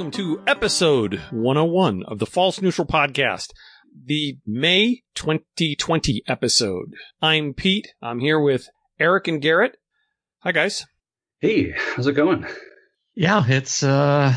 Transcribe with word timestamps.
welcome 0.00 0.10
to 0.10 0.42
episode 0.46 1.20
101 1.30 2.04
of 2.04 2.18
the 2.18 2.24
False 2.24 2.62
Neutral 2.62 2.86
Podcast, 2.86 3.48
the 4.06 4.38
May 4.46 5.02
2020 5.14 6.22
episode. 6.26 6.94
I'm 7.20 7.52
Pete. 7.52 7.92
I'm 8.00 8.18
here 8.18 8.40
with 8.40 8.70
Eric 8.98 9.28
and 9.28 9.42
Garrett. 9.42 9.76
Hi, 10.38 10.52
guys. 10.52 10.86
Hey, 11.40 11.74
how's 11.76 12.06
it 12.06 12.14
going? 12.14 12.46
Yeah, 13.14 13.44
it's 13.46 13.82
uh 13.82 14.34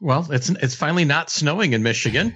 well, 0.00 0.28
it's 0.30 0.48
it's 0.48 0.76
finally 0.76 1.06
not 1.06 1.28
snowing 1.28 1.72
in 1.72 1.82
Michigan. 1.82 2.32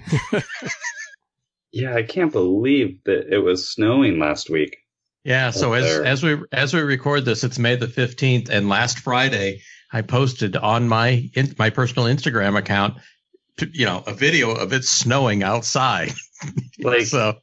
yeah, 1.71 1.95
I 1.95 2.03
can't 2.03 2.33
believe 2.33 3.01
that 3.05 3.33
it 3.33 3.39
was 3.39 3.71
snowing 3.71 4.19
last 4.19 4.49
week. 4.49 4.75
Yeah, 5.23 5.51
so 5.51 5.71
as 5.71 5.85
there. 5.85 6.03
as 6.03 6.23
we 6.23 6.39
as 6.51 6.73
we 6.73 6.81
record 6.81 7.23
this, 7.23 7.45
it's 7.45 7.57
May 7.57 7.77
the 7.77 7.87
15th 7.87 8.49
and 8.49 8.67
last 8.67 8.99
Friday 8.99 9.61
I 9.95 10.01
posted 10.01 10.57
on 10.57 10.89
my 10.89 11.29
in, 11.35 11.55
my 11.57 11.69
personal 11.69 12.05
Instagram 12.05 12.57
account 12.57 12.97
you 13.71 13.85
know, 13.85 14.03
a 14.05 14.13
video 14.13 14.51
of 14.51 14.73
it 14.73 14.83
snowing 14.83 15.41
outside. 15.41 16.11
like 16.79 17.05
so 17.05 17.37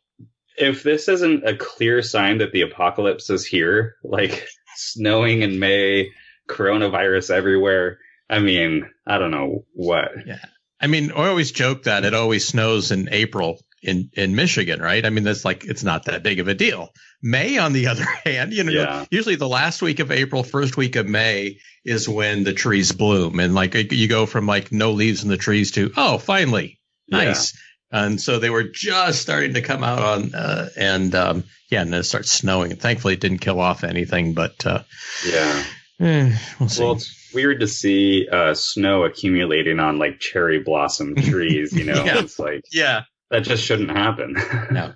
if 0.59 0.83
this 0.83 1.09
isn't 1.09 1.49
a 1.49 1.57
clear 1.57 2.03
sign 2.03 2.39
that 2.39 2.53
the 2.53 2.61
apocalypse 2.61 3.31
is 3.31 3.47
here, 3.47 3.97
like 4.05 4.47
snowing 4.77 5.41
in 5.41 5.59
May, 5.59 6.11
coronavirus 6.49 7.31
everywhere, 7.31 7.99
I 8.29 8.41
mean, 8.41 8.91
I 9.07 9.17
don't 9.17 9.31
know 9.31 9.65
what. 9.73 10.11
Yeah. 10.27 10.45
I 10.79 10.89
mean, 10.89 11.13
I 11.13 11.29
always 11.29 11.53
joke 11.53 11.85
that 11.85 12.05
it 12.05 12.13
always 12.13 12.47
snows 12.47 12.91
in 12.91 13.09
April 13.13 13.61
in, 13.83 14.11
in 14.15 14.35
Michigan, 14.35 14.81
right? 14.81 15.05
I 15.05 15.11
mean, 15.11 15.25
that's 15.25 15.45
like, 15.45 15.65
it's 15.65 15.83
not 15.83 16.05
that 16.05 16.23
big 16.23 16.41
of 16.41 16.49
a 16.49 16.55
deal. 16.55 16.93
May, 17.23 17.59
on 17.59 17.73
the 17.73 17.87
other 17.89 18.05
hand, 18.25 18.53
you 18.53 18.65
know, 18.65 18.73
yeah. 18.73 19.05
usually 19.11 19.37
the 19.37 19.49
last 19.49 19.83
week 19.83 20.01
of 20.01 20.11
April, 20.11 20.43
first 20.43 20.77
week 20.77 20.97
of 20.97 21.07
May 21.07 21.59
is 21.85 22.09
when 22.09 22.45
the 22.45 22.53
trees 22.53 22.93
bloom. 22.93 23.41
And 23.41 23.55
like 23.55 23.75
you 23.75 24.09
go 24.09 24.27
from 24.27 24.47
like 24.47 24.73
no 24.73 24.93
leaves 24.93 25.23
in 25.23 25.29
the 25.29 25.37
trees 25.37 25.73
to, 25.73 25.93
oh, 25.97 26.19
finally, 26.19 26.81
nice. 27.09 27.55
Yeah. 27.55 27.59
And 28.05 28.21
so 28.21 28.39
they 28.39 28.49
were 28.49 28.65
just 28.65 29.21
starting 29.21 29.55
to 29.55 29.61
come 29.61 29.85
out 29.85 29.99
on, 29.99 30.35
uh, 30.35 30.71
and, 30.77 31.15
um, 31.15 31.45
yeah, 31.71 31.83
and 31.83 31.93
then 31.93 32.01
it 32.01 32.05
starts 32.05 32.31
snowing. 32.31 32.73
And 32.73 32.81
thankfully 32.81 33.15
it 33.15 33.21
didn't 33.21 33.39
kill 33.39 33.61
off 33.61 33.85
anything, 33.85 34.33
but, 34.33 34.65
uh, 34.65 34.83
yeah. 35.27 35.65
Eh, 36.01 36.37
we'll 36.59 36.69
see. 36.69 36.83
Well, 36.83 36.93
it's 36.93 37.23
weird 37.33 37.61
to 37.61 37.69
see 37.69 38.29
uh, 38.29 38.55
snow 38.55 39.05
accumulating 39.05 39.79
on 39.79 39.99
like 39.99 40.21
cherry 40.21 40.59
blossom 40.59 41.15
trees. 41.17 41.73
You 41.73 41.85
know, 41.85 42.05
yeah. 42.05 42.19
it's 42.19 42.39
like 42.39 42.65
yeah, 42.73 43.03
that 43.33 43.43
just 43.43 43.65
shouldn't 43.65 43.91
happen. 43.91 44.37
no, 44.71 44.93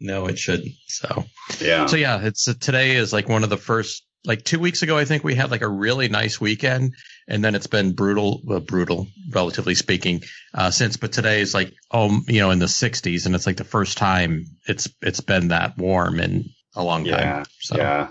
no, 0.00 0.26
it 0.26 0.38
shouldn't. 0.38 0.72
So 0.88 1.24
yeah, 1.60 1.86
so 1.86 1.96
yeah, 1.96 2.20
it's 2.22 2.48
uh, 2.48 2.54
today 2.58 2.96
is 2.96 3.12
like 3.12 3.28
one 3.28 3.44
of 3.44 3.50
the 3.50 3.56
first. 3.56 4.04
Like 4.22 4.44
two 4.44 4.58
weeks 4.58 4.82
ago, 4.82 4.98
I 4.98 5.06
think 5.06 5.24
we 5.24 5.34
had 5.34 5.50
like 5.50 5.62
a 5.62 5.68
really 5.68 6.08
nice 6.08 6.38
weekend, 6.38 6.92
and 7.26 7.42
then 7.42 7.54
it's 7.54 7.68
been 7.68 7.94
brutal, 7.94 8.42
well, 8.44 8.60
brutal, 8.60 9.06
relatively 9.30 9.74
speaking, 9.74 10.22
uh, 10.52 10.70
since. 10.70 10.98
But 10.98 11.12
today 11.12 11.40
is 11.40 11.54
like, 11.54 11.72
oh, 11.90 12.20
you 12.26 12.40
know, 12.40 12.50
in 12.50 12.58
the 12.58 12.66
60s, 12.66 13.24
and 13.24 13.34
it's 13.34 13.46
like 13.46 13.56
the 13.56 13.64
first 13.64 13.96
time 13.96 14.44
it's 14.66 14.90
it's 15.00 15.22
been 15.22 15.48
that 15.48 15.78
warm 15.78 16.20
in 16.20 16.50
a 16.76 16.84
long 16.84 17.06
yeah, 17.06 17.16
time. 17.16 17.44
So, 17.60 17.78
yeah. 17.78 18.08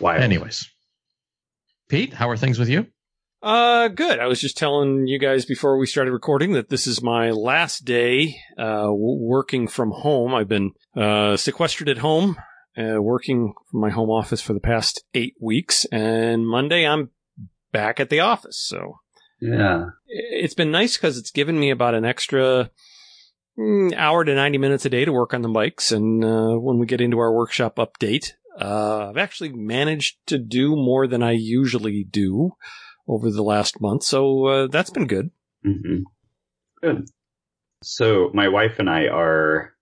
Wild. 0.00 0.22
Anyways, 0.22 0.70
Pete, 1.90 2.14
how 2.14 2.30
are 2.30 2.36
things 2.38 2.58
with 2.58 2.70
you? 2.70 2.86
Uh, 3.42 3.88
good. 3.88 4.18
I 4.18 4.26
was 4.26 4.40
just 4.40 4.56
telling 4.56 5.06
you 5.06 5.18
guys 5.18 5.44
before 5.44 5.76
we 5.76 5.86
started 5.86 6.12
recording 6.12 6.52
that 6.52 6.68
this 6.68 6.86
is 6.86 7.02
my 7.02 7.30
last 7.30 7.84
day, 7.84 8.36
uh, 8.58 8.88
working 8.90 9.68
from 9.68 9.90
home. 9.90 10.34
I've 10.34 10.48
been, 10.48 10.72
uh, 10.96 11.36
sequestered 11.36 11.88
at 11.88 11.98
home, 11.98 12.36
uh, 12.76 13.00
working 13.00 13.52
from 13.70 13.80
my 13.80 13.90
home 13.90 14.10
office 14.10 14.40
for 14.40 14.54
the 14.54 14.60
past 14.60 15.04
eight 15.14 15.34
weeks. 15.40 15.84
And 15.92 16.46
Monday 16.46 16.86
I'm 16.86 17.10
back 17.72 18.00
at 18.00 18.08
the 18.08 18.20
office. 18.20 18.58
So 18.58 19.00
yeah, 19.40 19.84
it's 20.06 20.54
been 20.54 20.70
nice 20.70 20.96
because 20.96 21.18
it's 21.18 21.30
given 21.30 21.60
me 21.60 21.70
about 21.70 21.94
an 21.94 22.06
extra 22.06 22.70
mm, 23.58 23.92
hour 23.96 24.24
to 24.24 24.34
90 24.34 24.56
minutes 24.56 24.86
a 24.86 24.90
day 24.90 25.04
to 25.04 25.12
work 25.12 25.34
on 25.34 25.42
the 25.42 25.48
bikes. 25.48 25.92
And, 25.92 26.24
uh, 26.24 26.54
when 26.54 26.78
we 26.78 26.86
get 26.86 27.02
into 27.02 27.18
our 27.18 27.32
workshop 27.32 27.76
update, 27.76 28.32
uh, 28.58 29.10
I've 29.10 29.18
actually 29.18 29.52
managed 29.52 30.16
to 30.28 30.38
do 30.38 30.74
more 30.74 31.06
than 31.06 31.22
I 31.22 31.32
usually 31.32 32.02
do 32.02 32.52
over 33.08 33.30
the 33.30 33.42
last 33.42 33.80
month, 33.80 34.02
so 34.02 34.46
uh, 34.46 34.66
that's 34.66 34.90
been 34.90 35.06
good. 35.06 35.30
Mm-hmm. 35.64 36.02
Good. 36.82 37.08
So 37.82 38.30
my 38.34 38.48
wife 38.48 38.78
and 38.78 38.90
I 38.90 39.06
are 39.06 39.74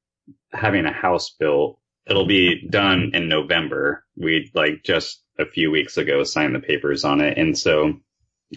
having 0.53 0.87
a 0.87 0.93
house 0.93 1.31
built. 1.31 1.79
It'll 2.07 2.27
be 2.27 2.69
done 2.69 3.11
in 3.15 3.29
November. 3.29 4.05
We 4.17 4.51
like 4.55 4.83
just 4.85 5.23
a 5.39 5.47
few 5.47 5.71
weeks 5.71 5.97
ago 5.97 6.23
signed 6.25 6.55
the 6.55 6.61
papers 6.61 7.05
on 7.05 7.21
it, 7.21 7.39
and 7.39 7.57
so 7.57 7.95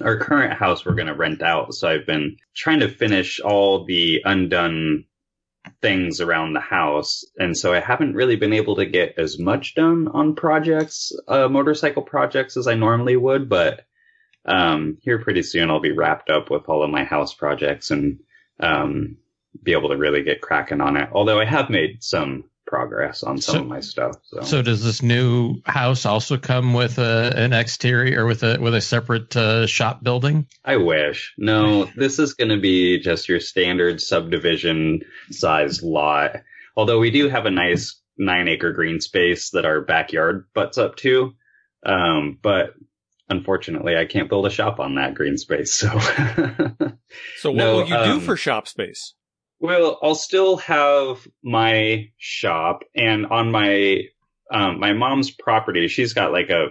our 0.02 0.18
current 0.18 0.54
house 0.54 0.86
we're 0.86 0.96
going 0.96 1.08
to 1.08 1.16
rent 1.16 1.42
out. 1.42 1.74
So 1.74 1.88
I've 1.88 2.06
been 2.06 2.38
trying 2.56 2.82
to 2.82 2.90
finish 2.90 3.40
all 3.40 3.86
the 3.86 4.22
undone 4.26 5.06
things 5.82 6.22
around 6.22 6.54
the 6.54 6.60
house. 6.60 7.26
And 7.38 7.58
so 7.58 7.74
I 7.74 7.80
haven't 7.80 8.16
really 8.16 8.36
been 8.36 8.54
able 8.54 8.76
to 8.76 8.86
get 8.86 9.16
as 9.18 9.40
much 9.40 9.76
done 9.76 10.08
on 10.10 10.36
projects, 10.36 11.12
uh, 11.28 11.48
motorcycle 11.48 12.04
projects 12.04 12.58
as 12.58 12.68
I 12.68 12.76
normally 12.76 13.18
would, 13.18 13.50
but, 13.50 13.86
um, 14.48 14.98
here 15.02 15.20
pretty 15.20 15.44
soon 15.44 15.70
I'll 15.70 15.80
be 15.80 15.92
wrapped 15.92 16.30
up 16.30 16.50
with 16.50 16.70
all 16.70 16.84
of 16.84 16.90
my 16.90 17.04
house 17.04 17.34
projects 17.34 17.92
and, 17.92 18.20
um, 18.60 19.18
be 19.64 19.72
able 19.74 19.90
to 19.90 19.98
really 19.98 20.24
get 20.24 20.42
cracking 20.42 20.82
on 20.82 20.98
it. 20.98 21.10
Although 21.12 21.40
I 21.40 21.46
have 21.46 21.70
made 21.70 22.04
some 22.04 22.44
progress 22.68 23.24
on 23.24 23.40
some 23.40 23.56
so, 23.56 23.62
of 23.62 23.68
my 23.68 23.80
stuff. 23.80 24.18
So. 24.24 24.42
so 24.42 24.62
does 24.62 24.84
this 24.84 25.02
new 25.02 25.56
house 25.66 26.06
also 26.06 26.38
come 26.38 26.74
with 26.74 27.00
a, 27.00 27.34
an 27.36 27.54
exterior 27.54 28.24
or 28.24 28.28
with 28.28 28.44
a 28.44 28.60
with 28.60 28.76
a 28.76 28.82
separate 28.82 29.36
uh, 29.36 29.66
shop 29.66 30.04
building? 30.04 30.46
I 30.64 30.78
wish. 30.78 31.34
No, 31.38 31.86
this 31.96 32.20
is 32.20 32.34
going 32.34 32.50
to 32.50 32.60
be 32.60 33.00
just 33.00 33.28
your 33.28 33.40
standard 33.40 34.02
subdivision 34.02 35.02
size 35.32 35.82
lot. 35.82 36.36
Although 36.76 37.00
we 37.00 37.10
do 37.10 37.30
have 37.30 37.46
a 37.46 37.52
nice 37.52 38.00
nine 38.18 38.48
acre 38.48 38.74
green 38.74 39.00
space 39.00 39.52
that 39.52 39.66
our 39.66 39.82
backyard 39.82 40.46
butts 40.54 40.78
up 40.78 40.98
to. 40.98 41.34
Um, 41.86 42.38
but 42.42 42.74
unfortunately, 43.30 43.96
I 43.98 44.06
can't 44.06 44.30
build 44.30 44.46
a 44.46 44.50
shop 44.50 44.80
on 44.80 44.96
that 44.96 45.16
green 45.16 45.38
space. 45.38 45.74
So, 45.74 45.88
so 47.38 47.52
what 47.52 47.56
no, 47.56 47.76
will 47.76 47.88
you 47.88 47.96
um, 47.96 48.20
do 48.20 48.26
for 48.26 48.38
shop 48.38 48.68
space? 48.68 49.14
Well, 49.60 50.00
I'll 50.04 50.16
still 50.16 50.58
have 50.58 51.28
my 51.44 52.10
shop 52.18 52.84
and 52.96 53.26
on 53.28 53.52
my 53.52 54.04
um, 54.52 54.80
my 54.80 54.94
mom's 54.94 55.32
property, 55.32 55.88
she's 55.88 56.14
got 56.14 56.32
like 56.32 56.50
a 56.50 56.68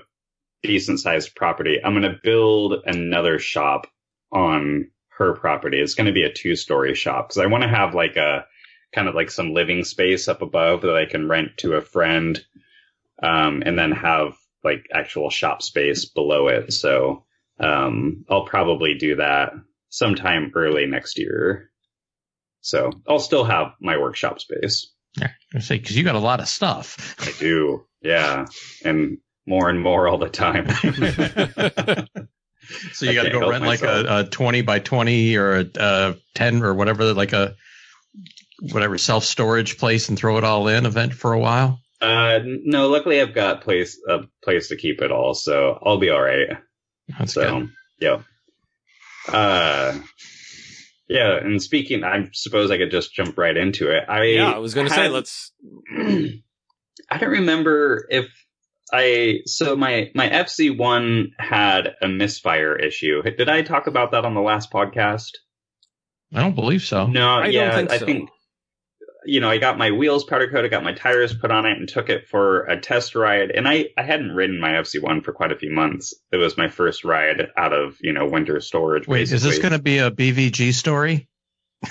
decent 0.63 1.01
sized 1.01 1.35
property. 1.35 1.79
I'm 1.83 1.93
going 1.93 2.11
to 2.11 2.19
build 2.23 2.75
another 2.87 3.39
shop 3.39 3.87
on 4.33 4.91
her 5.19 5.35
property. 5.35 5.79
It's 5.79 5.95
going 5.95 6.07
to 6.07 6.13
be 6.13 6.25
a 6.25 6.33
two 6.33 6.57
story 6.57 6.95
shop 6.95 7.29
because 7.29 7.43
I 7.43 7.47
want 7.47 7.63
to 7.63 7.69
have 7.69 7.95
like 7.95 8.17
a 8.17 8.47
kind 8.95 9.09
of 9.09 9.15
like 9.15 9.31
some 9.31 9.53
living 9.53 9.85
space 9.85 10.29
up 10.29 10.43
above 10.43 10.83
that 10.83 10.97
I 10.97 11.07
can 11.07 11.29
rent 11.29 11.59
to 11.59 11.75
a 11.75 11.81
friend, 11.83 12.43
um, 13.23 13.63
and 13.67 13.79
then 13.79 13.93
have 13.93 14.35
like 14.67 14.87
actual 14.93 15.31
shop 15.31 15.63
space 15.63 16.07
below 16.07 16.49
it. 16.49 16.73
So 16.73 17.25
um, 17.61 18.25
I'll 18.29 18.45
probably 18.45 18.97
do 18.99 19.17
that 19.17 19.53
sometime 19.89 20.53
early 20.55 20.87
next 20.87 21.19
year. 21.19 21.71
So 22.61 22.91
I'll 23.09 23.21
still 23.21 23.45
have 23.45 23.73
my 23.81 23.97
workshop 23.97 24.41
space. 24.41 24.93
Yeah, 25.19 25.31
I 25.55 25.61
say 25.61 25.79
because 25.79 25.97
you 25.97 26.03
got 26.03 26.17
a 26.17 26.21
lot 26.21 26.41
of 26.41 26.49
stuff. 26.49 27.15
I 27.21 27.33
do, 27.39 27.87
yeah, 28.03 28.47
and 28.85 29.19
more 29.47 29.71
and 29.71 29.81
more 29.81 30.09
all 30.09 30.19
the 30.19 30.29
time. 30.29 30.69
so 32.93 33.07
you 33.07 33.15
got 33.15 33.23
to 33.23 33.31
go 33.31 33.49
rent 33.49 33.65
like 33.65 33.83
a, 33.83 34.05
a, 34.09 34.25
twenty 34.25 34.63
by 34.63 34.81
twenty 34.81 35.37
or 35.37 35.61
a, 35.61 35.67
a 35.77 36.17
ten 36.35 36.63
or 36.63 36.75
whatever, 36.75 37.15
like 37.15 37.33
a 37.33 37.55
whatever 38.73 38.99
self 38.99 39.25
storage 39.25 39.79
place, 39.79 40.09
and 40.09 40.19
throw 40.19 40.37
it 40.37 40.45
all 40.45 40.69
in 40.69 40.85
event 40.85 41.15
for 41.15 41.33
a 41.33 41.39
while. 41.39 41.81
Uh, 42.01 42.41
no, 42.45 42.89
luckily 42.89 43.21
I've 43.21 43.35
got 43.35 43.63
place 43.63 43.99
a 44.09 44.21
place 44.43 44.69
to 44.69 44.77
keep 44.77 45.01
it 45.01 45.11
all, 45.11 45.35
so 45.35 45.79
I'll 45.83 45.99
be 45.99 46.11
all 46.11 46.23
right. 46.23 46.49
That's 47.19 47.35
so, 47.35 47.61
good. 47.61 47.71
Yeah. 48.01 48.23
Uh, 49.29 49.99
yeah, 51.09 51.37
and 51.37 51.63
speaking, 51.63 52.05
I 52.05 52.29
suppose 52.33 52.71
I 52.71 52.79
could 52.79 52.91
just 52.91 53.15
jump 53.15 53.39
right 53.39 53.57
into 53.57 53.91
it. 53.91 54.05
I 54.09 54.25
yeah, 54.25 54.51
I 54.51 54.59
was 54.59 54.75
going 54.75 54.89
to 54.89 54.93
say 54.93 55.09
let's. 55.09 55.53
I 57.09 57.19
don't 57.19 57.31
remember 57.31 58.07
if 58.11 58.27
I 58.93 59.41
so 59.47 59.77
my 59.77 60.11
my 60.15 60.29
FZ 60.29 60.77
one 60.77 61.31
had 61.39 61.95
a 62.03 62.09
misfire 62.09 62.77
issue. 62.77 63.23
Did 63.23 63.49
I 63.49 63.63
talk 63.63 63.87
about 63.87 64.13
that 64.13 64.25
on 64.25 64.35
the 64.35 64.41
last 64.41 64.73
podcast? 64.73 65.31
I 66.35 66.41
don't 66.41 66.57
believe 66.57 66.83
so. 66.83 67.07
No, 67.07 67.29
I 67.29 67.47
yeah, 67.47 67.75
think 67.77 67.91
I 67.93 67.99
so. 67.99 68.07
think 68.07 68.31
you 69.27 69.41
know, 69.41 69.51
I 69.51 69.59
got 69.59 69.79
my 69.79 69.91
wheels 69.91 70.25
powder 70.25 70.49
coated, 70.49 70.71
got 70.71 70.85
my 70.85 70.95
tires 70.95 71.35
put 71.35 71.51
on 71.51 71.67
it, 71.67 71.79
and 71.79 71.89
took 71.89 72.09
it 72.09 72.27
for 72.29 72.65
a 72.65 72.81
test 72.81 73.15
ride. 73.15 73.51
And 73.51 73.69
I, 73.69 73.87
I 73.97 74.03
hadn't 74.03 74.33
ridden 74.33 74.61
my 74.61 74.71
FZ1 74.71 75.25
for 75.25 75.33
quite 75.33 75.53
a 75.53 75.57
few 75.57 75.71
months. 75.71 76.15
It 76.33 76.37
was 76.37 76.57
my 76.57 76.69
first 76.69 77.05
ride 77.05 77.49
out 77.57 77.73
of, 77.73 77.97
you 78.01 78.13
know, 78.13 78.27
winter 78.27 78.61
storage. 78.61 79.07
Wait, 79.07 79.21
basically. 79.21 79.37
is 79.37 79.43
this 79.43 79.59
going 79.59 79.73
to 79.73 79.79
be 79.79 79.99
a 79.99 80.11
BVG 80.11 80.73
story? 80.73 81.29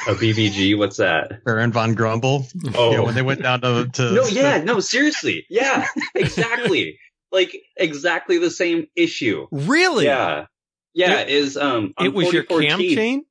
A 0.07 0.15
BVG? 0.15 0.77
What's 0.77 0.97
that? 0.97 1.43
Baron 1.45 1.71
von 1.71 1.93
Grumble. 1.93 2.47
Oh, 2.73 2.91
yeah, 2.91 2.99
when 3.01 3.15
they 3.15 3.21
went 3.21 3.43
down 3.43 3.61
to, 3.61 3.88
to 3.93 4.11
no, 4.13 4.25
yeah, 4.25 4.63
no, 4.63 4.79
seriously, 4.79 5.45
yeah, 5.49 5.88
exactly, 6.15 6.99
like 7.31 7.55
exactly 7.77 8.39
the 8.39 8.49
same 8.49 8.88
issue. 8.95 9.47
Really? 9.51 10.05
Yeah, 10.05 10.47
yeah. 10.93 11.19
It, 11.19 11.29
is 11.29 11.55
um, 11.55 11.93
it 11.99 12.13
was 12.13 12.33
your 12.33 12.43
cam 12.43 12.79
chain? 12.79 13.25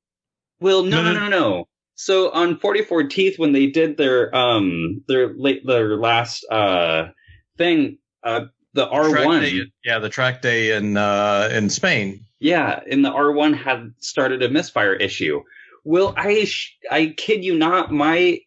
Well, 0.60 0.84
no, 0.84 1.02
no, 1.02 1.12
no, 1.12 1.28
no. 1.28 1.68
So 1.94 2.30
on 2.32 2.58
44 2.58 3.04
Teeth, 3.04 3.38
when 3.38 3.52
they 3.52 3.66
did 3.66 3.96
their 3.96 4.34
um 4.34 5.02
their 5.08 5.34
late 5.34 5.66
their 5.66 5.96
last 5.96 6.44
uh 6.50 7.08
thing, 7.56 7.98
uh 8.22 8.46
the 8.72 8.86
R1, 8.86 9.40
day, 9.40 9.72
yeah, 9.84 10.00
the 10.00 10.08
track 10.08 10.42
day 10.42 10.76
in 10.76 10.96
uh 10.96 11.48
in 11.52 11.70
Spain, 11.70 12.24
yeah, 12.40 12.80
and 12.90 13.04
the 13.04 13.10
R1 13.10 13.56
had 13.56 13.94
started 13.98 14.42
a 14.42 14.48
misfire 14.48 14.94
issue. 14.94 15.42
Well, 15.84 16.14
I 16.16 16.44
sh- 16.44 16.76
I 16.90 17.14
kid 17.16 17.44
you 17.44 17.56
not, 17.56 17.92
my 17.92 18.40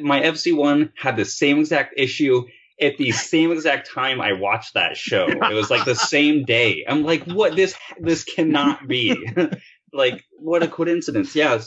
my 0.00 0.20
FZ1 0.22 0.92
had 0.96 1.16
the 1.16 1.24
same 1.24 1.58
exact 1.58 1.94
issue 1.98 2.44
at 2.80 2.96
the 2.98 3.12
same 3.12 3.52
exact 3.52 3.90
time 3.90 4.20
I 4.20 4.32
watched 4.32 4.74
that 4.74 4.96
show. 4.96 5.26
It 5.26 5.54
was 5.54 5.70
like 5.70 5.84
the 5.84 5.94
same 5.94 6.44
day. 6.44 6.84
I'm 6.88 7.04
like, 7.04 7.24
what? 7.24 7.56
This 7.56 7.74
this 8.00 8.24
cannot 8.24 8.86
be. 8.88 9.28
like, 9.92 10.24
what 10.38 10.62
a 10.62 10.68
coincidence. 10.68 11.34
Yeah, 11.34 11.60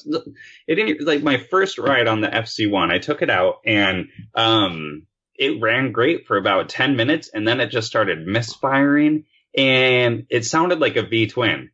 it 0.68 0.76
didn't 0.76 1.06
like 1.06 1.24
my 1.24 1.38
first 1.38 1.78
ride 1.78 2.08
on 2.08 2.22
the 2.22 2.28
FZ1. 2.28 2.92
I 2.92 3.00
took 3.00 3.22
it 3.22 3.30
out 3.30 3.62
and 3.66 4.08
um, 4.36 5.08
it 5.36 5.62
ran 5.62 5.92
great 5.92 6.28
for 6.28 6.38
about 6.38 6.70
10 6.70 6.96
minutes, 6.96 7.30
and 7.34 7.48
then 7.48 7.60
it 7.60 7.72
just 7.72 7.88
started 7.88 8.26
misfiring, 8.26 9.26
and 9.58 10.26
it 10.30 10.46
sounded 10.46 10.80
like 10.80 10.96
a 10.96 11.04
V 11.04 11.28
twin. 11.28 11.70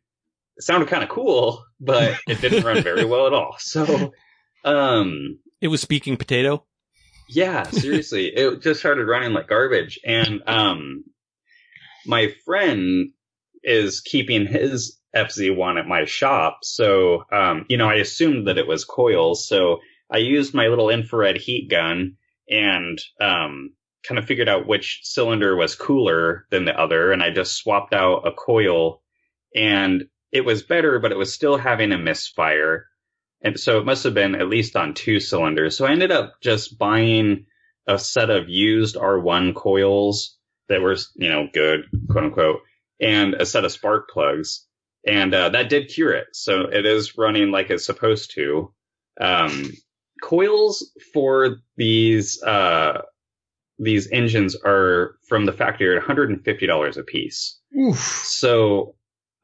It 0.56 0.62
sounded 0.62 0.88
kind 0.88 1.02
of 1.02 1.10
cool, 1.10 1.64
but 1.80 2.18
it 2.26 2.40
didn't 2.40 2.64
run 2.64 2.82
very 2.82 3.04
well 3.04 3.26
at 3.26 3.34
all. 3.34 3.56
So, 3.58 4.12
um, 4.64 5.38
it 5.60 5.68
was 5.68 5.80
speaking 5.80 6.16
potato. 6.16 6.64
Yeah, 7.28 7.64
seriously. 7.64 8.26
it 8.36 8.62
just 8.62 8.80
started 8.80 9.06
running 9.06 9.32
like 9.32 9.48
garbage. 9.48 9.98
And 10.04 10.42
um 10.46 11.04
my 12.06 12.32
friend 12.44 13.10
is 13.62 14.00
keeping 14.00 14.46
his 14.46 14.98
FZ1 15.14 15.78
at 15.78 15.86
my 15.86 16.04
shop. 16.04 16.58
So 16.62 17.24
um, 17.32 17.66
you 17.68 17.76
know, 17.76 17.88
I 17.88 17.94
assumed 17.94 18.48
that 18.48 18.58
it 18.58 18.66
was 18.66 18.84
coils. 18.84 19.48
So 19.48 19.80
I 20.10 20.18
used 20.18 20.54
my 20.54 20.68
little 20.68 20.90
infrared 20.90 21.36
heat 21.36 21.70
gun 21.70 22.16
and 22.48 23.00
um 23.20 23.72
kind 24.06 24.18
of 24.18 24.24
figured 24.24 24.48
out 24.48 24.68
which 24.68 25.00
cylinder 25.02 25.56
was 25.56 25.74
cooler 25.74 26.46
than 26.50 26.64
the 26.64 26.78
other 26.78 27.10
and 27.10 27.22
I 27.22 27.30
just 27.30 27.56
swapped 27.56 27.92
out 27.92 28.26
a 28.26 28.30
coil 28.30 29.02
and 29.54 30.04
it 30.32 30.44
was 30.44 30.62
better, 30.62 30.98
but 30.98 31.12
it 31.12 31.18
was 31.18 31.32
still 31.32 31.56
having 31.56 31.92
a 31.92 31.98
misfire. 31.98 32.86
And 33.42 33.58
so 33.58 33.78
it 33.78 33.86
must 33.86 34.04
have 34.04 34.14
been 34.14 34.34
at 34.34 34.48
least 34.48 34.76
on 34.76 34.94
two 34.94 35.18
cylinders. 35.20 35.76
So 35.76 35.86
I 35.86 35.92
ended 35.92 36.12
up 36.12 36.34
just 36.42 36.78
buying 36.78 37.46
a 37.86 37.98
set 37.98 38.30
of 38.30 38.48
used 38.48 38.96
R1 38.96 39.54
coils 39.54 40.36
that 40.68 40.82
were, 40.82 40.96
you 41.14 41.30
know, 41.30 41.48
good, 41.52 41.84
quote 42.10 42.24
unquote, 42.24 42.60
and 43.00 43.34
a 43.34 43.46
set 43.46 43.64
of 43.64 43.72
spark 43.72 44.10
plugs. 44.10 44.65
And 45.06 45.34
uh, 45.34 45.50
that 45.50 45.68
did 45.68 45.88
cure 45.88 46.12
it. 46.12 46.26
So 46.32 46.62
it 46.62 46.84
is 46.84 47.16
running 47.16 47.50
like 47.50 47.70
it's 47.70 47.86
supposed 47.86 48.32
to. 48.34 48.72
Um, 49.20 49.72
coils 50.22 50.90
for 51.12 51.58
these 51.76 52.42
uh, 52.42 53.02
these 53.78 54.08
engines 54.10 54.56
are 54.64 55.16
from 55.28 55.44
the 55.44 55.52
factory 55.52 55.96
at 55.96 56.02
$150 56.02 56.96
a 56.96 57.02
piece. 57.02 57.58
Oof. 57.78 57.98
So 57.98 58.94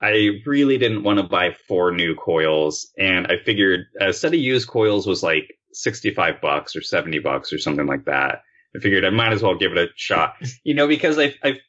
I 0.01 0.41
really 0.47 0.79
didn't 0.79 1.05
want 1.05 1.19
to 1.19 1.25
buy 1.25 1.55
four 1.69 1.93
new 1.93 2.15
coils, 2.15 2.91
and 2.99 3.27
I 3.29 3.39
figured 3.45 3.87
a 4.01 4.13
set 4.13 4.35
of 4.35 4.41
used 4.41 4.69
coils 4.69 5.07
was 5.07 5.23
like 5.23 5.55
65 5.73 6.41
bucks 6.41 6.75
or 6.75 6.83
70 6.83 7.19
bucks 7.21 7.53
or 7.53 7.59
something 7.59 7.87
like 7.87 8.05
that. 8.07 8.43
I 8.75 8.79
figured 8.81 9.05
I 9.05 9.11
might 9.11 9.33
as 9.33 9.43
well 9.43 9.55
give 9.57 9.73
it 9.73 9.79
a 9.79 9.89
shot, 9.97 10.35
you 10.65 10.75
know, 10.75 10.89
because 10.89 11.19
I, 11.19 11.35
I, 11.45 11.61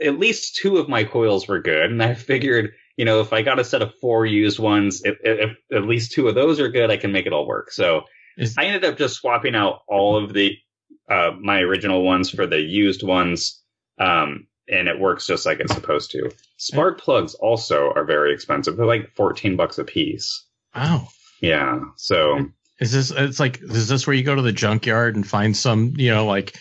at 0.00 0.18
least 0.18 0.56
two 0.56 0.78
of 0.78 0.88
my 0.88 1.04
coils 1.04 1.48
were 1.48 1.60
good, 1.60 1.90
and 1.90 2.02
I 2.02 2.14
figured, 2.14 2.72
you 2.98 3.04
know, 3.04 3.20
if 3.20 3.32
I 3.32 3.42
got 3.42 3.60
a 3.60 3.64
set 3.64 3.80
of 3.80 3.94
four 4.00 4.26
used 4.26 4.58
ones, 4.58 5.02
if, 5.04 5.16
if 5.22 5.56
at 5.72 5.84
least 5.84 6.12
two 6.12 6.26
of 6.26 6.34
those 6.34 6.58
are 6.58 6.68
good, 6.68 6.90
I 6.90 6.96
can 6.96 7.12
make 7.12 7.26
it 7.26 7.32
all 7.32 7.46
work. 7.46 7.70
So 7.70 8.02
Is- 8.36 8.56
I 8.58 8.64
ended 8.64 8.84
up 8.84 8.98
just 8.98 9.14
swapping 9.14 9.54
out 9.54 9.82
all 9.86 10.22
of 10.22 10.34
the 10.34 10.56
uh, 11.08 11.30
my 11.40 11.60
original 11.60 12.02
ones 12.04 12.28
for 12.28 12.46
the 12.46 12.60
used 12.60 13.02
ones. 13.02 13.62
Um, 13.98 14.48
and 14.68 14.88
it 14.88 14.98
works 14.98 15.26
just 15.26 15.46
like 15.46 15.60
it's 15.60 15.72
supposed 15.72 16.10
to. 16.10 16.30
Spark 16.58 17.00
plugs 17.00 17.34
also 17.34 17.92
are 17.94 18.04
very 18.04 18.34
expensive. 18.34 18.76
They're 18.76 18.84
like 18.84 19.14
14 19.14 19.56
bucks 19.56 19.78
a 19.78 19.84
piece. 19.84 20.44
Wow. 20.74 21.08
Yeah. 21.40 21.80
So 21.96 22.48
is 22.80 22.92
this, 22.92 23.10
it's 23.12 23.40
like, 23.40 23.62
is 23.62 23.88
this 23.88 24.06
where 24.06 24.14
you 24.14 24.24
go 24.24 24.34
to 24.34 24.42
the 24.42 24.52
junkyard 24.52 25.16
and 25.16 25.26
find 25.26 25.56
some, 25.56 25.94
you 25.96 26.10
know, 26.10 26.26
like 26.26 26.58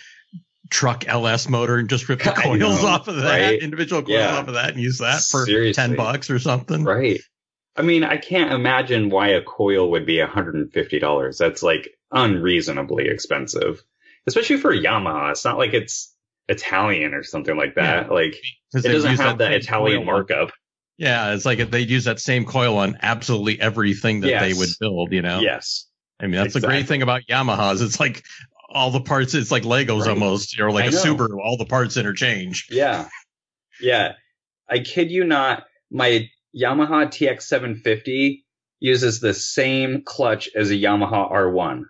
truck 0.70 1.08
LS 1.08 1.50
motor 1.50 1.78
and 1.78 1.90
just 1.90 2.08
rip 2.10 2.22
the 2.22 2.32
coils 2.36 2.60
know, 2.60 2.88
off 2.88 3.08
of 3.08 3.18
that, 3.18 3.40
right? 3.40 3.62
individual 3.62 4.02
coils 4.02 4.20
yeah. 4.20 4.38
off 4.38 4.48
of 4.48 4.54
that 4.56 4.72
and 4.72 4.82
use 4.82 5.00
that 5.00 5.22
for 5.22 5.46
Seriously. 5.46 5.82
10 5.82 5.96
bucks 5.96 6.30
or 6.30 6.40
something? 6.40 6.84
Right. 6.84 7.22
I 7.76 7.84
mean, 7.84 8.04
I 8.04 8.18
can't 8.18 8.54
imagine 8.54 9.10
why 9.10 9.30
a 9.30 9.42
coil 9.42 9.92
would 9.92 10.06
be 10.06 10.18
$150. 10.18 11.38
That's 11.38 11.64
like 11.64 11.90
unreasonably 12.12 13.08
expensive, 13.08 13.84
especially 14.26 14.58
for 14.58 14.74
Yamaha. 14.74 15.32
It's 15.32 15.46
not 15.46 15.58
like 15.58 15.74
it's, 15.74 16.14
Italian 16.50 17.14
or 17.14 17.24
something 17.24 17.58
like 17.58 17.76
that. 17.76 18.08
Yeah. 18.08 18.14
Like 18.14 18.38
it 18.74 18.82
doesn't 18.84 19.18
have 19.18 19.40
that 19.40 19.54
Italian 19.54 20.06
markup. 20.06 20.52
Yeah, 20.98 21.34
it's 21.34 21.46
like 21.46 21.70
they'd 21.70 21.90
use 21.90 22.06
that 22.06 22.20
same 22.20 22.46
coil 22.46 22.78
on 22.78 22.98
absolutely 23.02 23.62
everything 23.62 24.22
that 24.22 24.30
yes. 24.30 24.42
they 24.42 24.60
would 24.60 24.70
build. 24.80 25.14
You 25.14 25.22
know. 25.22 25.40
Yes. 25.40 25.86
I 26.20 26.26
mean, 26.26 26.36
that's 26.36 26.56
exactly. 26.56 26.62
the 26.62 26.68
great 26.68 26.88
thing 26.88 27.02
about 27.04 27.22
Yamahas. 27.30 27.84
It's 27.84 28.00
like 28.00 28.24
all 28.70 28.92
the 28.92 29.02
parts. 29.02 29.34
It's 29.34 29.52
like 29.52 29.64
Legos 29.64 30.02
right. 30.02 30.10
almost, 30.10 30.60
or 30.60 30.72
like 30.72 30.86
I 30.86 30.88
a 30.88 30.92
know. 30.92 31.04
Subaru. 31.04 31.40
All 31.44 31.58
the 31.58 31.66
parts 31.66 31.98
interchange. 31.98 32.68
Yeah. 32.70 33.08
Yeah. 33.80 34.14
I 34.70 34.80
kid 34.80 35.12
you 35.12 35.24
not. 35.24 35.64
My 35.92 36.30
Yamaha 36.56 37.08
TX750 37.08 38.44
uses 38.80 39.20
the 39.20 39.34
same 39.34 40.04
clutch 40.04 40.50
as 40.56 40.70
a 40.70 40.76
Yamaha 40.76 41.32
R1 41.32 41.84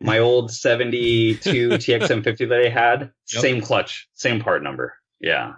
my 0.00 0.18
old 0.20 0.50
72 0.50 1.68
TX750 1.70 2.48
that 2.48 2.62
I 2.64 2.68
had, 2.68 3.00
yep. 3.00 3.42
same 3.42 3.60
clutch, 3.60 4.08
same 4.14 4.40
part 4.40 4.62
number. 4.62 4.94
Yeah. 5.20 5.54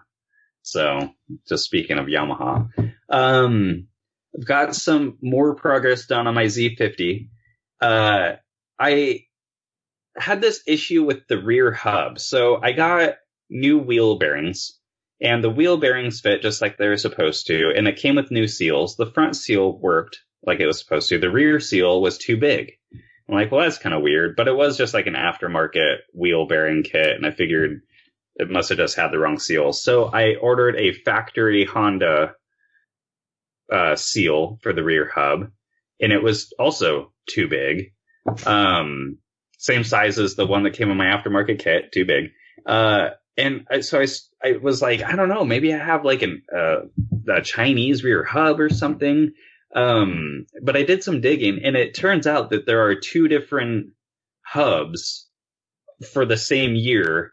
So 0.62 1.10
just 1.48 1.64
speaking 1.64 1.98
of 1.98 2.06
Yamaha, 2.06 2.68
um, 3.08 3.88
I've 4.36 4.46
got 4.46 4.74
some 4.74 5.18
more 5.22 5.54
progress 5.54 6.06
done 6.06 6.26
on 6.26 6.34
my 6.34 6.44
Z50. 6.44 7.28
Uh, 7.80 8.32
I 8.78 9.24
had 10.20 10.40
this 10.40 10.62
issue 10.66 11.04
with 11.04 11.26
the 11.28 11.38
rear 11.42 11.72
hub. 11.72 12.18
So 12.18 12.60
I 12.62 12.72
got 12.72 13.14
new 13.50 13.78
wheel 13.78 14.18
bearings 14.18 14.78
and 15.20 15.42
the 15.42 15.50
wheel 15.50 15.76
bearings 15.76 16.20
fit 16.20 16.42
just 16.42 16.62
like 16.62 16.76
they're 16.76 16.96
supposed 16.96 17.46
to. 17.48 17.72
And 17.76 17.88
it 17.88 17.96
came 17.96 18.16
with 18.16 18.30
new 18.30 18.46
seals. 18.46 18.96
The 18.96 19.10
front 19.10 19.36
seal 19.36 19.76
worked 19.76 20.20
like 20.44 20.60
it 20.60 20.66
was 20.66 20.78
supposed 20.78 21.08
to. 21.08 21.18
The 21.18 21.30
rear 21.30 21.60
seal 21.60 22.00
was 22.00 22.18
too 22.18 22.36
big. 22.36 22.72
I'm 23.28 23.34
like, 23.34 23.50
well, 23.50 23.62
that's 23.62 23.78
kind 23.78 23.94
of 23.94 24.02
weird, 24.02 24.36
but 24.36 24.48
it 24.48 24.56
was 24.56 24.78
just 24.78 24.94
like 24.94 25.06
an 25.06 25.14
aftermarket 25.14 25.98
wheel 26.14 26.46
bearing 26.46 26.82
kit, 26.82 27.14
and 27.14 27.26
I 27.26 27.30
figured 27.30 27.82
it 28.36 28.48
must 28.48 28.70
have 28.70 28.78
just 28.78 28.96
had 28.96 29.10
the 29.10 29.18
wrong 29.18 29.38
seal. 29.38 29.72
So 29.72 30.06
I 30.06 30.36
ordered 30.36 30.76
a 30.76 30.94
factory 30.94 31.66
Honda 31.66 32.34
uh, 33.70 33.96
seal 33.96 34.58
for 34.62 34.72
the 34.72 34.82
rear 34.82 35.10
hub, 35.14 35.50
and 36.00 36.12
it 36.12 36.22
was 36.22 36.54
also 36.58 37.12
too 37.28 37.48
big. 37.48 37.92
Um, 38.46 39.18
same 39.58 39.84
size 39.84 40.18
as 40.18 40.36
the 40.36 40.46
one 40.46 40.62
that 40.62 40.72
came 40.74 40.90
in 40.90 40.96
my 40.96 41.06
aftermarket 41.06 41.58
kit, 41.58 41.92
too 41.92 42.06
big. 42.06 42.30
Uh, 42.64 43.10
and 43.36 43.66
I, 43.70 43.80
so 43.80 44.00
I, 44.00 44.06
I 44.42 44.56
was 44.56 44.80
like, 44.80 45.02
I 45.02 45.16
don't 45.16 45.28
know, 45.28 45.44
maybe 45.44 45.74
I 45.74 45.78
have 45.78 46.04
like 46.04 46.22
an, 46.22 46.42
uh, 46.56 46.82
a 47.28 47.42
Chinese 47.42 48.02
rear 48.02 48.24
hub 48.24 48.60
or 48.60 48.70
something. 48.70 49.32
Um, 49.74 50.46
but 50.62 50.76
I 50.76 50.84
did 50.84 51.02
some 51.02 51.20
digging 51.20 51.60
and 51.62 51.76
it 51.76 51.94
turns 51.94 52.26
out 52.26 52.50
that 52.50 52.66
there 52.66 52.86
are 52.86 52.94
two 52.94 53.28
different 53.28 53.90
hubs 54.42 55.28
for 56.12 56.24
the 56.24 56.36
same 56.36 56.74
year. 56.74 57.32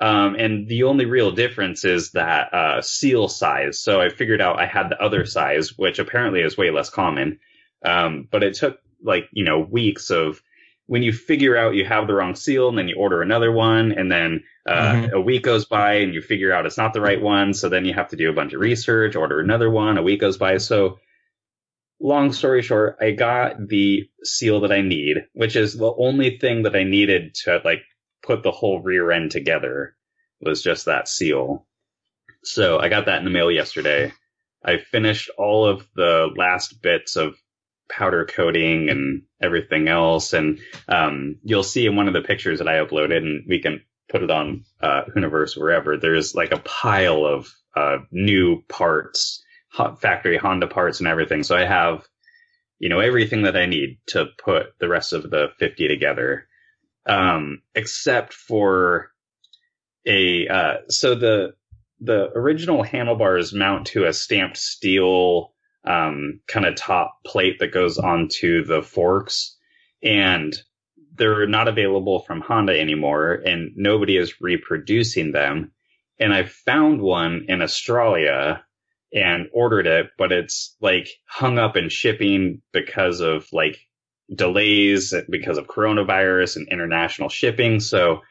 Um, 0.00 0.36
and 0.36 0.68
the 0.68 0.84
only 0.84 1.06
real 1.06 1.32
difference 1.32 1.84
is 1.84 2.12
that, 2.12 2.54
uh, 2.54 2.82
seal 2.82 3.28
size. 3.28 3.80
So 3.80 4.00
I 4.00 4.08
figured 4.08 4.40
out 4.40 4.60
I 4.60 4.66
had 4.66 4.90
the 4.90 5.00
other 5.00 5.24
size, 5.24 5.76
which 5.76 5.98
apparently 5.98 6.40
is 6.40 6.56
way 6.56 6.70
less 6.70 6.90
common. 6.90 7.38
Um, 7.84 8.28
but 8.30 8.42
it 8.42 8.54
took 8.54 8.78
like, 9.02 9.28
you 9.32 9.44
know, 9.44 9.60
weeks 9.60 10.10
of 10.10 10.40
when 10.86 11.02
you 11.02 11.12
figure 11.12 11.56
out 11.56 11.74
you 11.74 11.84
have 11.84 12.06
the 12.06 12.14
wrong 12.14 12.34
seal 12.34 12.68
and 12.68 12.76
then 12.76 12.88
you 12.88 12.96
order 12.96 13.22
another 13.22 13.50
one 13.50 13.92
and 13.92 14.10
then, 14.10 14.42
uh, 14.68 14.92
mm-hmm. 14.92 15.14
a 15.14 15.20
week 15.20 15.42
goes 15.42 15.64
by 15.64 15.94
and 15.94 16.14
you 16.14 16.20
figure 16.20 16.52
out 16.52 16.66
it's 16.66 16.78
not 16.78 16.92
the 16.92 17.00
right 17.00 17.20
one. 17.20 17.54
So 17.54 17.68
then 17.68 17.84
you 17.84 17.94
have 17.94 18.08
to 18.08 18.16
do 18.16 18.30
a 18.30 18.34
bunch 18.34 18.52
of 18.52 18.60
research, 18.60 19.16
order 19.16 19.40
another 19.40 19.70
one, 19.70 19.98
a 19.98 20.02
week 20.02 20.20
goes 20.20 20.36
by. 20.36 20.58
So 20.58 20.98
long 22.00 22.32
story 22.32 22.62
short, 22.62 22.96
I 23.00 23.12
got 23.12 23.68
the 23.68 24.08
seal 24.22 24.60
that 24.60 24.72
I 24.72 24.82
need, 24.82 25.24
which 25.32 25.56
is 25.56 25.74
the 25.74 25.92
only 25.96 26.38
thing 26.38 26.62
that 26.64 26.76
I 26.76 26.84
needed 26.84 27.34
to 27.44 27.60
like 27.64 27.82
put 28.22 28.42
the 28.42 28.50
whole 28.50 28.82
rear 28.82 29.10
end 29.10 29.30
together 29.30 29.96
was 30.40 30.62
just 30.62 30.86
that 30.86 31.08
seal. 31.08 31.66
So 32.42 32.78
I 32.78 32.88
got 32.88 33.06
that 33.06 33.18
in 33.18 33.24
the 33.24 33.30
mail 33.30 33.50
yesterday. 33.50 34.12
I 34.64 34.78
finished 34.78 35.30
all 35.38 35.66
of 35.66 35.86
the 35.94 36.28
last 36.36 36.80
bits 36.82 37.16
of 37.16 37.36
powder 37.96 38.24
coating 38.24 38.88
and 38.88 39.22
everything 39.42 39.88
else. 39.88 40.32
And 40.32 40.60
um, 40.88 41.36
you'll 41.42 41.62
see 41.62 41.86
in 41.86 41.96
one 41.96 42.08
of 42.08 42.14
the 42.14 42.22
pictures 42.22 42.58
that 42.58 42.68
I 42.68 42.84
uploaded, 42.84 43.18
and 43.18 43.44
we 43.48 43.60
can 43.60 43.82
put 44.08 44.22
it 44.22 44.30
on 44.30 44.64
uh, 44.80 45.02
Hooniverse 45.14 45.56
wherever. 45.56 45.96
There's 45.96 46.34
like 46.34 46.52
a 46.52 46.58
pile 46.58 47.24
of 47.24 47.52
uh, 47.76 47.98
new 48.10 48.62
parts 48.68 49.42
factory 50.00 50.36
Honda 50.36 50.68
parts 50.68 51.00
and 51.00 51.08
everything. 51.08 51.42
So 51.42 51.56
I 51.56 51.64
have 51.64 52.06
you 52.84 52.90
know, 52.90 53.00
everything 53.00 53.44
that 53.44 53.56
I 53.56 53.64
need 53.64 53.98
to 54.08 54.26
put 54.36 54.78
the 54.78 54.88
rest 54.90 55.14
of 55.14 55.30
the 55.30 55.48
50 55.58 55.88
together. 55.88 56.46
Um, 57.06 57.62
except 57.74 58.34
for 58.34 59.10
a, 60.06 60.46
uh, 60.46 60.74
so 60.90 61.14
the, 61.14 61.54
the 62.00 62.30
original 62.34 62.82
handlebars 62.82 63.54
mount 63.54 63.86
to 63.88 64.04
a 64.04 64.12
stamped 64.12 64.58
steel, 64.58 65.53
um, 65.84 66.40
kind 66.46 66.66
of 66.66 66.76
top 66.76 67.18
plate 67.26 67.58
that 67.60 67.72
goes 67.72 67.98
onto 67.98 68.64
the 68.64 68.82
forks 68.82 69.56
and 70.02 70.56
they're 71.16 71.46
not 71.46 71.68
available 71.68 72.20
from 72.20 72.40
Honda 72.40 72.78
anymore 72.78 73.34
and 73.34 73.72
nobody 73.76 74.16
is 74.16 74.40
reproducing 74.40 75.32
them. 75.32 75.72
And 76.18 76.32
I 76.32 76.44
found 76.44 77.00
one 77.00 77.46
in 77.48 77.62
Australia 77.62 78.64
and 79.12 79.48
ordered 79.52 79.86
it, 79.86 80.10
but 80.18 80.32
it's 80.32 80.76
like 80.80 81.08
hung 81.26 81.58
up 81.58 81.76
in 81.76 81.88
shipping 81.88 82.62
because 82.72 83.20
of 83.20 83.46
like 83.52 83.78
delays 84.34 85.14
because 85.28 85.58
of 85.58 85.66
coronavirus 85.66 86.56
and 86.56 86.68
international 86.68 87.28
shipping. 87.28 87.78
So 87.80 88.22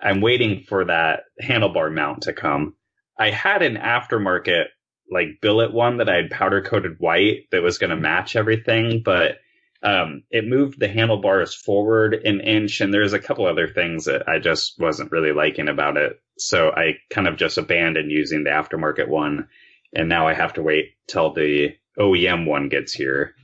I'm 0.00 0.20
waiting 0.20 0.64
for 0.68 0.84
that 0.84 1.20
handlebar 1.42 1.92
mount 1.92 2.22
to 2.22 2.32
come. 2.32 2.74
I 3.18 3.30
had 3.30 3.62
an 3.62 3.76
aftermarket 3.76 4.66
like 5.10 5.40
billet 5.40 5.72
one 5.72 5.98
that 5.98 6.08
I 6.08 6.16
had 6.16 6.30
powder 6.30 6.62
coated 6.62 6.98
white 6.98 7.48
that 7.50 7.62
was 7.62 7.78
going 7.78 7.90
to 7.90 7.96
match 7.96 8.36
everything, 8.36 9.02
but 9.04 9.38
um, 9.82 10.22
it 10.30 10.46
moved 10.46 10.80
the 10.80 10.88
handlebars 10.88 11.54
forward 11.54 12.14
an 12.14 12.40
inch, 12.40 12.80
and 12.80 12.92
there's 12.92 13.12
a 13.12 13.20
couple 13.20 13.46
other 13.46 13.68
things 13.68 14.06
that 14.06 14.28
I 14.28 14.38
just 14.38 14.80
wasn't 14.80 15.12
really 15.12 15.32
liking 15.32 15.68
about 15.68 15.96
it. 15.96 16.20
So 16.38 16.70
I 16.70 16.94
kind 17.10 17.28
of 17.28 17.36
just 17.36 17.58
abandoned 17.58 18.10
using 18.10 18.44
the 18.44 18.50
aftermarket 18.50 19.08
one, 19.08 19.48
and 19.94 20.08
now 20.08 20.26
I 20.26 20.34
have 20.34 20.54
to 20.54 20.62
wait 20.62 20.94
till 21.06 21.32
the 21.32 21.76
OEM 21.98 22.46
one 22.46 22.68
gets 22.68 22.92
here. 22.92 23.34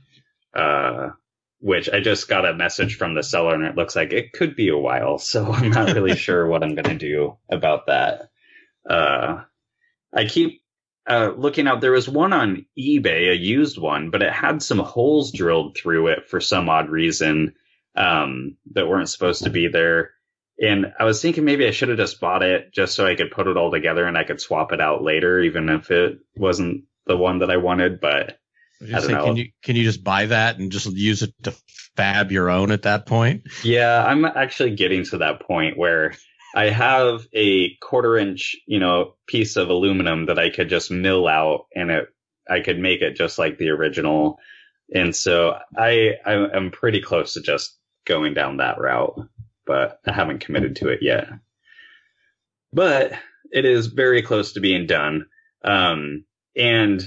Uh, 0.53 1.09
which 1.63 1.89
I 1.89 2.01
just 2.01 2.27
got 2.27 2.45
a 2.45 2.53
message 2.53 2.97
from 2.97 3.13
the 3.13 3.23
seller, 3.23 3.55
and 3.55 3.63
it 3.63 3.77
looks 3.77 3.95
like 3.95 4.11
it 4.11 4.33
could 4.33 4.53
be 4.53 4.67
a 4.67 4.77
while. 4.77 5.17
So 5.17 5.49
I'm 5.49 5.69
not 5.69 5.93
really 5.93 6.15
sure 6.17 6.45
what 6.45 6.61
I'm 6.61 6.75
going 6.75 6.83
to 6.89 6.97
do 6.97 7.37
about 7.49 7.87
that. 7.87 8.29
Uh, 8.87 9.43
I 10.13 10.25
keep 10.25 10.61
uh, 11.07 11.31
looking 11.35 11.67
out, 11.67 11.81
there 11.81 11.91
was 11.91 12.07
one 12.07 12.33
on 12.33 12.65
eBay, 12.77 13.31
a 13.31 13.35
used 13.35 13.77
one, 13.77 14.09
but 14.09 14.21
it 14.21 14.31
had 14.31 14.61
some 14.61 14.79
holes 14.79 15.31
drilled 15.31 15.75
through 15.77 16.07
it 16.07 16.27
for 16.29 16.39
some 16.39 16.69
odd 16.69 16.89
reason 16.89 17.55
um, 17.95 18.57
that 18.73 18.87
weren't 18.87 19.09
supposed 19.09 19.43
to 19.43 19.49
be 19.49 19.67
there. 19.67 20.11
And 20.59 20.93
I 20.99 21.03
was 21.03 21.21
thinking 21.21 21.45
maybe 21.45 21.67
I 21.67 21.71
should 21.71 21.89
have 21.89 21.97
just 21.97 22.19
bought 22.19 22.43
it 22.43 22.71
just 22.73 22.95
so 22.95 23.05
I 23.05 23.15
could 23.15 23.31
put 23.31 23.47
it 23.47 23.57
all 23.57 23.71
together 23.71 24.05
and 24.05 24.17
I 24.17 24.23
could 24.23 24.39
swap 24.39 24.71
it 24.71 24.79
out 24.79 25.03
later, 25.03 25.41
even 25.41 25.67
if 25.69 25.91
it 25.91 26.19
wasn't 26.37 26.85
the 27.05 27.17
one 27.17 27.39
that 27.39 27.49
I 27.49 27.57
wanted. 27.57 27.99
But 27.99 28.37
I, 28.81 28.97
I 28.97 28.99
say, 29.01 29.13
can 29.13 29.35
you 29.35 29.49
can 29.63 29.75
you 29.75 29.83
just 29.83 30.03
buy 30.03 30.27
that 30.27 30.59
and 30.59 30.71
just 30.71 30.91
use 30.91 31.23
it 31.23 31.33
to 31.43 31.53
fab 31.95 32.31
your 32.31 32.49
own 32.49 32.71
at 32.71 32.83
that 32.83 33.05
point? 33.05 33.43
Yeah, 33.63 34.05
I'm 34.05 34.25
actually 34.25 34.75
getting 34.75 35.03
to 35.05 35.17
that 35.19 35.41
point 35.41 35.77
where 35.77 36.13
I 36.53 36.69
have 36.69 37.27
a 37.33 37.75
quarter 37.75 38.17
inch, 38.17 38.55
you 38.67 38.79
know, 38.79 39.15
piece 39.27 39.55
of 39.55 39.69
aluminum 39.69 40.27
that 40.27 40.37
I 40.37 40.49
could 40.49 40.69
just 40.69 40.91
mill 40.91 41.27
out 41.27 41.65
and 41.75 41.89
it, 41.89 42.09
I 42.49 42.59
could 42.59 42.79
make 42.79 43.01
it 43.01 43.15
just 43.15 43.39
like 43.39 43.57
the 43.57 43.69
original. 43.69 44.39
And 44.93 45.15
so 45.15 45.57
I, 45.75 46.15
I'm 46.25 46.71
pretty 46.71 47.01
close 47.01 47.33
to 47.33 47.41
just 47.41 47.77
going 48.05 48.33
down 48.33 48.57
that 48.57 48.79
route, 48.79 49.27
but 49.65 49.99
I 50.05 50.11
haven't 50.11 50.41
committed 50.41 50.75
to 50.77 50.89
it 50.89 50.99
yet. 51.01 51.27
But 52.71 53.13
it 53.51 53.65
is 53.65 53.87
very 53.87 54.21
close 54.21 54.53
to 54.53 54.59
being 54.59 54.85
done. 54.85 55.27
Um, 55.63 56.25
and 56.55 57.01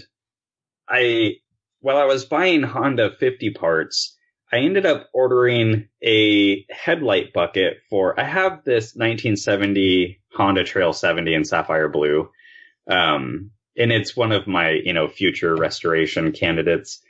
I, 0.88 1.36
while 1.80 1.98
I 1.98 2.04
was 2.04 2.24
buying 2.24 2.62
Honda 2.62 3.12
50 3.12 3.50
parts, 3.50 4.15
I 4.52 4.58
ended 4.58 4.86
up 4.86 5.08
ordering 5.12 5.88
a 6.02 6.64
headlight 6.70 7.32
bucket 7.32 7.78
for, 7.90 8.18
I 8.18 8.24
have 8.24 8.64
this 8.64 8.94
1970 8.94 10.20
Honda 10.32 10.64
Trail 10.64 10.92
70 10.92 11.34
in 11.34 11.44
sapphire 11.44 11.88
blue. 11.88 12.30
Um, 12.88 13.50
and 13.76 13.90
it's 13.90 14.16
one 14.16 14.32
of 14.32 14.46
my, 14.46 14.70
you 14.70 14.92
know, 14.92 15.08
future 15.08 15.56
restoration 15.56 16.32
candidates. 16.32 17.02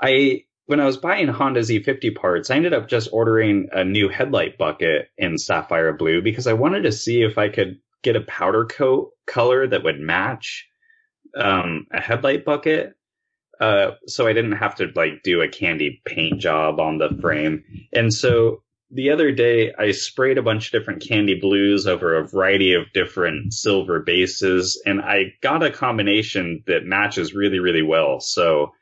I, 0.00 0.44
when 0.66 0.80
I 0.80 0.86
was 0.86 0.96
buying 0.96 1.28
Honda 1.28 1.60
Z50 1.60 2.14
parts, 2.14 2.50
I 2.50 2.56
ended 2.56 2.72
up 2.72 2.88
just 2.88 3.10
ordering 3.12 3.68
a 3.72 3.84
new 3.84 4.08
headlight 4.08 4.56
bucket 4.56 5.08
in 5.18 5.38
sapphire 5.38 5.92
blue 5.92 6.22
because 6.22 6.46
I 6.46 6.52
wanted 6.52 6.82
to 6.84 6.92
see 6.92 7.22
if 7.22 7.36
I 7.36 7.48
could 7.48 7.78
get 8.02 8.16
a 8.16 8.20
powder 8.20 8.64
coat 8.64 9.10
color 9.26 9.66
that 9.66 9.82
would 9.82 9.98
match, 9.98 10.68
um, 11.36 11.86
a 11.92 12.00
headlight 12.00 12.44
bucket. 12.44 12.94
Uh, 13.60 13.92
so 14.06 14.26
I 14.26 14.32
didn't 14.32 14.52
have 14.52 14.74
to 14.76 14.90
like 14.94 15.22
do 15.22 15.40
a 15.40 15.48
candy 15.48 16.02
paint 16.04 16.40
job 16.40 16.78
on 16.78 16.98
the 16.98 17.16
frame. 17.20 17.64
And 17.92 18.12
so 18.12 18.62
the 18.90 19.10
other 19.10 19.32
day 19.32 19.72
I 19.78 19.92
sprayed 19.92 20.38
a 20.38 20.42
bunch 20.42 20.66
of 20.66 20.72
different 20.72 21.06
candy 21.06 21.38
blues 21.40 21.86
over 21.86 22.14
a 22.14 22.26
variety 22.26 22.74
of 22.74 22.92
different 22.92 23.52
silver 23.52 24.00
bases 24.00 24.80
and 24.86 25.00
I 25.00 25.34
got 25.40 25.62
a 25.62 25.70
combination 25.70 26.62
that 26.66 26.84
matches 26.84 27.34
really, 27.34 27.58
really 27.58 27.82
well. 27.82 28.20
So 28.20 28.72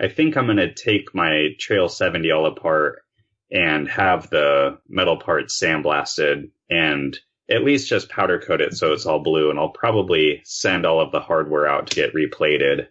I 0.00 0.08
think 0.08 0.36
I'm 0.36 0.46
going 0.46 0.56
to 0.58 0.74
take 0.74 1.14
my 1.14 1.50
Trail 1.58 1.88
70 1.88 2.30
all 2.32 2.46
apart 2.46 3.02
and 3.50 3.88
have 3.88 4.28
the 4.30 4.78
metal 4.88 5.16
parts 5.16 5.60
sandblasted 5.62 6.50
and 6.68 7.16
at 7.48 7.62
least 7.62 7.88
just 7.88 8.08
powder 8.08 8.40
coat 8.40 8.60
it 8.60 8.74
so 8.74 8.92
it's 8.92 9.06
all 9.06 9.20
blue 9.22 9.50
and 9.50 9.58
I'll 9.58 9.68
probably 9.68 10.40
send 10.44 10.86
all 10.86 11.00
of 11.00 11.12
the 11.12 11.20
hardware 11.20 11.66
out 11.66 11.88
to 11.88 11.94
get 11.94 12.14
replated 12.14 12.88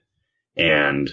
and 0.56 1.10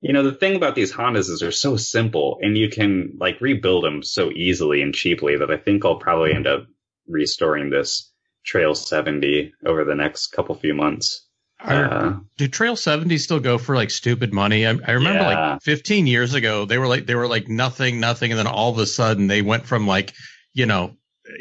you 0.00 0.12
know, 0.12 0.22
the 0.22 0.32
thing 0.32 0.56
about 0.56 0.74
these 0.74 0.92
Hondas 0.92 1.30
is 1.30 1.40
they're 1.40 1.52
so 1.52 1.76
simple 1.76 2.38
and 2.42 2.56
you 2.56 2.68
can 2.68 3.16
like 3.18 3.40
rebuild 3.40 3.84
them 3.84 4.02
so 4.02 4.30
easily 4.30 4.82
and 4.82 4.94
cheaply 4.94 5.36
that 5.38 5.50
I 5.50 5.56
think 5.56 5.84
I'll 5.84 5.96
probably 5.96 6.32
end 6.34 6.46
up 6.46 6.66
restoring 7.08 7.70
this 7.70 8.12
Trail 8.44 8.74
70 8.74 9.52
over 9.64 9.84
the 9.84 9.94
next 9.94 10.28
couple 10.28 10.54
few 10.54 10.74
months. 10.74 11.26
Are, 11.58 11.84
uh, 11.84 12.16
do 12.36 12.48
Trail 12.48 12.76
70 12.76 13.16
still 13.18 13.40
go 13.40 13.56
for 13.56 13.74
like 13.74 13.90
stupid 13.90 14.32
money? 14.32 14.66
I, 14.66 14.76
I 14.86 14.92
remember 14.92 15.22
yeah. 15.22 15.52
like 15.52 15.62
15 15.62 16.06
years 16.06 16.34
ago, 16.34 16.66
they 16.66 16.78
were 16.78 16.86
like, 16.86 17.06
they 17.06 17.14
were 17.14 17.28
like 17.28 17.48
nothing, 17.48 17.98
nothing. 17.98 18.30
And 18.30 18.38
then 18.38 18.46
all 18.46 18.70
of 18.70 18.78
a 18.78 18.86
sudden 18.86 19.26
they 19.26 19.42
went 19.42 19.66
from 19.66 19.86
like, 19.86 20.12
you 20.52 20.66
know, 20.66 20.96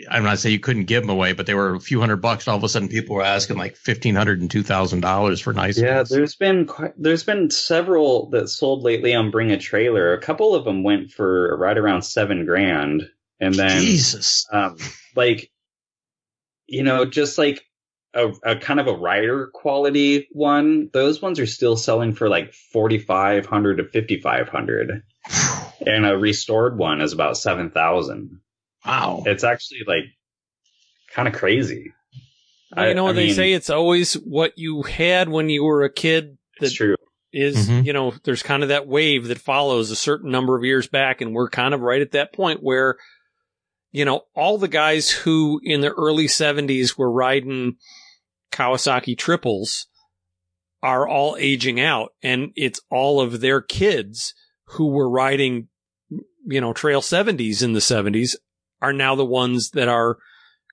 I'm 0.09 0.23
not 0.23 0.39
saying 0.39 0.53
you 0.53 0.59
couldn't 0.59 0.85
give 0.85 1.03
them 1.03 1.09
away, 1.09 1.33
but 1.33 1.45
they 1.45 1.53
were 1.53 1.75
a 1.75 1.79
few 1.79 1.99
hundred 1.99 2.17
bucks. 2.17 2.45
and 2.45 2.51
All 2.51 2.57
of 2.57 2.63
a 2.63 2.69
sudden, 2.69 2.87
people 2.87 3.15
were 3.15 3.21
asking 3.23 3.57
like 3.57 3.75
fifteen 3.75 4.15
hundred 4.15 4.41
and 4.41 4.49
two 4.49 4.63
thousand 4.63 5.01
dollars 5.01 5.39
for 5.39 5.53
nice. 5.53 5.77
Yeah, 5.77 5.97
ones. 5.97 6.09
there's 6.09 6.35
been 6.35 6.65
quite, 6.65 6.93
there's 6.97 7.23
been 7.23 7.49
several 7.49 8.29
that 8.31 8.49
sold 8.49 8.83
lately 8.83 9.13
on 9.13 9.31
Bring 9.31 9.51
a 9.51 9.57
Trailer. 9.57 10.13
A 10.13 10.21
couple 10.21 10.55
of 10.55 10.65
them 10.65 10.83
went 10.83 11.11
for 11.11 11.55
right 11.57 11.77
around 11.77 12.01
seven 12.01 12.45
grand, 12.45 13.09
and 13.39 13.53
then 13.53 13.81
Jesus, 13.81 14.47
um, 14.51 14.77
like 15.15 15.51
you 16.67 16.83
know, 16.83 17.05
just 17.05 17.37
like 17.37 17.63
a, 18.15 18.31
a 18.43 18.55
kind 18.55 18.79
of 18.79 18.87
a 18.87 18.95
rider 18.95 19.51
quality 19.53 20.27
one. 20.31 20.89
Those 20.93 21.21
ones 21.21 21.39
are 21.39 21.45
still 21.45 21.77
selling 21.77 22.13
for 22.13 22.27
like 22.27 22.53
forty 22.53 22.97
five 22.97 23.45
hundred 23.45 23.77
to 23.77 23.83
fifty 23.83 24.19
five 24.19 24.49
hundred, 24.49 25.03
and 25.85 26.05
a 26.05 26.17
restored 26.17 26.77
one 26.77 27.01
is 27.01 27.13
about 27.13 27.37
seven 27.37 27.69
thousand. 27.69 28.39
Wow. 28.85 29.23
It's 29.25 29.43
actually 29.43 29.81
like 29.87 30.03
kind 31.11 31.27
of 31.27 31.33
crazy. 31.33 31.93
I, 32.73 32.89
you 32.89 32.93
know, 32.93 33.07
I 33.07 33.13
they 33.13 33.27
mean, 33.27 33.35
say 33.35 33.53
it's 33.53 33.69
always 33.69 34.13
what 34.13 34.53
you 34.57 34.83
had 34.83 35.29
when 35.29 35.49
you 35.49 35.63
were 35.63 35.83
a 35.83 35.91
kid. 35.91 36.37
That's 36.59 36.73
true. 36.73 36.95
Is, 37.31 37.69
mm-hmm. 37.69 37.85
you 37.85 37.93
know, 37.93 38.13
there's 38.23 38.43
kind 38.43 38.63
of 38.63 38.69
that 38.69 38.87
wave 38.87 39.27
that 39.27 39.39
follows 39.39 39.91
a 39.91 39.95
certain 39.95 40.31
number 40.31 40.55
of 40.55 40.63
years 40.63 40.87
back. 40.87 41.21
And 41.21 41.33
we're 41.33 41.49
kind 41.49 41.73
of 41.73 41.81
right 41.81 42.01
at 42.01 42.11
that 42.11 42.33
point 42.33 42.63
where, 42.63 42.95
you 43.91 44.05
know, 44.05 44.21
all 44.35 44.57
the 44.57 44.67
guys 44.67 45.09
who 45.09 45.59
in 45.63 45.81
the 45.81 45.91
early 45.91 46.27
70s 46.27 46.97
were 46.97 47.11
riding 47.11 47.75
Kawasaki 48.51 49.17
triples 49.17 49.87
are 50.81 51.07
all 51.07 51.35
aging 51.39 51.79
out. 51.79 52.11
And 52.23 52.51
it's 52.55 52.79
all 52.89 53.19
of 53.19 53.41
their 53.41 53.61
kids 53.61 54.33
who 54.69 54.87
were 54.87 55.09
riding, 55.09 55.67
you 56.45 56.61
know, 56.61 56.73
trail 56.73 57.01
70s 57.01 57.61
in 57.61 57.73
the 57.73 57.79
70s 57.79 58.35
are 58.85 58.93
now 58.93 59.15
the 59.15 59.25
ones 59.25 59.71
that 59.71 59.87
are 59.87 60.17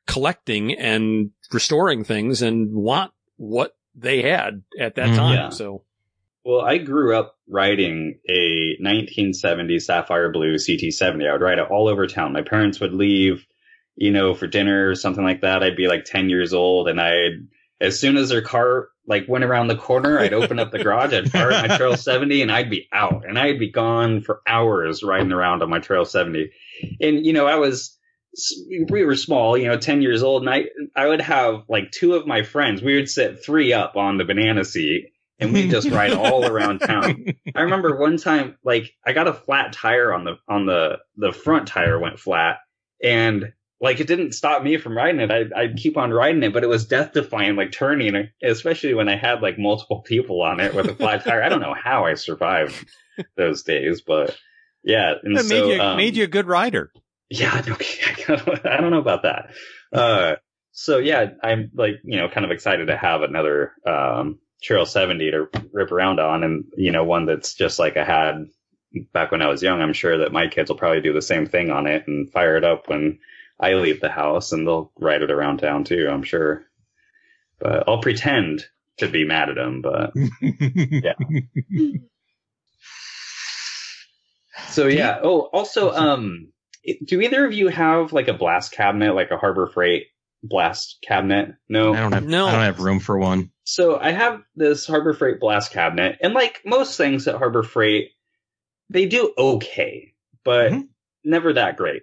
collecting 0.06 0.74
and 0.74 1.30
restoring 1.50 2.04
things 2.04 2.42
and 2.42 2.74
want 2.74 3.10
what 3.36 3.74
they 3.94 4.22
had 4.22 4.62
at 4.78 4.96
that 4.96 5.08
mm, 5.08 5.16
time. 5.16 5.34
Yeah. 5.34 5.48
So, 5.48 5.82
well, 6.44 6.60
I 6.60 6.76
grew 6.78 7.16
up 7.16 7.36
riding 7.48 8.18
a 8.28 8.76
1970 8.80 9.78
Sapphire 9.78 10.30
Blue 10.30 10.56
CT70. 10.56 11.26
I 11.26 11.32
would 11.32 11.40
ride 11.40 11.58
it 11.58 11.70
all 11.70 11.88
over 11.88 12.06
town. 12.06 12.34
My 12.34 12.42
parents 12.42 12.80
would 12.80 12.92
leave, 12.92 13.46
you 13.96 14.10
know, 14.10 14.34
for 14.34 14.46
dinner 14.46 14.90
or 14.90 14.94
something 14.94 15.24
like 15.24 15.40
that. 15.40 15.62
I'd 15.62 15.76
be 15.76 15.88
like 15.88 16.04
10 16.04 16.28
years 16.28 16.52
old 16.52 16.88
and 16.88 17.00
I'd, 17.00 17.46
as 17.80 17.98
soon 17.98 18.16
as 18.18 18.28
their 18.28 18.42
car 18.42 18.88
like 19.06 19.26
went 19.26 19.44
around 19.44 19.68
the 19.68 19.76
corner, 19.76 20.18
I'd 20.18 20.34
open 20.34 20.58
up 20.58 20.70
the 20.70 20.82
garage, 20.82 21.12
I'd 21.12 21.32
park 21.32 21.50
my 21.50 21.76
Trail 21.76 21.96
70 21.96 22.42
and 22.42 22.52
I'd 22.52 22.70
be 22.70 22.88
out 22.92 23.24
and 23.26 23.38
I'd 23.38 23.58
be 23.58 23.70
gone 23.70 24.20
for 24.20 24.40
hours 24.46 25.02
riding 25.02 25.32
around 25.32 25.62
on 25.62 25.70
my 25.70 25.80
Trail 25.80 26.04
70. 26.04 26.50
And, 27.00 27.24
you 27.26 27.32
know, 27.32 27.46
I 27.46 27.56
was, 27.56 27.98
we 28.90 29.04
were 29.04 29.16
small, 29.16 29.58
you 29.58 29.66
know, 29.66 29.76
10 29.76 30.02
years 30.02 30.22
old. 30.22 30.42
And 30.42 30.50
I, 30.50 30.64
I 30.96 31.06
would 31.06 31.20
have 31.20 31.64
like 31.68 31.90
two 31.90 32.14
of 32.14 32.26
my 32.26 32.42
friends, 32.42 32.82
we 32.82 32.94
would 32.94 33.10
sit 33.10 33.44
three 33.44 33.72
up 33.72 33.96
on 33.96 34.16
the 34.16 34.24
banana 34.24 34.64
seat 34.64 35.12
and 35.42 35.52
we 35.52 35.68
just 35.68 35.90
ride 35.90 36.12
all 36.12 36.46
around 36.50 36.80
town. 36.80 37.26
I 37.54 37.62
remember 37.62 37.96
one 37.96 38.16
time, 38.16 38.56
like 38.64 38.94
I 39.04 39.12
got 39.12 39.28
a 39.28 39.32
flat 39.32 39.72
tire 39.72 40.12
on 40.12 40.24
the 40.24 40.36
on 40.48 40.66
the 40.66 40.98
the 41.16 41.32
front 41.32 41.68
tire 41.68 41.98
went 41.98 42.18
flat, 42.18 42.58
and 43.02 43.52
like 43.80 44.00
it 44.00 44.06
didn't 44.06 44.32
stop 44.32 44.62
me 44.62 44.76
from 44.78 44.96
riding 44.96 45.20
it. 45.20 45.30
I 45.30 45.60
I'd 45.60 45.76
keep 45.76 45.96
on 45.96 46.12
riding 46.12 46.42
it, 46.42 46.52
but 46.52 46.62
it 46.62 46.68
was 46.68 46.86
death 46.86 47.12
defying, 47.12 47.56
like 47.56 47.72
turning, 47.72 48.28
especially 48.42 48.94
when 48.94 49.08
I 49.08 49.16
had 49.16 49.42
like 49.42 49.58
multiple 49.58 50.00
people 50.00 50.42
on 50.42 50.60
it 50.60 50.74
with 50.74 50.88
a 50.88 50.94
flat 50.94 51.24
tire. 51.24 51.42
I 51.42 51.48
don't 51.48 51.60
know 51.60 51.74
how 51.74 52.06
I 52.06 52.14
survived 52.14 52.86
those 53.36 53.62
days, 53.62 54.00
but 54.00 54.36
yeah, 54.84 55.14
and 55.22 55.36
that 55.36 55.44
so, 55.44 55.54
made 55.54 55.74
you 55.74 55.82
um, 55.82 55.96
made 55.96 56.16
you 56.16 56.24
a 56.24 56.28
good 56.28 56.46
rider. 56.46 56.92
Yeah, 57.32 57.62
okay. 57.68 58.60
I 58.64 58.80
don't 58.80 58.90
know 58.90 58.98
about 58.98 59.22
that. 59.22 59.50
Uh, 59.92 60.36
so 60.72 60.98
yeah, 60.98 61.30
I'm 61.42 61.70
like 61.74 61.96
you 62.04 62.18
know 62.18 62.28
kind 62.28 62.44
of 62.44 62.50
excited 62.50 62.86
to 62.86 62.96
have 62.96 63.22
another 63.22 63.72
um, 63.86 64.38
Trail 64.62 64.84
70 64.86 65.30
to 65.30 65.46
rip 65.72 65.92
around 65.92 66.20
on, 66.20 66.44
and 66.44 66.64
you 66.76 66.92
know 66.92 67.04
one 67.04 67.26
that's 67.26 67.54
just 67.54 67.78
like 67.78 67.96
I 67.96 68.04
had 68.04 68.46
back 69.12 69.32
when 69.32 69.40
I 69.42 69.48
was 69.48 69.62
young. 69.62 69.80
I'm 69.80 69.94
sure 69.94 70.18
that 70.18 70.32
my 70.32 70.46
kids 70.48 70.70
will 70.70 70.76
probably 70.76 71.00
do 71.00 71.14
the 71.14 71.22
same 71.22 71.46
thing 71.46 71.70
on 71.70 71.86
it 71.86 72.06
and 72.06 72.30
fire 72.30 72.56
it 72.56 72.64
up 72.64 72.88
when 72.88 73.18
I 73.58 73.74
leave 73.74 74.00
the 74.00 74.10
house, 74.10 74.52
and 74.52 74.66
they'll 74.66 74.92
ride 74.98 75.22
it 75.22 75.30
around 75.30 75.58
town 75.58 75.84
too. 75.84 76.08
I'm 76.10 76.22
sure, 76.22 76.64
but 77.58 77.88
I'll 77.88 78.02
pretend 78.02 78.66
to 78.98 79.08
be 79.08 79.24
mad 79.24 79.48
at 79.48 79.54
them. 79.54 79.80
But 79.80 80.12
yeah. 80.42 81.14
So 84.68 84.86
yeah. 84.86 85.18
Oh, 85.22 85.40
also, 85.40 85.92
um, 85.92 86.52
do 87.04 87.20
either 87.20 87.44
of 87.44 87.52
you 87.52 87.68
have 87.68 88.12
like 88.12 88.28
a 88.28 88.34
blast 88.34 88.72
cabinet, 88.72 89.14
like 89.14 89.30
a 89.30 89.36
Harbor 89.36 89.66
Freight 89.66 90.06
blast 90.42 90.98
cabinet? 91.02 91.54
No, 91.68 91.94
I 91.94 92.00
don't 92.00 92.12
have. 92.12 92.24
No, 92.24 92.46
I 92.46 92.52
don't 92.52 92.62
have 92.62 92.80
room 92.80 93.00
for 93.00 93.18
one. 93.18 93.50
So 93.64 93.98
I 93.98 94.10
have 94.10 94.42
this 94.56 94.86
Harbor 94.86 95.14
Freight 95.14 95.40
blast 95.40 95.72
cabinet, 95.72 96.18
and 96.20 96.34
like 96.34 96.62
most 96.64 96.96
things 96.96 97.28
at 97.28 97.36
Harbor 97.36 97.62
Freight, 97.62 98.10
they 98.90 99.06
do 99.06 99.32
okay, 99.36 100.14
but 100.44 100.72
mm-hmm. 100.72 100.82
never 101.24 101.52
that 101.52 101.76
great. 101.76 102.02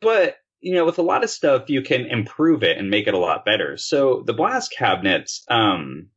But 0.00 0.36
you 0.60 0.74
know, 0.74 0.84
with 0.84 0.98
a 0.98 1.02
lot 1.02 1.24
of 1.24 1.30
stuff, 1.30 1.68
you 1.68 1.82
can 1.82 2.06
improve 2.06 2.62
it 2.62 2.78
and 2.78 2.90
make 2.90 3.06
it 3.06 3.14
a 3.14 3.18
lot 3.18 3.44
better. 3.44 3.76
So 3.76 4.22
the 4.26 4.32
blast 4.32 4.72
cabinets, 4.72 5.44
um, 5.48 6.08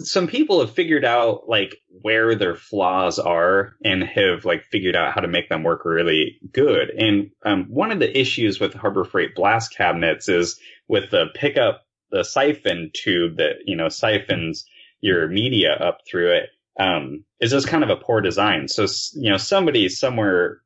some 0.00 0.26
people 0.26 0.60
have 0.60 0.74
figured 0.74 1.04
out 1.04 1.48
like 1.48 1.76
where 2.02 2.34
their 2.34 2.54
flaws 2.54 3.18
are 3.18 3.76
and 3.82 4.02
have 4.02 4.44
like 4.44 4.64
figured 4.64 4.94
out 4.94 5.14
how 5.14 5.22
to 5.22 5.28
make 5.28 5.48
them 5.48 5.62
work 5.62 5.84
really 5.84 6.38
good. 6.52 6.90
And 6.90 7.30
um, 7.44 7.64
one 7.68 7.90
of 7.90 7.98
the 7.98 8.18
issues 8.18 8.60
with 8.60 8.74
Harbor 8.74 9.04
Freight 9.04 9.34
blast 9.34 9.74
cabinets 9.74 10.28
is 10.28 10.60
with 10.86 11.10
the 11.10 11.26
pickup, 11.34 11.86
the 12.10 12.24
siphon 12.24 12.90
tube 12.94 13.38
that 13.38 13.62
you 13.64 13.76
know 13.76 13.88
siphons 13.88 14.66
your 15.00 15.28
media 15.28 15.72
up 15.72 16.00
through 16.08 16.36
it. 16.36 16.50
Um, 16.78 17.24
is 17.40 17.52
just 17.52 17.68
kind 17.68 17.82
of 17.82 17.88
a 17.88 17.96
poor 17.96 18.20
design. 18.20 18.68
So 18.68 18.86
you 19.14 19.30
know 19.30 19.38
somebody 19.38 19.88
somewhere 19.88 20.60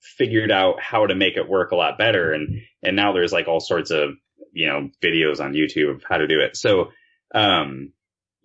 figured 0.00 0.50
out 0.50 0.80
how 0.80 1.06
to 1.06 1.14
make 1.14 1.36
it 1.36 1.48
work 1.48 1.72
a 1.72 1.76
lot 1.76 1.98
better, 1.98 2.32
and 2.32 2.62
and 2.82 2.96
now 2.96 3.12
there's 3.12 3.32
like 3.32 3.46
all 3.46 3.60
sorts 3.60 3.90
of 3.90 4.12
you 4.52 4.68
know 4.68 4.88
videos 5.04 5.38
on 5.38 5.52
YouTube 5.52 5.96
of 5.96 6.02
how 6.08 6.16
to 6.16 6.26
do 6.26 6.40
it. 6.40 6.56
So 6.56 6.92
um, 7.34 7.92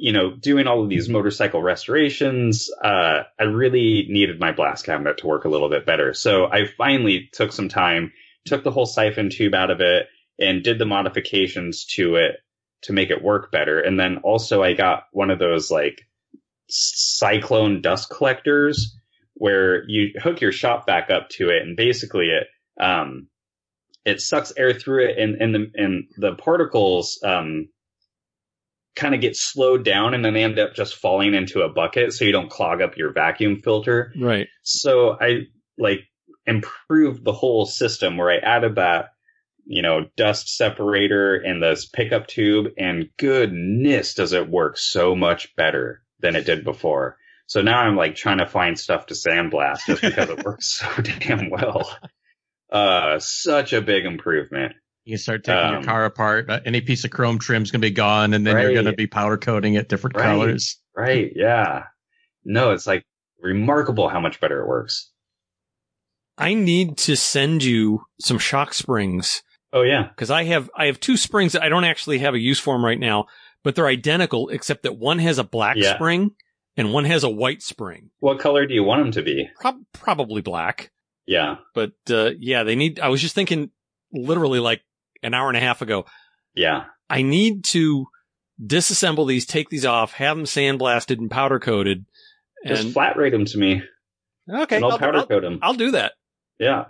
you 0.03 0.11
know, 0.11 0.35
doing 0.35 0.67
all 0.67 0.83
of 0.83 0.89
these 0.89 1.07
motorcycle 1.07 1.63
restorations, 1.63 2.69
uh, 2.83 3.23
I 3.39 3.43
really 3.43 4.05
needed 4.09 4.37
my 4.37 4.51
blast 4.51 4.85
cabinet 4.85 5.19
to 5.19 5.27
work 5.27 5.45
a 5.45 5.49
little 5.49 5.69
bit 5.69 5.85
better. 5.85 6.13
So 6.13 6.45
I 6.45 6.65
finally 6.77 7.29
took 7.31 7.53
some 7.53 7.69
time, 7.69 8.11
took 8.43 8.65
the 8.65 8.71
whole 8.71 8.85
siphon 8.85 9.29
tube 9.29 9.53
out 9.53 9.71
of 9.71 9.79
it 9.79 10.07
and 10.37 10.61
did 10.61 10.77
the 10.77 10.85
modifications 10.85 11.85
to 11.95 12.15
it 12.15 12.35
to 12.81 12.91
make 12.91 13.11
it 13.11 13.23
work 13.23 13.49
better. 13.49 13.79
And 13.79 13.97
then 13.97 14.17
also 14.25 14.61
I 14.61 14.73
got 14.73 15.03
one 15.13 15.29
of 15.29 15.39
those 15.39 15.71
like 15.71 16.01
cyclone 16.67 17.81
dust 17.81 18.09
collectors 18.09 18.99
where 19.35 19.85
you 19.87 20.19
hook 20.21 20.41
your 20.41 20.51
shop 20.51 20.85
back 20.85 21.11
up 21.11 21.29
to 21.37 21.47
it 21.47 21.61
and 21.61 21.77
basically 21.77 22.25
it, 22.25 22.47
um, 22.77 23.29
it 24.03 24.19
sucks 24.19 24.51
air 24.57 24.73
through 24.73 25.05
it 25.05 25.17
and, 25.17 25.41
and 25.41 25.55
the, 25.55 25.71
and 25.75 26.03
the 26.17 26.35
particles, 26.35 27.21
um, 27.23 27.69
kind 28.95 29.15
of 29.15 29.21
get 29.21 29.35
slowed 29.35 29.83
down 29.83 30.13
and 30.13 30.23
then 30.23 30.33
they 30.33 30.43
end 30.43 30.59
up 30.59 30.75
just 30.75 30.95
falling 30.95 31.33
into 31.33 31.61
a 31.61 31.69
bucket 31.69 32.13
so 32.13 32.25
you 32.25 32.31
don't 32.31 32.51
clog 32.51 32.81
up 32.81 32.97
your 32.97 33.11
vacuum 33.11 33.59
filter. 33.61 34.13
Right. 34.19 34.47
So 34.61 35.17
I 35.19 35.47
like 35.77 36.01
improved 36.45 37.23
the 37.23 37.33
whole 37.33 37.65
system 37.65 38.17
where 38.17 38.29
I 38.29 38.37
added 38.37 38.75
that, 38.75 39.09
you 39.65 39.81
know, 39.81 40.05
dust 40.15 40.55
separator 40.55 41.35
and 41.35 41.61
this 41.61 41.85
pickup 41.85 42.27
tube 42.27 42.73
and 42.77 43.09
goodness 43.17 44.13
does 44.13 44.33
it 44.33 44.49
work 44.49 44.77
so 44.77 45.15
much 45.15 45.55
better 45.55 46.03
than 46.19 46.35
it 46.35 46.45
did 46.45 46.63
before. 46.63 47.17
So 47.47 47.61
now 47.61 47.79
I'm 47.79 47.95
like 47.95 48.15
trying 48.15 48.39
to 48.39 48.47
find 48.47 48.79
stuff 48.79 49.07
to 49.07 49.13
sandblast 49.13 49.85
just 49.87 50.01
because 50.01 50.29
it 50.29 50.43
works 50.43 50.67
so 50.67 50.87
damn 51.19 51.49
well. 51.49 51.89
Uh, 52.71 53.19
such 53.19 53.73
a 53.73 53.81
big 53.81 54.05
improvement. 54.05 54.73
You 55.05 55.13
can 55.13 55.19
start 55.19 55.43
taking 55.43 55.61
um, 55.61 55.73
your 55.73 55.83
car 55.83 56.05
apart. 56.05 56.49
Uh, 56.49 56.61
any 56.65 56.81
piece 56.81 57.03
of 57.03 57.11
chrome 57.11 57.39
trim 57.39 57.63
is 57.63 57.71
going 57.71 57.81
to 57.81 57.87
be 57.87 57.91
gone, 57.91 58.33
and 58.33 58.47
then 58.47 58.55
right. 58.55 58.63
you're 58.63 58.73
going 58.73 58.85
to 58.85 58.93
be 58.93 59.07
powder 59.07 59.37
coating 59.37 59.73
it 59.73 59.89
different 59.89 60.15
right. 60.15 60.25
colors. 60.25 60.77
Right. 60.95 61.31
Yeah. 61.35 61.83
No, 62.45 62.71
it's 62.71 62.87
like 62.87 63.03
remarkable 63.41 64.07
how 64.09 64.19
much 64.19 64.39
better 64.39 64.61
it 64.61 64.67
works. 64.67 65.11
I 66.37 66.53
need 66.53 66.97
to 66.99 67.15
send 67.15 67.63
you 67.63 68.05
some 68.19 68.39
shock 68.39 68.73
springs. 68.73 69.43
Oh 69.71 69.81
yeah, 69.81 70.07
because 70.07 70.31
I 70.31 70.43
have 70.43 70.69
I 70.75 70.85
have 70.85 70.99
two 70.99 71.17
springs 71.17 71.53
that 71.53 71.63
I 71.63 71.69
don't 71.69 71.83
actually 71.83 72.19
have 72.19 72.33
a 72.33 72.39
use 72.39 72.59
for 72.59 72.75
them 72.75 72.85
right 72.85 72.99
now, 72.99 73.25
but 73.63 73.75
they're 73.75 73.87
identical 73.87 74.49
except 74.49 74.83
that 74.83 74.97
one 74.97 75.19
has 75.19 75.37
a 75.37 75.43
black 75.43 75.77
yeah. 75.77 75.95
spring 75.95 76.31
and 76.77 76.93
one 76.93 77.05
has 77.05 77.23
a 77.23 77.29
white 77.29 77.61
spring. 77.61 78.09
What 78.19 78.39
color 78.39 78.65
do 78.65 78.73
you 78.73 78.83
want 78.83 79.03
them 79.03 79.11
to 79.13 79.21
be? 79.21 79.49
Pro- 79.59 79.81
probably 79.93 80.41
black. 80.41 80.91
Yeah, 81.25 81.57
but 81.73 81.93
uh, 82.09 82.31
yeah, 82.39 82.63
they 82.63 82.75
need. 82.75 82.99
I 82.99 83.09
was 83.09 83.21
just 83.21 83.35
thinking, 83.35 83.71
literally 84.11 84.59
like 84.59 84.81
an 85.23 85.33
hour 85.33 85.47
and 85.47 85.57
a 85.57 85.61
half 85.61 85.81
ago. 85.81 86.05
Yeah. 86.55 86.85
I 87.09 87.21
need 87.21 87.63
to 87.65 88.07
disassemble 88.61 89.27
these, 89.27 89.45
take 89.45 89.69
these 89.69 89.85
off, 89.85 90.13
have 90.13 90.37
them 90.37 90.45
sandblasted 90.45 91.17
and 91.17 91.31
powder 91.31 91.59
coated. 91.59 92.05
And... 92.63 92.75
Just 92.75 92.93
flat 92.93 93.17
rate 93.17 93.31
them 93.31 93.45
to 93.45 93.57
me. 93.57 93.83
Okay. 94.49 94.75
And 94.75 94.85
I'll, 94.85 94.91
I'll 94.91 94.99
powder 94.99 95.19
I'll, 95.19 95.27
coat 95.27 95.41
them. 95.41 95.59
I'll 95.61 95.73
do 95.73 95.91
that. 95.91 96.13
Yeah. 96.59 96.85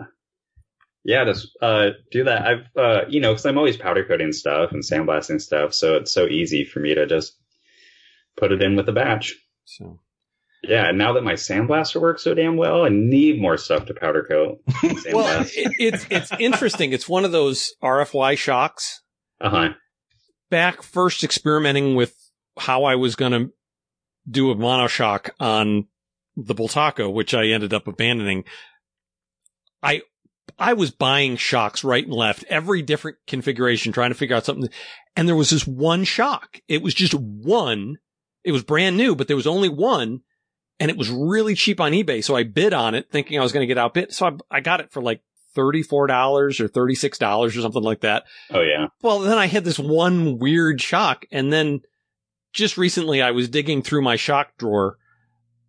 Yeah, 1.06 1.26
just 1.26 1.50
uh, 1.60 1.90
do 2.10 2.24
that. 2.24 2.46
I've, 2.46 2.76
uh, 2.76 3.00
you 3.08 3.20
know, 3.20 3.32
because 3.32 3.44
I'm 3.44 3.58
always 3.58 3.76
powder 3.76 4.04
coating 4.06 4.32
stuff 4.32 4.72
and 4.72 4.82
sandblasting 4.82 5.40
stuff, 5.40 5.74
so 5.74 5.96
it's 5.96 6.12
so 6.12 6.26
easy 6.26 6.64
for 6.64 6.80
me 6.80 6.94
to 6.94 7.06
just 7.06 7.36
put 8.38 8.52
it 8.52 8.62
in 8.62 8.74
with 8.74 8.88
a 8.88 8.92
batch. 8.92 9.34
So 9.64 10.00
yeah, 10.68 10.90
now 10.90 11.12
that 11.14 11.24
my 11.24 11.34
sandblaster 11.34 12.00
works 12.00 12.22
so 12.22 12.34
damn 12.34 12.56
well, 12.56 12.84
I 12.84 12.88
need 12.88 13.40
more 13.40 13.56
stuff 13.56 13.86
to 13.86 13.94
powder 13.94 14.24
coat. 14.24 14.60
well, 15.12 15.42
it, 15.42 15.72
it's 15.78 16.06
it's 16.10 16.32
interesting. 16.38 16.92
It's 16.92 17.08
one 17.08 17.24
of 17.24 17.32
those 17.32 17.74
RFY 17.82 18.36
shocks. 18.36 19.02
Uh 19.40 19.50
huh. 19.50 19.68
Back 20.50 20.82
first 20.82 21.24
experimenting 21.24 21.94
with 21.94 22.14
how 22.58 22.84
I 22.84 22.94
was 22.96 23.16
going 23.16 23.32
to 23.32 23.52
do 24.28 24.50
a 24.50 24.56
monoshock 24.56 25.30
on 25.40 25.88
the 26.36 26.54
Bultaco, 26.54 27.12
which 27.12 27.34
I 27.34 27.46
ended 27.46 27.74
up 27.74 27.86
abandoning. 27.86 28.44
I 29.82 30.02
I 30.58 30.74
was 30.74 30.90
buying 30.90 31.36
shocks 31.36 31.84
right 31.84 32.04
and 32.04 32.12
left, 32.12 32.44
every 32.48 32.82
different 32.82 33.18
configuration, 33.26 33.92
trying 33.92 34.10
to 34.10 34.16
figure 34.16 34.36
out 34.36 34.44
something. 34.44 34.68
And 35.16 35.26
there 35.26 35.36
was 35.36 35.50
this 35.50 35.66
one 35.66 36.04
shock. 36.04 36.60
It 36.68 36.82
was 36.82 36.94
just 36.94 37.14
one. 37.14 37.98
It 38.44 38.52
was 38.52 38.62
brand 38.62 38.96
new, 38.96 39.14
but 39.14 39.26
there 39.26 39.36
was 39.36 39.46
only 39.46 39.68
one 39.68 40.20
and 40.80 40.90
it 40.90 40.96
was 40.96 41.10
really 41.10 41.54
cheap 41.54 41.80
on 41.80 41.92
eBay. 41.92 42.22
So 42.22 42.36
I 42.36 42.42
bid 42.42 42.72
on 42.72 42.94
it 42.94 43.10
thinking 43.10 43.38
I 43.38 43.42
was 43.42 43.52
going 43.52 43.62
to 43.62 43.72
get 43.72 43.78
outbid. 43.78 44.12
So 44.12 44.26
I, 44.26 44.56
I 44.56 44.60
got 44.60 44.80
it 44.80 44.90
for 44.90 45.00
like 45.00 45.22
$34 45.56 45.90
or 45.92 46.68
$36 46.68 47.46
or 47.46 47.50
something 47.50 47.82
like 47.82 48.00
that. 48.00 48.24
Oh 48.50 48.60
yeah. 48.60 48.88
Well, 49.02 49.20
then 49.20 49.38
I 49.38 49.46
had 49.46 49.64
this 49.64 49.78
one 49.78 50.38
weird 50.38 50.80
shock. 50.80 51.26
And 51.30 51.52
then 51.52 51.80
just 52.52 52.76
recently 52.76 53.22
I 53.22 53.30
was 53.30 53.48
digging 53.48 53.82
through 53.82 54.02
my 54.02 54.16
shock 54.16 54.56
drawer 54.58 54.96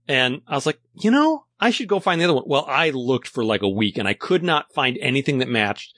and 0.08 0.42
I 0.48 0.56
was 0.56 0.66
like, 0.66 0.80
you 0.94 1.12
know, 1.12 1.46
I 1.60 1.70
should 1.70 1.88
go 1.88 2.00
find 2.00 2.20
the 2.20 2.26
other 2.26 2.34
one. 2.34 2.44
Well, 2.48 2.66
I 2.68 2.90
looked 2.90 3.28
for 3.28 3.44
like 3.44 3.62
a 3.62 3.70
week 3.70 3.98
and 3.98 4.08
I 4.08 4.14
could 4.14 4.44
not 4.44 4.74
find 4.74 4.98
anything 5.00 5.40
that 5.40 5.50
matched 5.50 5.96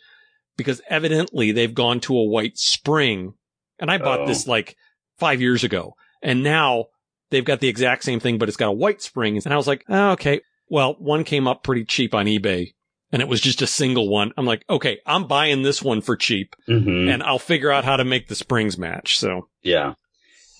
because 0.55 0.81
evidently 0.89 1.51
they've 1.51 1.73
gone 1.73 1.99
to 2.01 2.17
a 2.17 2.23
white 2.23 2.57
spring. 2.57 3.33
And 3.79 3.91
I 3.91 3.97
bought 3.97 4.21
oh. 4.21 4.27
this 4.27 4.47
like 4.47 4.75
five 5.17 5.39
years 5.41 5.63
ago. 5.63 5.93
And 6.21 6.43
now 6.43 6.85
they've 7.29 7.45
got 7.45 7.59
the 7.59 7.67
exact 7.67 8.03
same 8.03 8.19
thing, 8.19 8.37
but 8.37 8.49
it's 8.49 8.57
got 8.57 8.69
a 8.69 8.73
white 8.73 9.01
spring. 9.01 9.39
And 9.43 9.53
I 9.53 9.57
was 9.57 9.67
like, 9.67 9.83
oh, 9.89 10.11
okay. 10.11 10.41
Well, 10.69 10.95
one 10.99 11.23
came 11.23 11.47
up 11.47 11.63
pretty 11.63 11.85
cheap 11.85 12.13
on 12.13 12.25
eBay 12.25 12.73
and 13.11 13.21
it 13.21 13.27
was 13.27 13.41
just 13.41 13.61
a 13.61 13.67
single 13.67 14.09
one. 14.09 14.31
I'm 14.37 14.45
like, 14.45 14.65
okay, 14.69 14.99
I'm 15.05 15.27
buying 15.27 15.61
this 15.61 15.81
one 15.81 16.01
for 16.01 16.15
cheap 16.15 16.55
mm-hmm. 16.67 17.09
and 17.09 17.23
I'll 17.23 17.39
figure 17.39 17.71
out 17.71 17.85
how 17.85 17.97
to 17.97 18.03
make 18.03 18.27
the 18.27 18.35
springs 18.35 18.77
match. 18.77 19.17
So 19.17 19.47
yeah. 19.63 19.93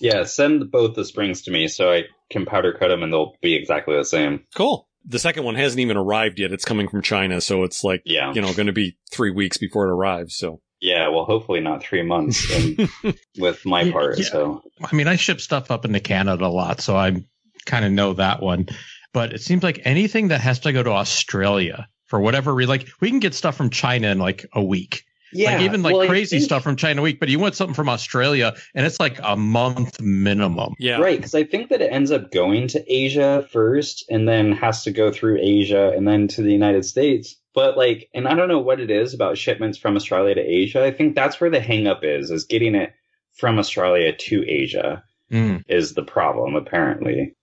Yeah. 0.00 0.24
Send 0.24 0.70
both 0.70 0.94
the 0.94 1.04
springs 1.04 1.42
to 1.42 1.50
me 1.50 1.68
so 1.68 1.92
I 1.92 2.04
can 2.30 2.46
powder 2.46 2.72
cut 2.72 2.88
them 2.88 3.02
and 3.02 3.12
they'll 3.12 3.34
be 3.42 3.54
exactly 3.54 3.96
the 3.96 4.04
same. 4.04 4.44
Cool. 4.54 4.88
The 5.04 5.18
second 5.18 5.44
one 5.44 5.54
hasn't 5.54 5.80
even 5.80 5.96
arrived 5.96 6.38
yet. 6.38 6.52
It's 6.52 6.64
coming 6.64 6.88
from 6.88 7.02
China. 7.02 7.40
So 7.40 7.64
it's 7.64 7.82
like, 7.82 8.02
yeah. 8.04 8.32
you 8.32 8.40
know, 8.40 8.52
going 8.52 8.66
to 8.66 8.72
be 8.72 8.96
three 9.10 9.30
weeks 9.30 9.56
before 9.58 9.86
it 9.86 9.90
arrives. 9.90 10.36
So 10.36 10.60
Yeah, 10.80 11.08
well, 11.08 11.24
hopefully 11.24 11.60
not 11.60 11.82
three 11.82 12.02
months 12.02 12.52
and 12.52 12.88
with 13.38 13.64
my 13.66 13.90
part. 13.90 14.18
Yeah. 14.18 14.26
So, 14.26 14.62
I 14.84 14.94
mean, 14.94 15.08
I 15.08 15.16
ship 15.16 15.40
stuff 15.40 15.70
up 15.70 15.84
into 15.84 16.00
Canada 16.00 16.46
a 16.46 16.48
lot, 16.48 16.80
so 16.80 16.96
I 16.96 17.24
kind 17.66 17.84
of 17.84 17.92
know 17.92 18.14
that 18.14 18.40
one. 18.40 18.68
But 19.12 19.32
it 19.32 19.42
seems 19.42 19.62
like 19.62 19.80
anything 19.84 20.28
that 20.28 20.40
has 20.40 20.60
to 20.60 20.72
go 20.72 20.82
to 20.82 20.90
Australia 20.90 21.88
for 22.06 22.20
whatever 22.20 22.54
reason, 22.54 22.68
like 22.68 22.88
we 23.00 23.10
can 23.10 23.20
get 23.20 23.34
stuff 23.34 23.56
from 23.56 23.70
China 23.70 24.08
in 24.08 24.18
like 24.18 24.46
a 24.52 24.62
week. 24.62 25.04
Yeah, 25.32 25.56
like 25.56 25.62
even 25.62 25.82
like 25.82 25.94
well, 25.94 26.08
crazy 26.08 26.36
think, 26.36 26.44
stuff 26.44 26.62
from 26.62 26.76
China 26.76 27.02
a 27.02 27.04
week, 27.04 27.20
but 27.20 27.28
you 27.28 27.38
want 27.38 27.54
something 27.54 27.74
from 27.74 27.88
Australia 27.88 28.54
and 28.74 28.86
it's 28.86 28.98
like 28.98 29.18
a 29.22 29.36
month 29.36 30.00
minimum. 30.00 30.74
Yeah. 30.78 30.98
Right. 30.98 31.20
Cause 31.20 31.34
I 31.34 31.44
think 31.44 31.68
that 31.68 31.82
it 31.82 31.92
ends 31.92 32.10
up 32.10 32.30
going 32.30 32.66
to 32.68 32.92
Asia 32.92 33.46
first 33.50 34.04
and 34.08 34.26
then 34.26 34.52
has 34.52 34.84
to 34.84 34.90
go 34.90 35.12
through 35.12 35.38
Asia 35.40 35.92
and 35.94 36.08
then 36.08 36.28
to 36.28 36.42
the 36.42 36.52
United 36.52 36.86
States. 36.86 37.36
But 37.58 37.76
like, 37.76 38.08
and 38.14 38.28
I 38.28 38.36
don't 38.36 38.46
know 38.46 38.60
what 38.60 38.78
it 38.78 38.88
is 38.88 39.12
about 39.14 39.36
shipments 39.36 39.76
from 39.76 39.96
Australia 39.96 40.36
to 40.36 40.40
Asia. 40.40 40.84
I 40.84 40.92
think 40.92 41.16
that's 41.16 41.40
where 41.40 41.50
the 41.50 41.58
hangup 41.58 42.04
is, 42.04 42.30
is 42.30 42.44
getting 42.44 42.76
it 42.76 42.94
from 43.32 43.58
Australia 43.58 44.14
to 44.16 44.44
Asia 44.48 45.02
mm. 45.32 45.64
is 45.66 45.94
the 45.94 46.04
problem, 46.04 46.54
apparently. 46.54 47.34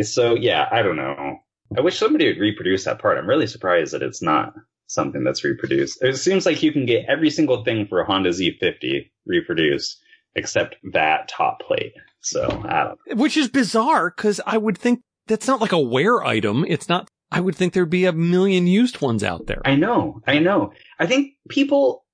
So 0.00 0.34
yeah, 0.34 0.68
I 0.72 0.80
don't 0.80 0.96
know. 0.96 1.36
I 1.76 1.82
wish 1.82 1.98
somebody 1.98 2.28
would 2.28 2.38
reproduce 2.38 2.84
that 2.84 2.98
part. 2.98 3.18
I'm 3.18 3.28
really 3.28 3.46
surprised 3.46 3.92
that 3.92 4.02
it's 4.02 4.22
not 4.22 4.54
something 4.86 5.22
that's 5.22 5.44
reproduced. 5.44 6.02
It 6.02 6.16
seems 6.16 6.46
like 6.46 6.62
you 6.62 6.72
can 6.72 6.86
get 6.86 7.04
every 7.06 7.28
single 7.28 7.62
thing 7.62 7.86
for 7.86 8.00
a 8.00 8.06
Honda 8.06 8.30
Z50 8.30 9.10
reproduced 9.26 10.00
except 10.34 10.76
that 10.94 11.28
top 11.28 11.60
plate. 11.60 11.92
So, 12.20 12.46
I 12.66 12.84
don't. 12.84 13.18
Which 13.18 13.36
is 13.36 13.50
bizarre 13.50 14.14
because 14.16 14.40
I 14.46 14.56
would 14.56 14.78
think 14.78 15.02
that's 15.26 15.46
not 15.46 15.60
like 15.60 15.72
a 15.72 15.78
wear 15.78 16.24
item. 16.24 16.64
It's 16.66 16.88
not, 16.88 17.10
I 17.30 17.40
would 17.40 17.54
think 17.54 17.72
there'd 17.72 17.90
be 17.90 18.06
a 18.06 18.12
million 18.12 18.66
used 18.66 19.00
ones 19.00 19.22
out 19.22 19.46
there. 19.46 19.60
I 19.64 19.76
know. 19.76 20.22
I 20.26 20.38
know. 20.38 20.72
I 20.98 21.06
think 21.06 21.34
people 21.48 22.04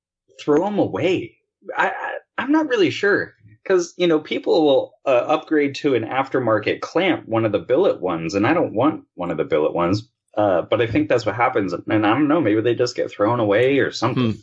throw 0.41 0.65
them 0.65 0.79
away. 0.79 1.37
I, 1.77 1.93
I 2.37 2.43
am 2.43 2.53
not 2.53 2.69
really 2.69 2.91
sure 2.91 3.35
because, 3.63 3.95
you 3.97 4.07
know, 4.07 4.19
people 4.19 4.65
will 4.65 4.95
uh, 5.07 5.25
upgrade 5.29 5.77
to 5.77 5.95
an 5.95 6.05
aftermarket 6.05 6.81
clamp, 6.81 7.29
one 7.29 7.45
of 7.45 7.53
the 7.53 7.61
billet 7.61 8.01
ones, 8.01 8.35
and 8.35 8.47
I 8.47 8.55
don't 8.55 8.75
want 8.75 9.05
one 9.15 9.31
of 9.31 9.37
the 9.37 9.45
billet 9.45 9.73
ones 9.73 10.09
uh, 10.37 10.63
but 10.63 10.81
I 10.81 10.87
think 10.87 11.09
that's 11.09 11.27
what 11.27 11.35
happens. 11.35 11.73
And 11.73 12.07
I 12.07 12.11
don't 12.11 12.29
know, 12.29 12.41
maybe 12.41 12.61
they 12.61 12.75
just 12.75 12.97
get 12.97 13.11
thrown 13.11 13.41
away 13.41 13.79
or 13.79 13.91
something. 13.93 14.33
Hmm. 14.33 14.39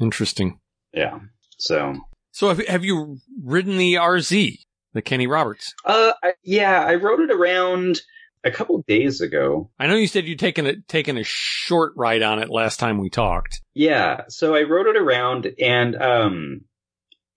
Interesting. 0.00 0.58
Yeah. 0.92 1.20
So. 1.58 1.96
So 2.32 2.48
have, 2.48 2.66
have 2.66 2.84
you 2.84 3.18
ridden 3.42 3.78
the 3.78 3.94
RZ, 3.94 4.58
the 4.92 5.02
Kenny 5.02 5.26
Roberts? 5.26 5.74
Uh, 5.84 6.12
I, 6.22 6.32
yeah, 6.42 6.84
I 6.84 6.96
rode 6.96 7.20
it 7.20 7.30
around 7.30 8.00
a 8.44 8.50
couple 8.50 8.82
days 8.86 9.20
ago. 9.20 9.70
I 9.78 9.86
know 9.86 9.94
you 9.94 10.06
said 10.06 10.26
you'd 10.26 10.38
taken 10.38 10.66
a 10.66 10.76
taken 10.82 11.16
a 11.16 11.24
short 11.24 11.94
ride 11.96 12.22
on 12.22 12.38
it 12.38 12.50
last 12.50 12.78
time 12.78 12.98
we 12.98 13.10
talked. 13.10 13.60
Yeah, 13.74 14.22
so 14.28 14.54
I 14.54 14.62
rode 14.62 14.86
it 14.86 14.96
around 14.96 15.50
and 15.58 15.96
um, 15.96 16.60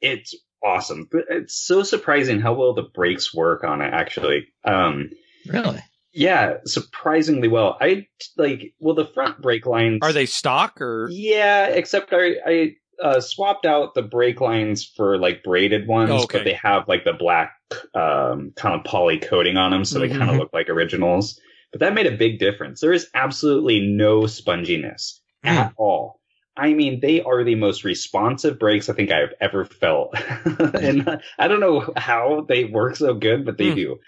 it's 0.02 0.36
awesome. 0.64 1.08
But 1.12 1.26
it's 1.30 1.56
so 1.56 1.84
surprising 1.84 2.42
how 2.42 2.54
well 2.54 2.74
the 2.74 2.84
brakes 2.84 3.34
work 3.34 3.64
on 3.64 3.82
it. 3.82 3.94
Actually, 3.94 4.48
um, 4.64 5.10
really. 5.48 5.82
Yeah, 6.14 6.58
surprisingly 6.66 7.48
well. 7.48 7.78
I 7.80 8.08
like 8.38 8.74
well 8.80 8.96
the 8.96 9.06
front 9.06 9.42
brake 9.42 9.66
lines 9.66 10.00
are 10.02 10.14
they 10.14 10.26
stock 10.26 10.82
or 10.82 11.10
yeah, 11.12 11.68
except 11.68 12.12
I 12.12 12.36
I 12.46 12.76
uh, 13.02 13.22
swapped 13.22 13.66
out 13.66 13.94
the 13.94 14.02
brake 14.02 14.42
lines 14.42 14.84
for 14.84 15.18
like 15.20 15.44
braided 15.44 15.88
ones, 15.88 16.10
oh, 16.12 16.24
okay. 16.24 16.40
but 16.40 16.44
they 16.44 16.54
have 16.54 16.88
like 16.88 17.04
the 17.04 17.14
black 17.14 17.54
um, 17.94 18.54
kind 18.56 18.76
of 18.76 18.84
poly 18.84 19.20
coating 19.20 19.58
on 19.58 19.72
them, 19.72 19.86
so 19.86 20.00
mm-hmm. 20.00 20.12
they 20.12 20.18
kind 20.18 20.32
of 20.32 20.38
look 20.38 20.54
like 20.54 20.70
originals. 20.70 21.40
But 21.72 21.82
that 21.82 21.94
made 21.94 22.08
a 22.08 22.16
big 22.16 22.40
difference. 22.40 22.82
There 22.82 22.94
is 22.94 23.08
absolutely 23.14 23.82
no 23.82 24.22
sponginess 24.22 25.20
mm. 25.46 25.50
at 25.50 25.74
all. 25.78 26.20
I 26.56 26.74
mean, 26.74 27.02
they 27.02 27.22
are 27.22 27.44
the 27.44 27.56
most 27.56 27.84
responsive 27.84 28.58
brakes 28.58 28.90
I 28.90 28.94
think 28.94 29.12
I've 29.12 29.34
ever 29.40 29.66
felt. 29.66 30.16
and 30.46 31.22
I 31.38 31.48
don't 31.48 31.60
know 31.60 31.94
how 31.96 32.46
they 32.48 32.66
work 32.66 32.96
so 32.96 33.14
good, 33.14 33.46
but 33.46 33.58
they 33.58 33.72
mm. 33.72 33.76
do. 33.76 34.00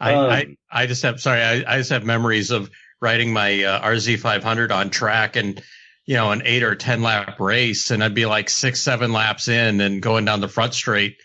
I, 0.00 0.14
um, 0.14 0.30
I, 0.30 0.56
I 0.70 0.86
just 0.86 1.02
have 1.02 1.20
sorry, 1.20 1.42
I, 1.42 1.74
I 1.74 1.78
just 1.78 1.90
have 1.90 2.04
memories 2.04 2.50
of 2.50 2.70
riding 3.00 3.32
my 3.32 3.62
uh, 3.62 3.86
RZ 3.86 4.18
500 4.18 4.72
on 4.72 4.90
track 4.90 5.36
and 5.36 5.62
you 6.04 6.16
know 6.16 6.32
an 6.32 6.42
eight 6.44 6.62
or 6.62 6.74
ten 6.74 7.02
lap 7.02 7.38
race, 7.38 7.90
and 7.90 8.02
I'd 8.02 8.14
be 8.14 8.26
like 8.26 8.50
six 8.50 8.80
seven 8.80 9.12
laps 9.12 9.48
in 9.48 9.80
and 9.80 10.02
going 10.02 10.24
down 10.24 10.40
the 10.40 10.48
front 10.48 10.74
straight, 10.74 11.16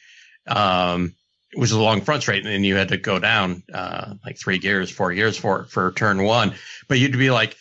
um, 0.47 1.15
which 1.57 1.71
is 1.71 1.75
a 1.75 1.81
long 1.81 2.01
front 2.01 2.21
straight, 2.21 2.45
and 2.45 2.53
then 2.53 2.63
you 2.63 2.75
had 2.75 2.89
to 2.89 2.97
go 2.97 3.19
down 3.19 3.63
uh, 3.73 4.13
like 4.23 4.37
three 4.37 4.59
gears, 4.59 4.91
four 4.91 5.13
gears 5.13 5.37
for 5.37 5.65
for 5.65 5.91
turn 5.93 6.23
one, 6.23 6.53
but 6.87 6.99
you'd 6.99 7.17
be 7.17 7.31
like 7.31 7.57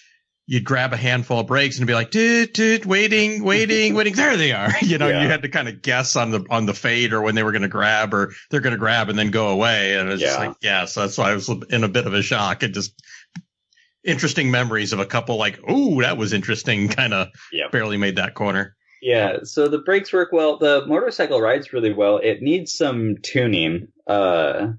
you'd 0.46 0.64
grab 0.64 0.92
a 0.92 0.96
handful 0.96 1.40
of 1.40 1.46
brakes 1.48 1.78
and 1.78 1.86
be 1.86 1.94
like, 1.94 2.10
dude, 2.10 2.52
dude, 2.52 2.84
waiting, 2.84 3.42
waiting, 3.42 3.94
waiting. 3.94 4.14
There 4.14 4.36
they 4.36 4.52
are. 4.52 4.70
You 4.82 4.98
know, 4.98 5.08
yeah. 5.08 5.22
you 5.22 5.28
had 5.28 5.42
to 5.42 5.48
kind 5.48 5.66
of 5.68 5.82
guess 5.82 6.14
on 6.14 6.30
the 6.30 6.44
on 6.50 6.66
the 6.66 6.74
fade 6.74 7.12
or 7.12 7.20
when 7.20 7.34
they 7.34 7.42
were 7.42 7.50
going 7.50 7.62
to 7.62 7.68
grab 7.68 8.14
or 8.14 8.32
they're 8.50 8.60
going 8.60 8.74
to 8.74 8.78
grab 8.78 9.08
and 9.08 9.18
then 9.18 9.30
go 9.30 9.48
away. 9.48 9.96
And 9.96 10.10
it's 10.10 10.22
yeah. 10.22 10.36
like, 10.36 10.56
yeah. 10.62 10.84
So 10.84 11.00
that's 11.00 11.18
why 11.18 11.30
I 11.30 11.34
was 11.34 11.48
in 11.48 11.82
a 11.82 11.88
bit 11.88 12.06
of 12.06 12.14
a 12.14 12.22
shock 12.22 12.62
and 12.62 12.72
just 12.72 12.94
interesting 14.04 14.50
memories 14.52 14.92
of 14.92 15.00
a 15.00 15.06
couple 15.06 15.36
like, 15.36 15.58
oh, 15.66 16.00
that 16.02 16.16
was 16.16 16.32
interesting. 16.32 16.88
Kind 16.96 17.14
of 17.14 17.28
yep. 17.50 17.72
barely 17.72 17.96
made 17.96 18.16
that 18.16 18.34
corner. 18.34 18.75
Yeah. 19.02 19.38
So 19.44 19.68
the 19.68 19.78
brakes 19.78 20.12
work 20.12 20.32
well. 20.32 20.58
The 20.58 20.84
motorcycle 20.86 21.40
rides 21.40 21.72
really 21.72 21.92
well. 21.92 22.18
It 22.18 22.42
needs 22.42 22.72
some 22.72 23.16
tuning. 23.22 23.88
Uh, 24.06 24.72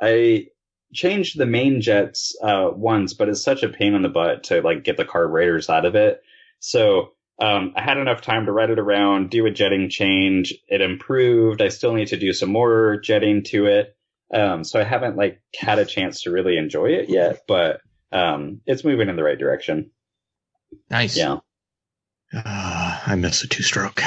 I 0.00 0.48
changed 0.92 1.38
the 1.38 1.46
main 1.46 1.80
jets 1.80 2.36
uh, 2.42 2.70
once, 2.72 3.14
but 3.14 3.28
it's 3.28 3.42
such 3.42 3.62
a 3.62 3.68
pain 3.68 3.94
in 3.94 4.02
the 4.02 4.08
butt 4.08 4.44
to 4.44 4.60
like 4.62 4.84
get 4.84 4.96
the 4.96 5.04
carburetors 5.04 5.70
out 5.70 5.84
of 5.84 5.94
it. 5.94 6.22
So 6.58 7.12
um, 7.40 7.72
I 7.76 7.82
had 7.82 7.96
enough 7.96 8.20
time 8.20 8.46
to 8.46 8.52
ride 8.52 8.70
it 8.70 8.78
around, 8.78 9.30
do 9.30 9.46
a 9.46 9.50
jetting 9.50 9.88
change. 9.88 10.54
It 10.68 10.80
improved. 10.80 11.62
I 11.62 11.68
still 11.68 11.94
need 11.94 12.08
to 12.08 12.18
do 12.18 12.32
some 12.32 12.50
more 12.50 13.00
jetting 13.00 13.44
to 13.44 13.66
it. 13.66 13.96
Um, 14.32 14.62
so 14.62 14.78
I 14.78 14.84
haven't 14.84 15.16
like 15.16 15.40
had 15.58 15.78
a 15.78 15.84
chance 15.84 16.22
to 16.22 16.30
really 16.30 16.56
enjoy 16.56 16.90
it 16.90 17.08
yet, 17.08 17.42
but 17.48 17.80
um, 18.12 18.60
it's 18.66 18.84
moving 18.84 19.08
in 19.08 19.16
the 19.16 19.24
right 19.24 19.38
direction. 19.38 19.90
Nice. 20.88 21.16
Yeah. 21.16 21.38
Uh, 22.34 23.00
I 23.06 23.14
miss 23.16 23.42
a 23.42 23.48
two 23.48 23.62
stroke. 23.62 24.00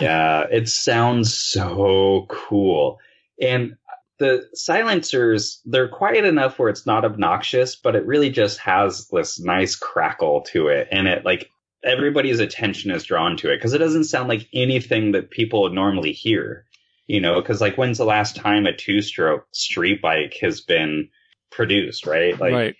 yeah, 0.00 0.44
it 0.50 0.68
sounds 0.68 1.34
so 1.34 2.26
cool. 2.28 2.98
And 3.40 3.76
the 4.18 4.48
silencers 4.54 5.60
they're 5.66 5.88
quiet 5.88 6.24
enough 6.24 6.58
where 6.58 6.68
it's 6.68 6.86
not 6.86 7.04
obnoxious 7.04 7.76
but 7.76 7.94
it 7.94 8.06
really 8.06 8.30
just 8.30 8.58
has 8.58 9.08
this 9.08 9.38
nice 9.38 9.76
crackle 9.76 10.42
to 10.42 10.68
it 10.68 10.88
and 10.90 11.06
it 11.06 11.24
like 11.24 11.50
everybody's 11.84 12.40
attention 12.40 12.90
is 12.90 13.04
drawn 13.04 13.36
to 13.36 13.52
it 13.52 13.56
because 13.56 13.74
it 13.74 13.78
doesn't 13.78 14.04
sound 14.04 14.28
like 14.28 14.48
anything 14.52 15.12
that 15.12 15.30
people 15.30 15.62
would 15.62 15.72
normally 15.72 16.12
hear 16.12 16.64
you 17.06 17.20
know 17.20 17.40
because 17.40 17.60
like 17.60 17.76
when's 17.76 17.98
the 17.98 18.04
last 18.04 18.36
time 18.36 18.66
a 18.66 18.74
two 18.74 19.02
stroke 19.02 19.46
street 19.52 20.00
bike 20.00 20.36
has 20.40 20.60
been 20.60 21.08
produced 21.50 22.06
right 22.06 22.40
like 22.40 22.52
right. 22.52 22.76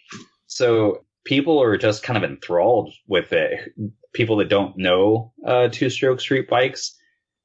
so 0.47 1.05
people 1.25 1.63
are 1.63 1.77
just 1.77 2.03
kind 2.03 2.17
of 2.17 2.29
enthralled 2.29 2.93
with 3.07 3.33
it 3.33 3.73
people 4.17 4.37
that 4.37 4.49
don't 4.49 4.77
know 4.77 5.33
uh, 5.47 5.69
two 5.69 5.91
stroke 5.91 6.21
street 6.21 6.49
bikes 6.49 6.97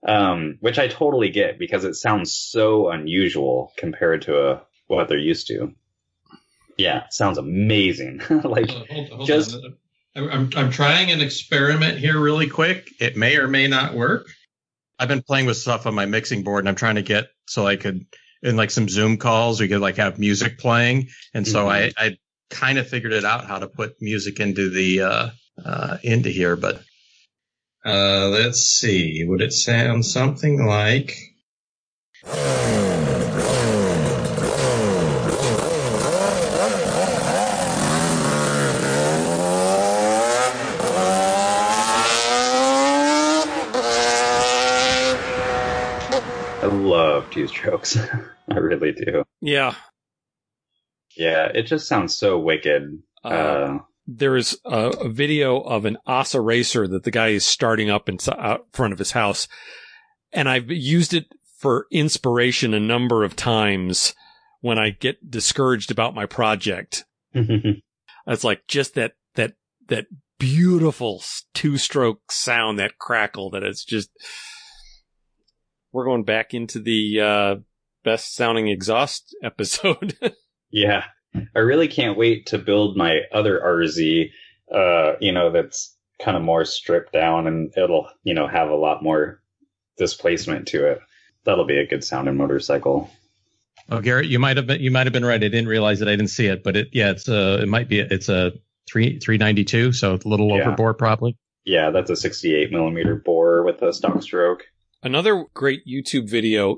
um, 0.07 0.57
which 0.61 0.79
I 0.79 0.87
totally 0.87 1.29
get 1.29 1.59
because 1.59 1.83
it 1.83 1.95
sounds 1.95 2.35
so 2.35 2.89
unusual 2.89 3.73
compared 3.77 4.23
to 4.23 4.39
uh, 4.39 4.59
what 4.87 5.07
they're 5.07 5.17
used 5.17 5.47
to. 5.47 5.73
Yeah, 6.77 7.03
sounds 7.09 7.37
amazing. 7.37 8.21
like 8.43 8.69
hold, 8.69 9.09
hold 9.09 9.27
just. 9.27 9.57
I'm 10.13 10.49
I'm 10.57 10.71
trying 10.71 11.11
an 11.11 11.21
experiment 11.21 11.97
here 11.97 12.19
really 12.19 12.49
quick. 12.49 12.91
It 12.99 13.15
may 13.15 13.37
or 13.37 13.47
may 13.47 13.67
not 13.67 13.93
work. 13.93 14.27
I've 14.99 15.07
been 15.07 15.21
playing 15.21 15.45
with 15.45 15.57
stuff 15.57 15.85
on 15.85 15.95
my 15.95 16.05
mixing 16.05 16.43
board 16.43 16.59
and 16.59 16.69
I'm 16.69 16.75
trying 16.75 16.95
to 16.95 17.01
get 17.01 17.29
so 17.47 17.65
I 17.65 17.77
could 17.77 18.05
in 18.43 18.57
like 18.57 18.71
some 18.71 18.89
Zoom 18.89 19.17
calls 19.17 19.61
we 19.61 19.67
could 19.67 19.79
like 19.79 19.97
have 19.97 20.19
music 20.19 20.57
playing. 20.57 21.09
And 21.33 21.47
so 21.47 21.65
mm-hmm. 21.65 21.97
I 21.99 22.05
I 22.05 22.17
kind 22.49 22.77
of 22.77 22.87
figured 22.87 23.13
it 23.13 23.23
out 23.23 23.45
how 23.45 23.59
to 23.59 23.67
put 23.67 24.01
music 24.01 24.39
into 24.41 24.69
the 24.69 25.01
uh 25.01 25.29
uh 25.65 25.97
into 26.03 26.29
here, 26.29 26.55
but 26.55 26.81
uh, 27.83 28.27
let's 28.27 28.59
see. 28.59 29.23
Would 29.25 29.41
it 29.41 29.53
sound 29.53 30.05
something 30.05 30.65
like? 30.65 31.17
I 46.63 46.67
love 46.67 47.31
two 47.31 47.47
strokes. 47.47 47.97
I 48.49 48.57
really 48.57 48.91
do. 48.91 49.23
Yeah. 49.41 49.73
Yeah, 51.17 51.47
it 51.47 51.63
just 51.63 51.87
sounds 51.87 52.15
so 52.15 52.37
wicked. 52.37 53.01
Uh, 53.23 53.27
uh, 53.27 53.79
there 54.07 54.35
is 54.35 54.59
a, 54.65 54.89
a, 54.89 55.09
video 55.09 55.59
of 55.59 55.85
an 55.85 55.97
Asa 56.05 56.41
racer 56.41 56.87
that 56.87 57.03
the 57.03 57.11
guy 57.11 57.29
is 57.29 57.45
starting 57.45 57.89
up 57.89 58.09
in 58.09 58.17
out 58.29 58.67
front 58.73 58.93
of 58.93 58.99
his 58.99 59.11
house. 59.11 59.47
And 60.33 60.49
I've 60.49 60.69
used 60.71 61.13
it 61.13 61.27
for 61.57 61.87
inspiration 61.91 62.73
a 62.73 62.79
number 62.79 63.23
of 63.23 63.35
times 63.35 64.13
when 64.61 64.79
I 64.79 64.91
get 64.91 65.29
discouraged 65.29 65.91
about 65.91 66.15
my 66.15 66.25
project. 66.25 67.05
it's 68.27 68.43
like 68.43 68.67
just 68.67 68.95
that, 68.95 69.13
that, 69.35 69.53
that 69.87 70.05
beautiful 70.39 71.23
two 71.53 71.77
stroke 71.77 72.31
sound, 72.31 72.79
that 72.79 72.97
crackle 72.97 73.51
that 73.51 73.63
it's 73.63 73.85
just, 73.85 74.09
we're 75.91 76.05
going 76.05 76.23
back 76.23 76.53
into 76.53 76.79
the 76.79 77.19
uh, 77.21 77.55
best 78.03 78.33
sounding 78.33 78.67
exhaust 78.67 79.35
episode. 79.43 80.17
yeah, 80.71 81.05
I 81.55 81.59
really 81.59 81.87
can't 81.87 82.17
wait 82.17 82.47
to 82.47 82.57
build 82.57 82.97
my 82.97 83.21
other 83.31 83.59
RZ. 83.59 84.31
Uh, 84.73 85.13
you 85.19 85.31
know, 85.31 85.51
that's 85.51 85.95
kind 86.21 86.37
of 86.37 86.43
more 86.43 86.65
stripped 86.65 87.13
down, 87.13 87.47
and 87.47 87.73
it'll 87.77 88.09
you 88.23 88.33
know 88.33 88.47
have 88.47 88.69
a 88.69 88.75
lot 88.75 89.03
more 89.03 89.41
displacement 89.97 90.67
to 90.69 90.85
it. 90.85 90.99
That'll 91.43 91.65
be 91.65 91.77
a 91.77 91.87
good 91.87 92.03
sounding 92.03 92.37
motorcycle. 92.37 93.09
Oh, 93.89 93.99
Garrett, 93.99 94.27
you 94.27 94.39
might 94.39 94.57
have 94.57 94.67
been 94.67 94.81
you 94.81 94.91
might 94.91 95.07
have 95.07 95.13
been 95.13 95.25
right. 95.25 95.35
I 95.43 95.47
didn't 95.49 95.67
realize 95.67 96.01
it. 96.01 96.07
I 96.07 96.11
didn't 96.11 96.29
see 96.29 96.47
it, 96.47 96.63
but 96.63 96.75
it 96.75 96.89
yeah, 96.91 97.11
it's 97.11 97.27
uh 97.27 97.59
it 97.61 97.67
might 97.67 97.89
be 97.89 97.99
it's 97.99 98.29
a 98.29 98.53
three 98.89 99.19
three 99.19 99.37
ninety 99.37 99.63
two, 99.63 99.91
so 99.91 100.13
it's 100.13 100.25
a 100.25 100.29
little 100.29 100.49
yeah. 100.49 100.63
overbore 100.63 100.97
probably. 100.97 101.37
Yeah, 101.65 101.91
that's 101.91 102.09
a 102.09 102.15
sixty 102.15 102.55
eight 102.55 102.71
millimeter 102.71 103.15
bore 103.15 103.63
with 103.63 103.81
a 103.81 103.93
stock 103.93 104.21
stroke. 104.23 104.63
Another 105.03 105.45
great 105.53 105.85
YouTube 105.85 106.29
video. 106.29 106.77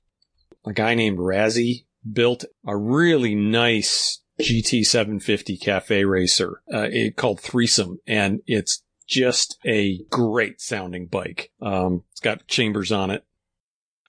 A 0.65 0.71
guy 0.73 0.95
named 0.95 1.19
Razzie 1.19 1.85
built 2.11 2.45
a 2.65 2.75
really 2.75 3.35
nice 3.35 4.19
GT 4.41 4.83
750 4.83 5.57
cafe 5.57 6.05
racer, 6.05 6.61
uh, 6.73 6.87
it, 6.91 7.15
called 7.15 7.39
Threesome, 7.39 7.99
and 8.07 8.41
it's 8.47 8.83
just 9.07 9.57
a 9.65 9.99
great 10.09 10.61
sounding 10.61 11.07
bike. 11.07 11.51
Um, 11.61 12.03
it's 12.11 12.21
got 12.21 12.47
chambers 12.47 12.91
on 12.91 13.11
it 13.11 13.25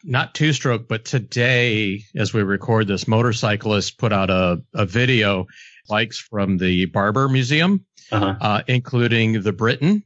not 0.05 0.35
two 0.35 0.53
stroke, 0.53 0.87
but 0.87 1.05
today, 1.05 2.05
as 2.15 2.35
we 2.35 2.43
record 2.43 2.87
this, 2.87 3.09
motorcyclists 3.09 3.91
put 3.91 4.13
out 4.13 4.31
a, 4.31 4.63
a 4.75 4.87
video 4.87 5.47
bikes 5.89 6.19
from 6.19 6.59
the 6.59 6.87
Barber 6.87 7.29
Museum, 7.29 7.85
uh-huh. 8.13 8.37
uh, 8.41 8.63
including 8.67 9.43
the 9.43 9.53
Britten, 9.53 10.05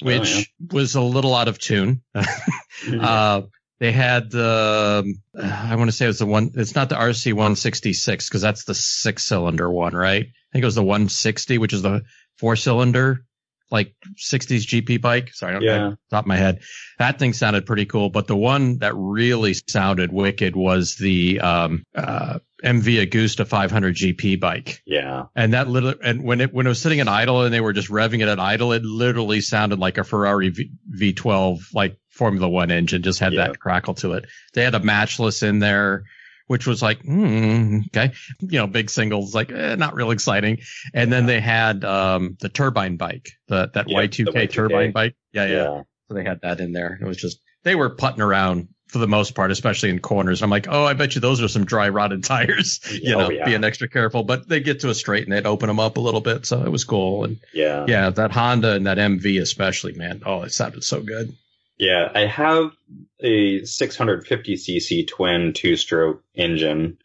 which 0.00 0.34
oh, 0.36 0.38
yeah. 0.38 0.74
was 0.76 0.94
a 0.94 1.00
little 1.02 1.34
out 1.34 1.48
of 1.48 1.58
tune. 1.58 2.02
uh, 2.14 3.42
they 3.82 3.90
had 3.90 4.30
the, 4.30 5.16
uh, 5.36 5.66
I 5.68 5.74
want 5.74 5.88
to 5.88 5.92
say 5.92 6.04
it 6.04 6.08
was 6.08 6.20
the 6.20 6.26
one, 6.26 6.52
it's 6.54 6.76
not 6.76 6.88
the 6.88 6.94
RC 6.94 7.32
166 7.32 8.28
because 8.28 8.40
that's 8.40 8.62
the 8.62 8.76
six 8.76 9.24
cylinder 9.24 9.68
one, 9.68 9.92
right? 9.92 10.22
I 10.22 10.52
think 10.52 10.62
it 10.62 10.64
was 10.64 10.76
the 10.76 10.84
160, 10.84 11.58
which 11.58 11.72
is 11.72 11.82
the 11.82 12.02
four 12.38 12.54
cylinder 12.54 13.24
like 13.72 13.92
60s 14.16 14.66
GP 14.68 15.00
bike. 15.00 15.34
Sorry, 15.34 15.56
I 15.56 15.58
don't 15.58 15.62
yeah. 15.64 15.94
top 16.10 16.24
of 16.24 16.28
my 16.28 16.36
head. 16.36 16.60
That 17.00 17.18
thing 17.18 17.32
sounded 17.32 17.66
pretty 17.66 17.86
cool, 17.86 18.08
but 18.08 18.28
the 18.28 18.36
one 18.36 18.78
that 18.78 18.94
really 18.94 19.54
sounded 19.66 20.12
wicked 20.12 20.54
was 20.54 20.94
the 20.94 21.40
um, 21.40 21.82
uh, 21.92 22.38
MV 22.62 23.08
Agusta 23.08 23.46
500 23.46 23.94
GP 23.94 24.40
bike. 24.40 24.82
Yeah. 24.86 25.26
And 25.34 25.54
that 25.54 25.68
little 25.68 25.94
and 26.02 26.22
when 26.24 26.40
it 26.40 26.52
when 26.52 26.66
it 26.66 26.68
was 26.68 26.80
sitting 26.80 27.00
at 27.00 27.08
idle 27.08 27.42
and 27.42 27.52
they 27.52 27.60
were 27.60 27.72
just 27.72 27.88
revving 27.88 28.22
it 28.22 28.28
at 28.28 28.40
idle, 28.40 28.72
it 28.72 28.84
literally 28.84 29.40
sounded 29.40 29.78
like 29.78 29.98
a 29.98 30.04
Ferrari 30.04 30.50
v, 30.88 31.12
12 31.12 31.68
like 31.74 31.98
Formula 32.10 32.48
1 32.48 32.70
engine 32.70 33.02
just 33.02 33.18
had 33.18 33.32
yeah. 33.32 33.48
that 33.48 33.58
crackle 33.58 33.94
to 33.94 34.12
it. 34.12 34.26
They 34.54 34.62
had 34.62 34.74
a 34.74 34.80
matchless 34.80 35.42
in 35.42 35.58
there 35.58 36.04
which 36.48 36.66
was 36.66 36.82
like, 36.82 37.02
mm, 37.02 37.86
okay, 37.86 38.12
you 38.40 38.58
know, 38.58 38.66
big 38.66 38.90
singles, 38.90 39.34
like 39.34 39.50
eh, 39.50 39.74
not 39.76 39.94
real 39.94 40.10
exciting. 40.10 40.58
And 40.92 41.10
then 41.10 41.24
they 41.24 41.40
had 41.40 41.82
um, 41.82 42.36
the 42.40 42.50
turbine 42.50 42.96
bike, 42.96 43.30
the 43.48 43.70
that 43.72 43.88
yeah, 43.88 44.00
Y2K, 44.00 44.26
Y2K 44.26 44.50
turbine 44.50 44.92
bike. 44.92 45.16
Yeah, 45.32 45.46
yeah, 45.46 45.54
yeah. 45.54 45.82
So 46.08 46.14
they 46.14 46.24
had 46.24 46.40
that 46.42 46.60
in 46.60 46.72
there. 46.72 46.98
It 47.00 47.06
was 47.06 47.16
just 47.16 47.40
they 47.62 47.74
were 47.74 47.90
putting 47.90 48.20
around 48.20 48.68
for 48.92 48.98
the 48.98 49.08
most 49.08 49.34
part, 49.34 49.50
especially 49.50 49.88
in 49.88 49.98
corners. 49.98 50.42
I'm 50.42 50.50
like, 50.50 50.66
oh, 50.68 50.84
I 50.84 50.92
bet 50.92 51.14
you 51.14 51.20
those 51.22 51.42
are 51.42 51.48
some 51.48 51.64
dry 51.64 51.88
rotted 51.88 52.22
tires. 52.24 52.80
You 52.92 53.14
oh, 53.14 53.18
know, 53.18 53.30
yeah. 53.30 53.46
being 53.46 53.64
extra 53.64 53.88
careful. 53.88 54.22
But 54.22 54.48
they 54.48 54.60
get 54.60 54.80
to 54.80 54.90
a 54.90 54.94
straight 54.94 55.24
and 55.24 55.32
they'd 55.32 55.46
open 55.46 55.68
them 55.68 55.80
up 55.80 55.96
a 55.96 56.00
little 56.00 56.20
bit, 56.20 56.44
so 56.44 56.62
it 56.62 56.70
was 56.70 56.84
cool. 56.84 57.24
And 57.24 57.40
yeah, 57.54 57.86
yeah, 57.88 58.10
that 58.10 58.32
Honda 58.32 58.74
and 58.74 58.86
that 58.86 58.98
MV 58.98 59.40
especially, 59.40 59.94
man. 59.94 60.22
Oh, 60.26 60.42
it 60.42 60.52
sounded 60.52 60.84
so 60.84 61.00
good. 61.00 61.34
Yeah, 61.78 62.12
I 62.14 62.26
have 62.26 62.72
a 63.20 63.62
650cc 63.62 65.08
twin 65.08 65.52
two-stroke 65.52 66.22
engine, 66.34 66.98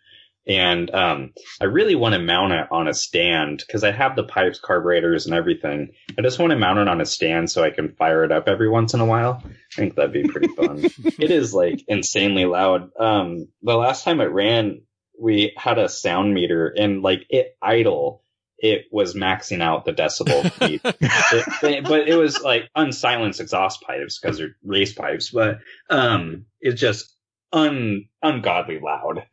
and 0.48 0.94
um, 0.94 1.34
I 1.60 1.66
really 1.66 1.96
want 1.96 2.14
to 2.14 2.20
mount 2.20 2.54
it 2.54 2.68
on 2.72 2.88
a 2.88 2.94
stand 2.94 3.64
because 3.66 3.84
I 3.84 3.92
have 3.92 4.16
the 4.16 4.24
pipes, 4.24 4.60
carburetors, 4.60 5.26
and 5.26 5.36
everything. 5.36 5.90
I 6.18 6.22
just 6.22 6.40
want 6.40 6.52
to 6.52 6.58
mount 6.58 6.80
it 6.80 6.88
on 6.88 7.02
a 7.02 7.06
stand 7.06 7.52
so 7.52 7.64
I 7.64 7.72
can 7.72 7.96
fire 7.96 8.24
it 8.24 8.32
up 8.32 8.48
every 8.48 8.70
once 8.70 8.94
in 8.94 9.02
a 9.02 9.06
while. 9.06 9.44
I 9.46 9.76
think 9.76 9.96
that'd 9.96 10.14
be 10.14 10.28
pretty 10.28 10.48
fun. 10.48 10.80
it 11.20 11.32
is 11.32 11.54
like 11.54 11.84
insanely 11.88 12.46
loud. 12.46 12.90
Um, 12.98 13.50
the 13.62 13.76
last 13.76 14.04
time 14.04 14.22
it 14.22 14.32
ran, 14.32 14.84
we 15.20 15.54
had 15.58 15.80
a 15.80 15.90
sound 15.90 16.34
meter 16.34 16.74
and 16.78 17.02
like 17.02 17.26
it 17.30 17.58
idle 17.62 18.24
it 18.60 18.86
was 18.92 19.14
maxing 19.14 19.62
out 19.62 19.86
the 19.86 19.94
decibel 19.94 20.52
it, 21.64 21.84
but 21.84 22.08
it 22.08 22.16
was 22.16 22.42
like 22.42 22.64
unsilenced 22.76 23.40
exhaust 23.40 23.82
pipes 23.82 24.20
because 24.20 24.38
they're 24.38 24.56
race 24.64 24.94
pipes, 24.94 25.30
but 25.30 25.60
um, 25.90 26.46
it's 26.60 26.82
just 26.82 27.14
un 27.54 28.08
ungodly 28.22 28.80
loud. 28.80 29.24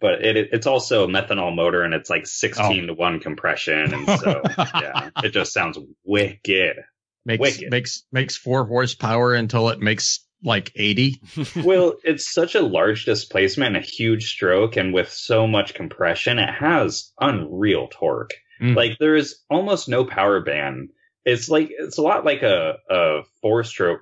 But 0.00 0.24
it, 0.24 0.50
it's 0.52 0.66
also 0.66 1.04
a 1.04 1.08
methanol 1.08 1.54
motor 1.54 1.82
and 1.82 1.92
it's 1.92 2.08
like 2.08 2.26
16 2.26 2.84
oh. 2.84 2.86
to 2.86 2.94
1 2.94 3.20
compression. 3.20 3.94
And 3.94 4.20
so, 4.20 4.42
yeah, 4.58 5.10
it 5.22 5.30
just 5.30 5.52
sounds 5.52 5.78
wicked. 6.04 6.76
Makes, 7.24 7.40
wicked. 7.40 7.70
makes, 7.70 8.04
makes 8.12 8.36
four 8.36 8.64
horsepower 8.64 9.34
until 9.34 9.70
it 9.70 9.80
makes 9.80 10.20
like 10.42 10.72
80. 10.74 11.20
well, 11.64 11.94
it's 12.04 12.32
such 12.32 12.54
a 12.54 12.60
large 12.60 13.04
displacement 13.04 13.76
and 13.76 13.84
a 13.84 13.86
huge 13.86 14.30
stroke. 14.30 14.76
And 14.76 14.94
with 14.94 15.10
so 15.10 15.46
much 15.46 15.74
compression, 15.74 16.38
it 16.38 16.50
has 16.50 17.12
unreal 17.20 17.88
torque. 17.90 18.34
Mm. 18.60 18.76
Like 18.76 18.98
there 18.98 19.16
is 19.16 19.40
almost 19.50 19.88
no 19.88 20.04
power 20.04 20.40
band. 20.40 20.90
It's 21.24 21.48
like 21.48 21.70
it's 21.70 21.98
a 21.98 22.02
lot 22.02 22.24
like 22.24 22.42
a 22.42 22.76
a 22.88 23.20
four 23.42 23.64
stroke 23.64 24.00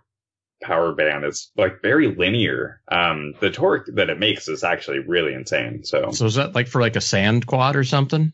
power 0.67 0.93
band. 0.93 1.25
It's 1.25 1.51
like 1.57 1.83
very 1.83 2.15
linear. 2.15 2.81
Um, 2.91 3.35
the 3.41 3.51
torque 3.51 3.89
that 3.95 4.11
it 4.11 4.19
makes 4.19 4.49
is 4.49 4.65
actually 4.65 5.01
really 5.01 5.33
insane. 5.35 5.85
So, 5.85 6.11
so 6.13 6.27
is 6.27 6.35
that 6.35 6.55
like 6.55 6.69
for 6.69 6.81
like 6.81 6.97
a 6.97 7.01
sand 7.01 7.47
quad 7.47 7.77
or 7.77 7.85
something? 7.85 8.33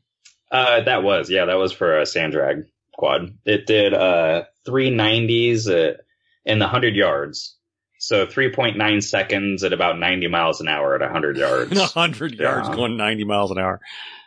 Uh, 0.50 0.82
that 0.82 1.02
was 1.02 1.30
yeah, 1.30 1.46
that 1.46 1.58
was 1.58 1.72
for 1.72 1.98
a 1.98 2.06
sand 2.06 2.32
drag 2.32 2.64
quad. 2.94 3.34
It 3.44 3.66
did 3.66 3.94
uh 3.94 4.44
390s 4.66 5.68
uh, 5.68 5.96
in 6.44 6.58
the 6.58 6.68
hundred 6.68 6.94
yards. 6.96 7.56
So 7.98 8.26
3.9 8.26 9.00
seconds 9.00 9.62
at 9.62 9.72
about 9.72 9.96
90 9.96 10.26
miles 10.26 10.60
an 10.60 10.66
hour 10.66 10.96
at 10.96 11.02
100 11.02 11.36
yards. 11.36 11.70
100 11.78 12.34
yards 12.34 12.68
yeah. 12.68 12.74
going 12.74 12.96
90 12.96 13.22
miles 13.22 13.52
an 13.52 13.58
hour. 13.58 13.80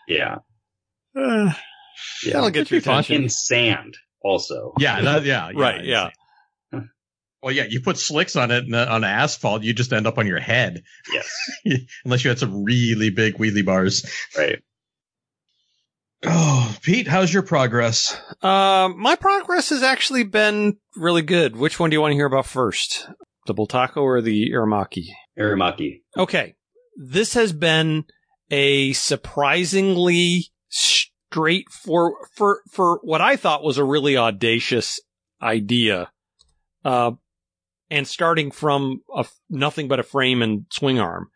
Yeah. 0.07 0.37
Uh, 1.13 1.51
yeah, 2.23 2.33
that'll 2.33 2.51
get 2.51 2.71
your 2.71 2.79
attention. 2.79 3.23
In 3.23 3.29
sand, 3.29 3.97
also. 4.21 4.73
Yeah, 4.79 5.01
that, 5.01 5.25
yeah, 5.25 5.49
yeah, 5.49 5.61
right, 5.61 5.83
yeah. 5.83 6.09
Well, 7.45 7.53
yeah, 7.53 7.65
you 7.69 7.79
put 7.79 7.99
slicks 7.99 8.35
on 8.35 8.49
it 8.49 8.73
on 8.73 9.03
asphalt, 9.03 9.61
you 9.61 9.71
just 9.71 9.93
end 9.93 10.07
up 10.07 10.17
on 10.17 10.25
your 10.25 10.39
head. 10.39 10.81
Yes. 11.13 11.31
Unless 12.03 12.23
you 12.23 12.29
had 12.29 12.39
some 12.39 12.63
really 12.63 13.11
big 13.11 13.35
wheelie 13.37 13.63
bars. 13.63 14.03
Right. 14.35 14.63
Oh, 16.23 16.75
Pete, 16.81 17.07
how's 17.07 17.31
your 17.31 17.43
progress? 17.43 18.19
Uh, 18.41 18.89
my 18.97 19.15
progress 19.15 19.69
has 19.69 19.83
actually 19.83 20.23
been 20.23 20.77
really 20.95 21.21
good. 21.21 21.55
Which 21.55 21.79
one 21.79 21.91
do 21.91 21.93
you 21.93 22.01
want 22.01 22.13
to 22.13 22.15
hear 22.15 22.25
about 22.25 22.47
first? 22.47 23.07
The 23.45 23.53
Bultaco 23.53 23.97
or 23.97 24.21
the 24.21 24.49
Aermacchi? 24.51 25.09
Aermacchi. 25.37 26.01
Okay. 26.17 26.55
This 26.95 27.35
has 27.35 27.53
been 27.53 28.05
a 28.49 28.93
surprisingly 28.93 30.47
straight 30.69 31.69
for 31.69 32.15
for 32.33 32.61
for 32.71 32.99
what 33.03 33.21
I 33.21 33.35
thought 33.35 33.63
was 33.63 33.77
a 33.77 33.83
really 33.83 34.17
audacious 34.17 34.99
idea, 35.43 36.09
uh, 36.83 37.11
and 37.89 38.07
starting 38.07 38.51
from 38.51 39.01
a, 39.15 39.25
nothing 39.49 39.87
but 39.87 39.99
a 39.99 40.03
frame 40.03 40.41
and 40.41 40.65
swing 40.71 40.99
arm, 40.99 41.29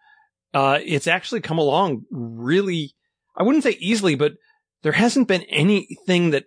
uh, 0.54 0.80
it's 0.84 1.08
actually 1.08 1.42
come 1.42 1.60
along 1.60 2.04
really. 2.12 2.96
I 3.36 3.44
wouldn't 3.44 3.64
say 3.64 3.78
easily, 3.80 4.16
but 4.16 4.34
there 4.84 4.92
hasn't 4.92 5.28
been 5.28 5.44
anything 5.44 6.32
that 6.32 6.46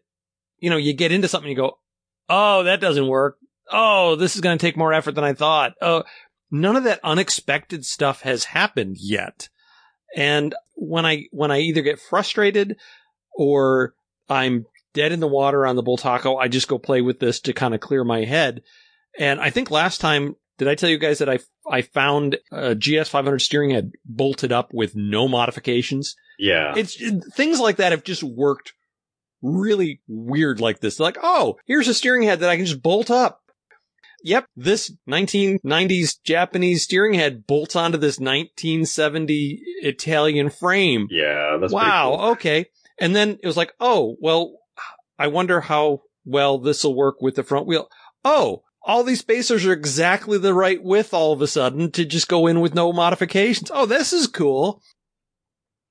you 0.59 0.71
know 0.71 0.77
you 0.77 0.93
get 0.93 1.13
into 1.13 1.29
something 1.29 1.51
you 1.51 1.57
go, 1.57 1.79
oh 2.29 2.65
that 2.65 2.81
doesn't 2.81 3.07
work. 3.07 3.37
Oh, 3.71 4.17
this 4.17 4.35
is 4.35 4.41
going 4.41 4.59
to 4.59 4.65
take 4.65 4.77
more 4.77 4.93
effort 4.93 5.15
than 5.15 5.25
I 5.25 5.33
thought. 5.35 5.73
Oh, 5.81 6.05
none 6.51 6.77
of 6.77 6.85
that 6.85 7.01
unexpected 7.03 7.85
stuff 7.85 8.23
has 8.23 8.45
happened 8.45 8.97
yet. 9.01 9.49
And 10.15 10.55
when 10.75 11.07
I, 11.07 11.25
when 11.31 11.51
I 11.51 11.61
either 11.61 11.81
get 11.81 11.99
frustrated 11.99 12.77
or 13.35 13.95
I'm 14.29 14.67
dead 14.93 15.13
in 15.13 15.21
the 15.21 15.29
water 15.29 15.67
on 15.67 15.77
the 15.77 15.83
Bultaco, 15.83 16.39
I 16.39 16.49
just 16.49 16.69
go 16.69 16.79
play 16.79 17.01
with 17.01 17.19
this 17.19 17.41
to 17.41 17.53
kind 17.53 17.75
of 17.75 17.81
clear 17.81 18.05
my 18.05 18.25
head. 18.25 18.63
And 19.19 19.41
I 19.41 19.51
think 19.51 19.71
last 19.71 20.01
time, 20.01 20.37
did 20.59 20.69
I 20.69 20.75
tell 20.75 20.89
you 20.91 20.99
guys 20.99 21.19
that 21.19 21.29
I, 21.29 21.39
I 21.71 21.83
found 21.83 22.39
a 22.51 22.75
GS 22.75 23.09
500 23.09 23.41
steering 23.41 23.71
head 23.71 23.93
bolted 24.05 24.53
up 24.53 24.73
with 24.73 24.95
no 24.95 25.29
modifications? 25.29 26.15
Yeah. 26.39 26.75
It's 26.77 26.97
things 27.35 27.61
like 27.61 27.77
that 27.77 27.93
have 27.93 28.05
just 28.05 28.23
worked 28.23 28.73
really 29.43 30.01
weird 30.07 30.61
like 30.61 30.81
this. 30.81 31.01
Like, 31.01 31.19
oh, 31.23 31.57
here's 31.67 31.89
a 31.89 31.95
steering 31.95 32.23
head 32.23 32.41
that 32.41 32.51
I 32.51 32.57
can 32.57 32.67
just 32.67 32.83
bolt 32.83 33.11
up. 33.11 33.41
Yep, 34.25 34.47
this 34.55 34.95
1990s 35.09 36.23
Japanese 36.23 36.85
steering 36.85 37.15
head 37.15 37.45
bolts 37.45 37.75
onto 37.75 37.99
this 37.99 38.21
1970 38.21 39.61
Italian 39.83 40.49
frame. 40.49 41.09
Yeah, 41.11 41.59
that's 41.61 41.73
wow. 41.73 42.17
Cool. 42.17 42.31
Okay. 42.31 42.67
And 43.01 43.17
then 43.17 43.39
it 43.43 43.47
was 43.47 43.57
like, 43.57 43.73
oh, 43.81 44.17
well, 44.21 44.55
I 45.19 45.27
wonder 45.27 45.61
how 45.61 46.03
well 46.25 46.59
this 46.59 46.85
will 46.85 46.95
work 46.95 47.21
with 47.21 47.35
the 47.35 47.43
front 47.43 47.67
wheel. 47.67 47.89
Oh, 48.25 48.63
all 48.85 49.05
these 49.05 49.21
spacers 49.21 49.65
are 49.65 49.73
exactly 49.73 50.39
the 50.39 50.55
right 50.55 50.83
width 50.83 51.15
all 51.15 51.33
of 51.33 51.43
a 51.43 51.47
sudden 51.47 51.91
to 51.93 52.05
just 52.05 52.29
go 52.29 52.47
in 52.47 52.61
with 52.61 52.75
no 52.75 52.93
modifications. 52.93 53.71
Oh, 53.73 53.87
this 53.87 54.13
is 54.13 54.27
cool. 54.27 54.83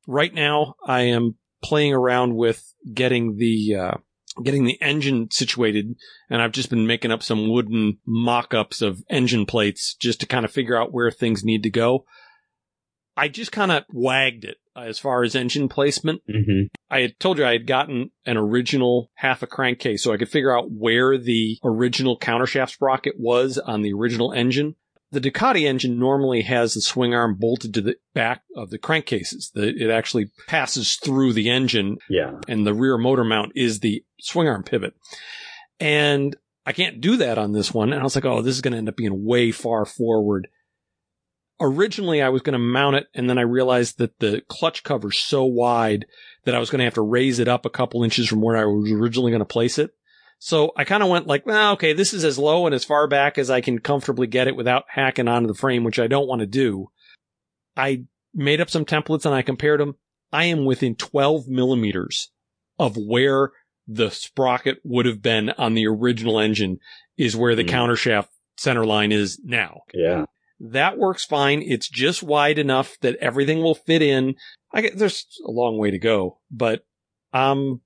Right 0.08 0.34
now, 0.34 0.76
I 0.86 1.02
am 1.02 1.36
playing 1.64 1.94
around 1.94 2.36
with 2.36 2.74
getting 2.94 3.38
the, 3.38 3.76
uh, 3.76 3.98
getting 4.44 4.66
the 4.66 4.82
engine 4.82 5.30
situated 5.30 5.96
and 6.30 6.42
I've 6.42 6.52
just 6.52 6.70
been 6.70 6.88
making 6.88 7.12
up 7.12 7.22
some 7.24 7.50
wooden 7.50 8.00
mock-ups 8.06 8.82
of 8.82 9.04
engine 9.10 9.46
plates 9.46 9.96
just 9.96 10.22
to 10.22 10.26
kind 10.26 10.46
of 10.46 10.52
figure 10.52 10.80
out 10.80 10.94
where 10.94 11.12
things 11.12 11.44
need 11.44 11.64
to 11.64 11.70
go. 11.70 12.06
I 13.16 13.28
just 13.28 13.52
kind 13.52 13.72
of 13.72 13.84
wagged 13.92 14.46
it 14.46 14.58
as 14.76 15.00
far 15.00 15.24
as 15.24 15.36
engine 15.36 15.70
placement. 15.70 16.22
Mm-hmm. 16.30 16.68
I 16.90 17.02
had 17.02 17.20
told 17.20 17.38
you 17.38 17.46
I 17.46 17.54
had 17.54 17.68
gotten 17.68 18.12
an 18.26 18.38
original 18.38 19.12
half 19.16 19.44
a 19.44 19.48
crankcase 19.48 20.04
so 20.04 20.14
I 20.14 20.18
could 20.18 20.30
figure 20.30 20.58
out 20.58 20.72
where 20.72 21.18
the 21.18 21.58
original 21.64 22.18
countershaft 22.18 22.72
sprocket 22.72 23.16
was 23.18 23.58
on 23.58 23.82
the 23.82 23.94
original 23.94 24.32
engine. 24.32 24.76
The 25.12 25.20
Ducati 25.20 25.68
engine 25.68 26.00
normally 26.00 26.44
has 26.44 26.74
the 26.74 26.82
swing 26.82 27.14
arm 27.14 27.36
bolted 27.38 27.74
to 27.74 27.82
the 27.82 27.98
back 28.14 28.44
of 28.56 28.70
the 28.70 28.80
crankcases. 28.80 29.52
The, 29.54 29.68
it 29.68 29.90
actually 29.90 30.32
passes 30.48 30.96
through 30.96 31.34
the 31.34 31.50
engine. 31.50 31.98
Yeah. 32.10 32.40
And 32.48 32.66
the 32.66 32.74
rear 32.74 32.98
motor 32.98 33.26
mount 33.26 33.52
is 33.54 33.82
the 33.82 34.06
swing 34.22 34.48
arm 34.48 34.64
pivot. 34.64 34.94
And 35.82 36.36
I 36.66 36.72
can't 36.72 37.02
do 37.02 37.18
that 37.18 37.38
on 37.38 37.52
this 37.52 37.74
one. 37.74 37.92
And 37.92 38.00
I 38.00 38.04
was 38.04 38.16
like, 38.16 38.24
oh, 38.24 38.42
this 38.42 38.56
is 38.56 38.62
going 38.62 38.72
to 38.72 38.78
end 38.78 38.88
up 38.88 38.96
being 38.96 39.26
way 39.26 39.52
far 39.52 39.84
forward. 39.84 40.48
Originally, 41.62 42.22
I 42.22 42.30
was 42.30 42.42
going 42.42 42.54
to 42.54 42.60
mount 42.60 42.96
it, 42.96 43.08
and 43.14 43.30
then 43.30 43.38
I 43.38 43.44
realized 43.44 44.00
that 44.00 44.20
the 44.20 44.42
clutch 44.48 44.84
cover's 44.84 45.20
so 45.20 45.46
wide 45.46 46.06
that 46.44 46.56
I 46.56 46.60
was 46.60 46.70
going 46.70 46.80
to 46.80 46.86
have 46.86 46.96
to 46.96 47.02
raise 47.02 47.40
it 47.40 47.48
up 47.48 47.66
a 47.66 47.70
couple 47.70 48.04
inches 48.04 48.28
from 48.28 48.42
where 48.42 48.58
I 48.58 48.66
was 48.66 48.92
originally 48.92 49.32
going 49.32 49.40
to 49.40 49.46
place 49.46 49.78
it. 49.78 49.92
So 50.40 50.72
I 50.76 50.86
kind 50.86 51.04
of 51.04 51.10
went 51.10 51.28
like, 51.28 51.46
well, 51.46 51.74
okay, 51.74 51.94
this 51.94 52.14
is 52.14 52.26
as 52.26 52.40
low 52.40 52.66
and 52.66 52.74
as 52.74 52.84
far 52.84 53.08
back 53.08 53.38
as 53.38 53.52
I 53.52 53.62
can 53.62 53.78
comfortably 53.78 54.26
get 54.26 54.48
it 54.48 54.56
without 54.56 54.86
hacking 54.88 55.28
onto 55.28 55.48
the 55.48 55.54
frame, 55.54 55.84
which 55.84 56.00
I 56.00 56.08
don't 56.08 56.28
want 56.28 56.40
to 56.40 56.48
do. 56.48 56.90
I 57.78 58.06
made 58.34 58.60
up 58.60 58.72
some 58.72 58.84
templates 58.84 59.26
and 59.28 59.36
I 59.36 59.44
compared 59.44 59.80
them. 59.80 59.98
I 60.34 60.46
am 60.46 60.66
within 60.66 60.96
12 60.96 61.48
millimeters 61.48 62.32
of 62.80 62.98
where 62.98 63.52
the 63.88 64.10
sprocket 64.10 64.80
would 64.84 65.06
have 65.06 65.22
been 65.22 65.52
on 65.52 65.76
the 65.76 65.86
original 65.86 66.40
engine 66.40 66.80
is 67.18 67.36
where 67.36 67.56
the 67.56 67.64
mm. 67.64 67.70
countershaft 67.70 68.30
center 68.58 68.86
line 68.86 69.12
is 69.12 69.40
now. 69.44 69.82
Yeah. 69.94 70.26
That 70.64 71.00
works 71.00 71.26
fine. 71.26 71.64
It's 71.66 71.90
just 71.90 72.22
wide 72.22 72.60
enough 72.60 72.96
that 73.02 73.16
everything 73.16 73.64
will 73.64 73.74
fit 73.74 74.04
in. 74.04 74.36
I 74.72 74.82
get, 74.82 74.98
there's 74.98 75.26
a 75.46 75.52
long 75.52 75.80
way 75.80 75.90
to 75.90 75.98
go, 75.98 76.40
but 76.52 76.86
um, 77.34 77.82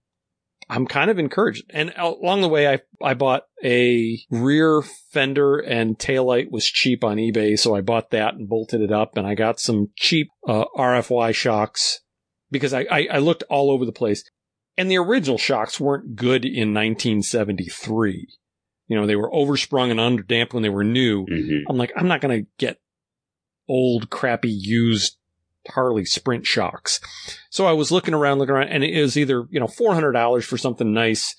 I'm 0.69 0.85
kind 0.85 1.09
of 1.09 1.17
encouraged. 1.17 1.63
And 1.69 1.93
along 1.95 2.41
the 2.41 2.49
way, 2.49 2.67
I, 2.67 2.79
I 3.01 3.13
bought 3.13 3.43
a 3.63 4.19
rear 4.29 4.81
fender 5.11 5.57
and 5.57 5.97
taillight 5.97 6.51
was 6.51 6.65
cheap 6.65 7.03
on 7.03 7.15
eBay. 7.15 7.57
So 7.57 7.75
I 7.75 7.81
bought 7.81 8.11
that 8.11 8.35
and 8.35 8.49
bolted 8.49 8.81
it 8.81 8.91
up 8.91 9.15
and 9.15 9.25
I 9.25 9.35
got 9.35 9.59
some 9.59 9.91
cheap, 9.95 10.27
uh, 10.45 10.65
RFY 10.75 11.33
shocks 11.33 12.01
because 12.51 12.73
I, 12.73 12.85
I, 12.91 13.07
I 13.09 13.17
looked 13.19 13.43
all 13.43 13.71
over 13.71 13.85
the 13.85 13.93
place 13.93 14.23
and 14.77 14.91
the 14.91 14.97
original 14.97 15.37
shocks 15.37 15.79
weren't 15.79 16.15
good 16.15 16.43
in 16.43 16.73
1973. 16.73 18.27
You 18.87 18.99
know, 18.99 19.07
they 19.07 19.15
were 19.15 19.31
oversprung 19.31 19.91
and 19.91 19.99
underdamped 19.99 20.53
when 20.53 20.63
they 20.63 20.69
were 20.69 20.83
new. 20.83 21.25
Mm-hmm. 21.25 21.69
I'm 21.69 21.77
like, 21.77 21.91
I'm 21.95 22.07
not 22.07 22.21
going 22.21 22.43
to 22.43 22.49
get 22.57 22.79
old, 23.67 24.09
crappy, 24.09 24.49
used 24.49 25.17
Harley 25.67 26.05
Sprint 26.05 26.45
shocks. 26.45 26.99
So 27.49 27.65
I 27.65 27.73
was 27.73 27.91
looking 27.91 28.13
around, 28.13 28.39
looking 28.39 28.53
around, 28.55 28.69
and 28.69 28.83
it 28.83 29.01
was 29.01 29.17
either, 29.17 29.45
you 29.49 29.59
know, 29.59 29.67
$400 29.67 30.43
for 30.43 30.57
something 30.57 30.93
nice 30.93 31.35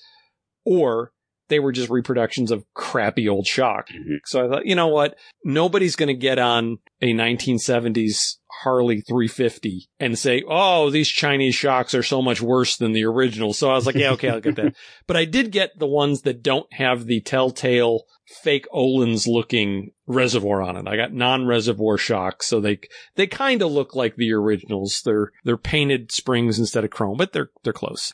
or 0.65 1.11
they 1.49 1.59
were 1.59 1.71
just 1.71 1.89
reproductions 1.89 2.51
of 2.51 2.65
crappy 2.73 3.29
old 3.29 3.47
shock. 3.47 3.87
Mm-hmm. 3.89 4.15
So 4.25 4.45
I 4.45 4.49
thought, 4.49 4.65
you 4.65 4.75
know 4.75 4.87
what? 4.87 5.15
Nobody's 5.43 5.95
going 5.95 6.07
to 6.07 6.13
get 6.13 6.39
on 6.39 6.79
a 7.01 7.13
1970s 7.13 8.35
Harley 8.63 9.01
350 9.01 9.87
and 9.99 10.17
say, 10.17 10.43
oh, 10.47 10.89
these 10.89 11.07
Chinese 11.07 11.55
shocks 11.55 11.93
are 11.93 12.03
so 12.03 12.21
much 12.21 12.41
worse 12.41 12.77
than 12.77 12.93
the 12.93 13.05
original. 13.05 13.53
So 13.53 13.69
I 13.69 13.75
was 13.75 13.85
like, 13.85 13.95
yeah, 13.95 14.11
okay, 14.11 14.29
I'll 14.29 14.41
get 14.41 14.55
that. 14.55 14.75
but 15.07 15.17
I 15.17 15.25
did 15.25 15.51
get 15.51 15.77
the 15.77 15.87
ones 15.87 16.23
that 16.23 16.41
don't 16.41 16.71
have 16.73 17.05
the 17.05 17.21
telltale 17.21 18.03
fake 18.43 18.67
Öhlins 18.73 19.27
looking 19.27 19.91
reservoir 20.05 20.61
on 20.61 20.75
it. 20.75 20.87
I 20.87 20.95
got 20.95 21.13
non-reservoir 21.13 21.97
shocks. 21.97 22.47
So 22.47 22.59
they, 22.59 22.79
they 23.15 23.27
kind 23.27 23.61
of 23.61 23.71
look 23.71 23.95
like 23.95 24.15
the 24.15 24.33
originals. 24.33 25.01
They're, 25.05 25.31
they're 25.43 25.57
painted 25.57 26.11
springs 26.11 26.59
instead 26.59 26.83
of 26.83 26.89
chrome, 26.89 27.17
but 27.17 27.33
they're, 27.33 27.49
they're 27.63 27.73
close. 27.73 28.13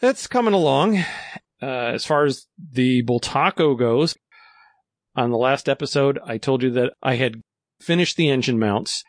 That's 0.00 0.26
coming 0.26 0.54
along. 0.54 0.98
Uh, 1.62 1.92
as 1.94 2.04
far 2.04 2.24
as 2.24 2.46
the 2.72 3.02
Bultaco 3.04 3.78
goes, 3.78 4.16
on 5.16 5.30
the 5.30 5.38
last 5.38 5.68
episode, 5.68 6.18
I 6.24 6.38
told 6.38 6.62
you 6.62 6.70
that 6.72 6.92
I 7.02 7.14
had 7.16 7.40
finished 7.80 8.16
the 8.16 8.30
engine 8.30 8.58
mounts 8.58 9.04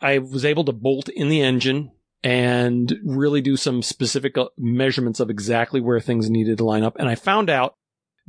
I 0.00 0.18
was 0.18 0.44
able 0.44 0.64
to 0.64 0.72
bolt 0.72 1.08
in 1.08 1.28
the 1.28 1.42
engine 1.42 1.92
and 2.22 2.94
really 3.04 3.40
do 3.40 3.56
some 3.56 3.82
specific 3.82 4.36
uh, 4.36 4.46
measurements 4.56 5.20
of 5.20 5.30
exactly 5.30 5.80
where 5.80 6.00
things 6.00 6.28
needed 6.28 6.58
to 6.58 6.64
line 6.64 6.82
up. 6.82 6.96
And 6.98 7.08
I 7.08 7.14
found 7.14 7.48
out 7.48 7.74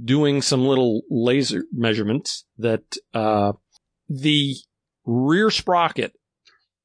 doing 0.03 0.41
some 0.41 0.65
little 0.65 1.01
laser 1.09 1.63
measurements 1.71 2.45
that, 2.57 2.97
uh, 3.13 3.53
the 4.07 4.55
rear 5.05 5.49
sprocket 5.49 6.13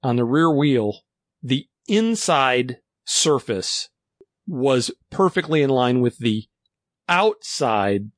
on 0.02 0.16
the 0.16 0.24
rear 0.24 0.50
wheel, 0.50 1.00
the 1.42 1.66
inside 1.86 2.78
surface 3.04 3.88
was 4.46 4.90
perfectly 5.10 5.62
in 5.62 5.70
line 5.70 6.00
with 6.00 6.18
the 6.18 6.44
outside 7.08 8.10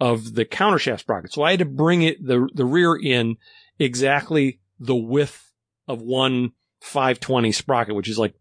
of 0.00 0.34
the 0.34 0.44
countershaft 0.44 1.00
sprocket. 1.00 1.32
So 1.32 1.42
I 1.42 1.50
had 1.52 1.60
to 1.60 1.64
bring 1.64 2.02
it, 2.02 2.24
the, 2.24 2.48
the 2.54 2.64
rear 2.64 2.96
in 2.96 3.36
exactly 3.78 4.60
the 4.78 4.94
width 4.96 5.47
of 5.88 6.02
one 6.02 6.52
520 6.80 7.52
sprocket, 7.52 7.94
which 7.94 8.08
is 8.08 8.18
like 8.18 8.34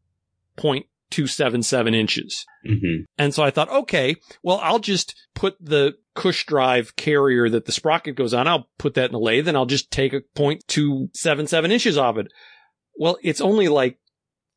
0.277 0.57 1.95
inches. 1.95 2.45
Mm-hmm. 2.67 3.03
And 3.17 3.33
so 3.33 3.43
I 3.43 3.51
thought, 3.51 3.69
okay, 3.69 4.15
well, 4.43 4.59
I'll 4.61 4.79
just 4.79 5.15
put 5.33 5.55
the 5.59 5.95
cush 6.15 6.45
drive 6.45 6.95
carrier 6.95 7.49
that 7.49 7.65
the 7.65 7.71
sprocket 7.71 8.15
goes 8.15 8.33
on. 8.33 8.47
I'll 8.47 8.69
put 8.77 8.95
that 8.95 9.05
in 9.05 9.11
the 9.11 9.19
lathe 9.19 9.47
and 9.47 9.57
I'll 9.57 9.65
just 9.65 9.91
take 9.91 10.13
a 10.13 10.21
0.277 10.35 11.71
inches 11.71 11.97
off 11.97 12.17
it. 12.17 12.27
Well, 12.95 13.17
it's 13.23 13.41
only 13.41 13.67
like 13.67 13.99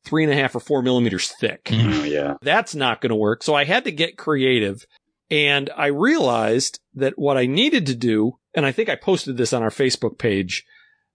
three 0.03 0.23
and 0.23 0.33
a 0.33 0.35
half 0.35 0.55
or 0.55 0.59
four 0.59 0.81
millimeters 0.81 1.31
thick. 1.39 1.69
Oh, 1.71 2.03
yeah. 2.03 2.35
That's 2.41 2.73
not 2.73 3.01
going 3.01 3.11
to 3.11 3.15
work. 3.15 3.43
So 3.43 3.53
I 3.53 3.65
had 3.65 3.83
to 3.83 3.91
get 3.91 4.17
creative 4.17 4.85
and 5.29 5.69
I 5.77 5.87
realized 5.87 6.79
that 6.95 7.17
what 7.17 7.37
I 7.37 7.45
needed 7.45 7.85
to 7.85 7.95
do, 7.95 8.37
and 8.53 8.65
I 8.65 8.73
think 8.73 8.89
I 8.89 8.95
posted 8.95 9.37
this 9.37 9.53
on 9.53 9.63
our 9.63 9.69
Facebook 9.69 10.17
page, 10.17 10.65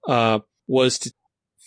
uh, 0.09 0.39
was 0.67 0.99
to 1.01 1.13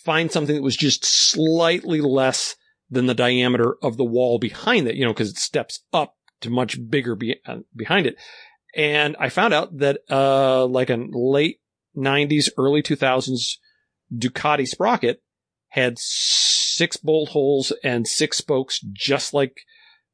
find 0.04 0.30
something 0.30 0.54
that 0.54 0.62
was 0.62 0.76
just 0.76 1.04
slightly 1.04 2.00
less 2.00 2.56
than 2.90 3.06
the 3.06 3.14
diameter 3.14 3.76
of 3.82 3.96
the 3.96 4.04
wall 4.04 4.38
behind 4.38 4.88
it, 4.88 4.96
you 4.96 5.04
know, 5.04 5.12
because 5.12 5.30
it 5.30 5.38
steps 5.38 5.80
up 5.92 6.16
to 6.40 6.50
much 6.50 6.78
bigger 6.88 7.14
be- 7.14 7.40
uh, 7.46 7.58
behind 7.74 8.06
it. 8.06 8.16
And 8.74 9.16
I 9.18 9.28
found 9.28 9.54
out 9.54 9.78
that, 9.78 10.00
uh, 10.10 10.66
like 10.66 10.90
a 10.90 11.06
late 11.10 11.60
90s, 11.96 12.48
early 12.56 12.82
2000s 12.82 13.58
Ducati 14.12 14.66
sprocket 14.66 15.22
had 15.68 15.98
six 15.98 16.96
bolt 16.96 17.30
holes 17.30 17.72
and 17.84 18.06
six 18.06 18.38
spokes, 18.38 18.80
just 18.92 19.34
like 19.34 19.60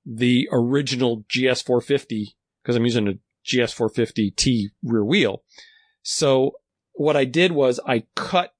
the 0.04 0.48
original 0.52 1.24
GS450, 1.34 2.34
because 2.62 2.76
I'm 2.76 2.84
using 2.84 3.08
a 3.08 3.18
GS450T 3.46 4.66
rear 4.82 5.04
wheel. 5.04 5.42
So 6.02 6.52
what 6.92 7.16
I 7.16 7.24
did 7.24 7.52
was 7.52 7.80
I 7.86 8.04
cut 8.14 8.52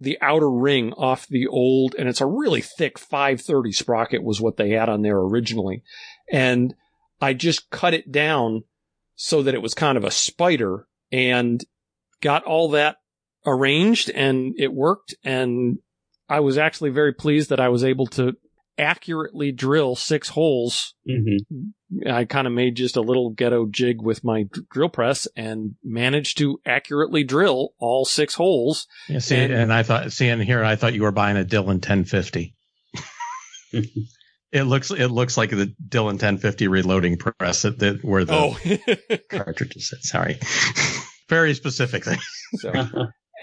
the 0.00 0.18
outer 0.22 0.50
ring 0.50 0.92
off 0.94 1.28
the 1.28 1.46
old, 1.46 1.94
and 1.98 2.08
it's 2.08 2.22
a 2.22 2.26
really 2.26 2.62
thick 2.62 2.98
530 2.98 3.72
sprocket 3.72 4.22
was 4.22 4.40
what 4.40 4.56
they 4.56 4.70
had 4.70 4.88
on 4.88 5.02
there 5.02 5.18
originally. 5.18 5.82
And 6.32 6.74
I 7.20 7.34
just 7.34 7.70
cut 7.70 7.92
it 7.92 8.10
down 8.10 8.64
so 9.14 9.42
that 9.42 9.54
it 9.54 9.60
was 9.60 9.74
kind 9.74 9.98
of 9.98 10.04
a 10.04 10.10
spider 10.10 10.86
and 11.12 11.62
got 12.22 12.44
all 12.44 12.70
that 12.70 12.96
arranged 13.46 14.08
and 14.10 14.54
it 14.58 14.72
worked. 14.72 15.14
And 15.22 15.78
I 16.28 16.40
was 16.40 16.56
actually 16.56 16.90
very 16.90 17.12
pleased 17.12 17.50
that 17.50 17.60
I 17.60 17.68
was 17.68 17.84
able 17.84 18.06
to 18.08 18.36
accurately 18.80 19.52
drill 19.52 19.94
six 19.94 20.30
holes. 20.30 20.94
Mm-hmm. 21.08 22.08
I 22.10 22.24
kind 22.24 22.46
of 22.46 22.52
made 22.52 22.76
just 22.76 22.96
a 22.96 23.02
little 23.02 23.30
ghetto 23.30 23.66
jig 23.66 24.00
with 24.00 24.24
my 24.24 24.46
drill 24.70 24.88
press 24.88 25.28
and 25.36 25.74
managed 25.84 26.38
to 26.38 26.60
accurately 26.64 27.22
drill 27.22 27.74
all 27.78 28.04
six 28.04 28.34
holes. 28.34 28.86
Yeah, 29.08 29.18
see, 29.18 29.36
and, 29.36 29.52
and 29.52 29.72
I 29.72 29.82
thought, 29.82 30.12
seeing 30.12 30.40
here, 30.40 30.64
I 30.64 30.76
thought 30.76 30.94
you 30.94 31.02
were 31.02 31.12
buying 31.12 31.36
a 31.36 31.44
Dillon 31.44 31.76
1050. 31.76 32.56
it 33.72 34.64
looks, 34.64 34.90
it 34.90 35.08
looks 35.08 35.36
like 35.36 35.50
the 35.50 35.74
Dillon 35.86 36.14
1050 36.14 36.68
reloading 36.68 37.18
press 37.18 37.62
that, 37.62 37.78
that 37.80 38.02
where 38.02 38.24
the 38.24 38.34
oh. 38.34 39.18
cartridge 39.28 39.76
is. 39.76 39.94
Sorry. 40.00 40.38
Very 41.28 41.54
specific 41.54 42.04
thing. 42.04 42.18
So, 42.56 42.72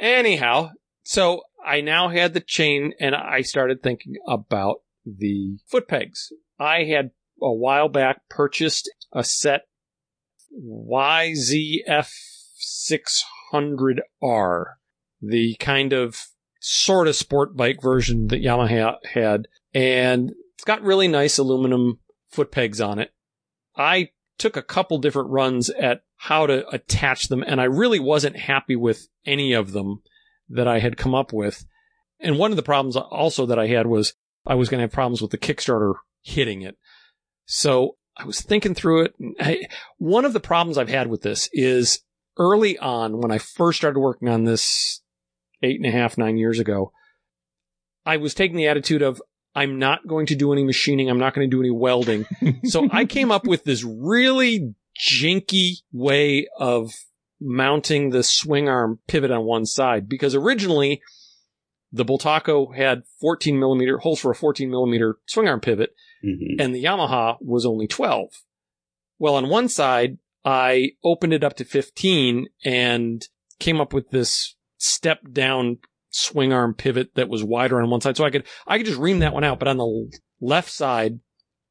anyhow, 0.02 0.72
so 1.04 1.44
I 1.66 1.80
now 1.80 2.10
had 2.10 2.34
the 2.34 2.42
chain 2.42 2.92
and 3.00 3.16
I 3.16 3.40
started 3.40 3.82
thinking 3.82 4.16
about 4.28 4.82
the 5.18 5.58
foot 5.68 5.88
pegs. 5.88 6.32
I 6.60 6.84
had 6.84 7.12
a 7.42 7.54
while 7.54 7.90
back 7.90 8.22
purchased 8.30 8.92
a 9.14 9.24
set 9.24 9.62
YZF 10.54 12.12
600R, 13.54 14.66
the 15.22 15.56
kind 15.60 15.94
of 15.94 16.28
sort 16.60 17.08
of 17.08 17.16
sport 17.16 17.56
bike 17.56 17.82
version 17.82 18.28
that 18.28 18.44
Yamaha 18.44 18.96
had. 19.06 19.48
And 19.74 20.32
it's 20.56 20.64
got 20.64 20.82
really 20.82 21.08
nice 21.08 21.38
aluminum 21.38 22.00
foot 22.30 22.52
pegs 22.52 22.82
on 22.82 23.00
it. 23.00 23.12
I 23.76 24.10
took 24.38 24.58
a 24.58 24.64
couple 24.64 24.98
different 24.98 25.30
runs 25.30 25.70
at 25.70 26.02
how 26.16 26.48
to 26.48 26.68
attach 26.70 27.28
them, 27.28 27.44
and 27.46 27.62
I 27.62 27.66
really 27.66 28.00
wasn't 28.00 28.38
happy 28.38 28.76
with 28.76 29.08
any 29.26 29.54
of 29.54 29.72
them 29.72 30.02
that 30.50 30.68
I 30.68 30.80
had 30.80 30.98
come 30.98 31.14
up 31.14 31.32
with. 31.32 31.66
And 32.20 32.40
one 32.40 32.52
of 32.52 32.58
the 32.58 32.64
problems 32.64 32.96
also 32.96 33.46
that 33.46 33.60
I 33.60 33.68
had 33.68 33.86
was 33.86 34.16
I 34.48 34.56
was 34.56 34.70
going 34.70 34.80
to 34.80 34.84
have 34.84 34.92
problems 34.92 35.22
with 35.22 35.32
the 35.32 35.38
Kickstarter 35.38 35.96
hitting 36.24 36.62
it. 36.62 36.78
So 37.46 37.98
I 38.16 38.26
was 38.26 38.42
thinking 38.42 38.74
through 38.74 39.04
it. 39.04 39.16
I, 39.40 39.68
one 39.98 40.26
of 40.26 40.34
the 40.34 40.40
problems 40.40 40.78
I've 40.78 40.90
had 40.90 41.08
with 41.08 41.22
this 41.22 41.50
is 41.54 42.00
early 42.38 42.78
on 42.78 43.20
when 43.20 43.32
I 43.32 43.38
first 43.38 43.78
started 43.78 44.00
working 44.00 44.30
on 44.30 44.44
this 44.44 45.02
eight 45.62 45.80
and 45.80 45.86
a 45.86 45.92
half, 45.92 46.18
nine 46.18 46.38
years 46.38 46.60
ago, 46.60 46.92
I 48.06 48.18
was 48.18 48.34
taking 48.34 48.58
the 48.58 48.68
attitude 48.68 49.02
of, 49.02 49.22
I'm 49.56 49.80
not 49.80 50.08
going 50.08 50.28
to 50.28 50.36
do 50.36 50.54
any 50.54 50.64
machining. 50.64 51.10
I'm 51.10 51.20
not 51.20 51.34
going 51.34 51.50
to 51.50 51.56
do 51.56 51.62
any 51.62 51.72
welding. 51.72 52.26
so 52.64 52.88
I 52.92 53.06
came 53.06 53.32
up 53.32 53.46
with 53.46 53.64
this 53.64 53.84
really 53.84 54.76
jinky 54.96 55.78
way 55.92 56.48
of 56.58 56.92
mounting 57.40 58.10
the 58.10 58.24
swing 58.24 58.68
arm 58.70 59.00
pivot 59.08 59.32
on 59.32 59.44
one 59.44 59.66
side 59.66 60.08
because 60.10 60.36
originally 60.36 61.02
the 61.92 62.06
Bultaco 62.06 62.76
had 62.76 63.04
14 63.22 63.58
millimeter 63.60 63.98
holes 63.98 64.20
for 64.20 64.32
a 64.32 64.36
14 64.36 64.70
millimeter 64.70 65.18
swing 65.26 65.48
arm 65.48 65.60
pivot 65.60 65.92
mm-hmm. 66.24 66.60
and 66.60 66.76
the 66.76 66.84
Yamaha 66.84 67.38
was 67.42 67.66
only 67.66 67.88
12. 67.88 68.30
Well, 69.20 69.36
on 69.36 69.50
one 69.50 69.70
side, 69.70 70.18
I 70.46 70.92
opened 71.04 71.34
it 71.34 71.44
up 71.44 71.56
to 71.58 71.66
15 71.66 72.48
and 72.66 73.26
came 73.60 73.82
up 73.82 73.94
with 73.94 74.10
this 74.12 74.56
step 74.78 75.20
down 75.32 75.80
swing 76.10 76.54
arm 76.54 76.74
pivot 76.74 77.16
that 77.16 77.30
was 77.30 77.44
wider 77.44 77.82
on 77.82 77.90
one 77.90 78.02
side. 78.02 78.18
So 78.18 78.26
I 78.26 78.30
could, 78.30 78.46
I 78.66 78.78
could 78.78 78.86
just 78.86 79.00
ream 79.00 79.20
that 79.20 79.34
one 79.34 79.44
out. 79.44 79.60
But 79.60 79.68
on 79.68 79.78
the 79.78 80.12
left 80.40 80.70
side, 80.70 81.20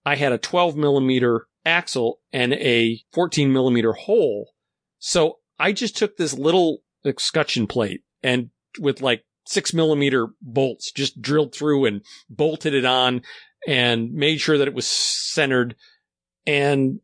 I 0.04 0.16
had 0.16 0.32
a 0.32 0.38
12 0.38 0.76
millimeter 0.76 1.46
axle 1.64 2.20
and 2.32 2.52
a 2.54 3.00
14 3.12 3.52
millimeter 3.52 3.92
hole. 3.92 4.52
So 4.98 5.38
I 5.58 5.72
just 5.72 5.96
took 5.96 6.16
this 6.16 6.34
little 6.34 6.78
escutcheon 7.04 7.66
plate 7.66 8.02
and 8.22 8.50
with 8.78 9.00
like 9.00 9.24
six 9.46 9.72
millimeter 9.72 10.28
bolts 10.42 10.92
just 10.92 11.20
drilled 11.20 11.54
through 11.54 11.86
and 11.86 12.02
bolted 12.28 12.74
it 12.74 12.84
on 12.84 13.22
and 13.66 14.12
made 14.12 14.38
sure 14.38 14.58
that 14.58 14.68
it 14.68 14.74
was 14.74 14.86
centered. 14.86 15.76
And 16.46 17.00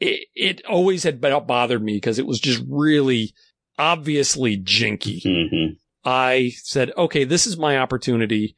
it, 0.00 0.26
it 0.34 0.66
always 0.66 1.04
had 1.04 1.20
bothered 1.20 1.82
me 1.82 1.94
because 1.94 2.18
it 2.18 2.26
was 2.26 2.40
just 2.40 2.62
really 2.68 3.32
obviously 3.78 4.56
jinky. 4.56 5.22
Mm-hmm. 5.24 5.74
I 6.04 6.52
said, 6.56 6.92
okay, 6.96 7.24
this 7.24 7.46
is 7.46 7.56
my 7.56 7.78
opportunity 7.78 8.56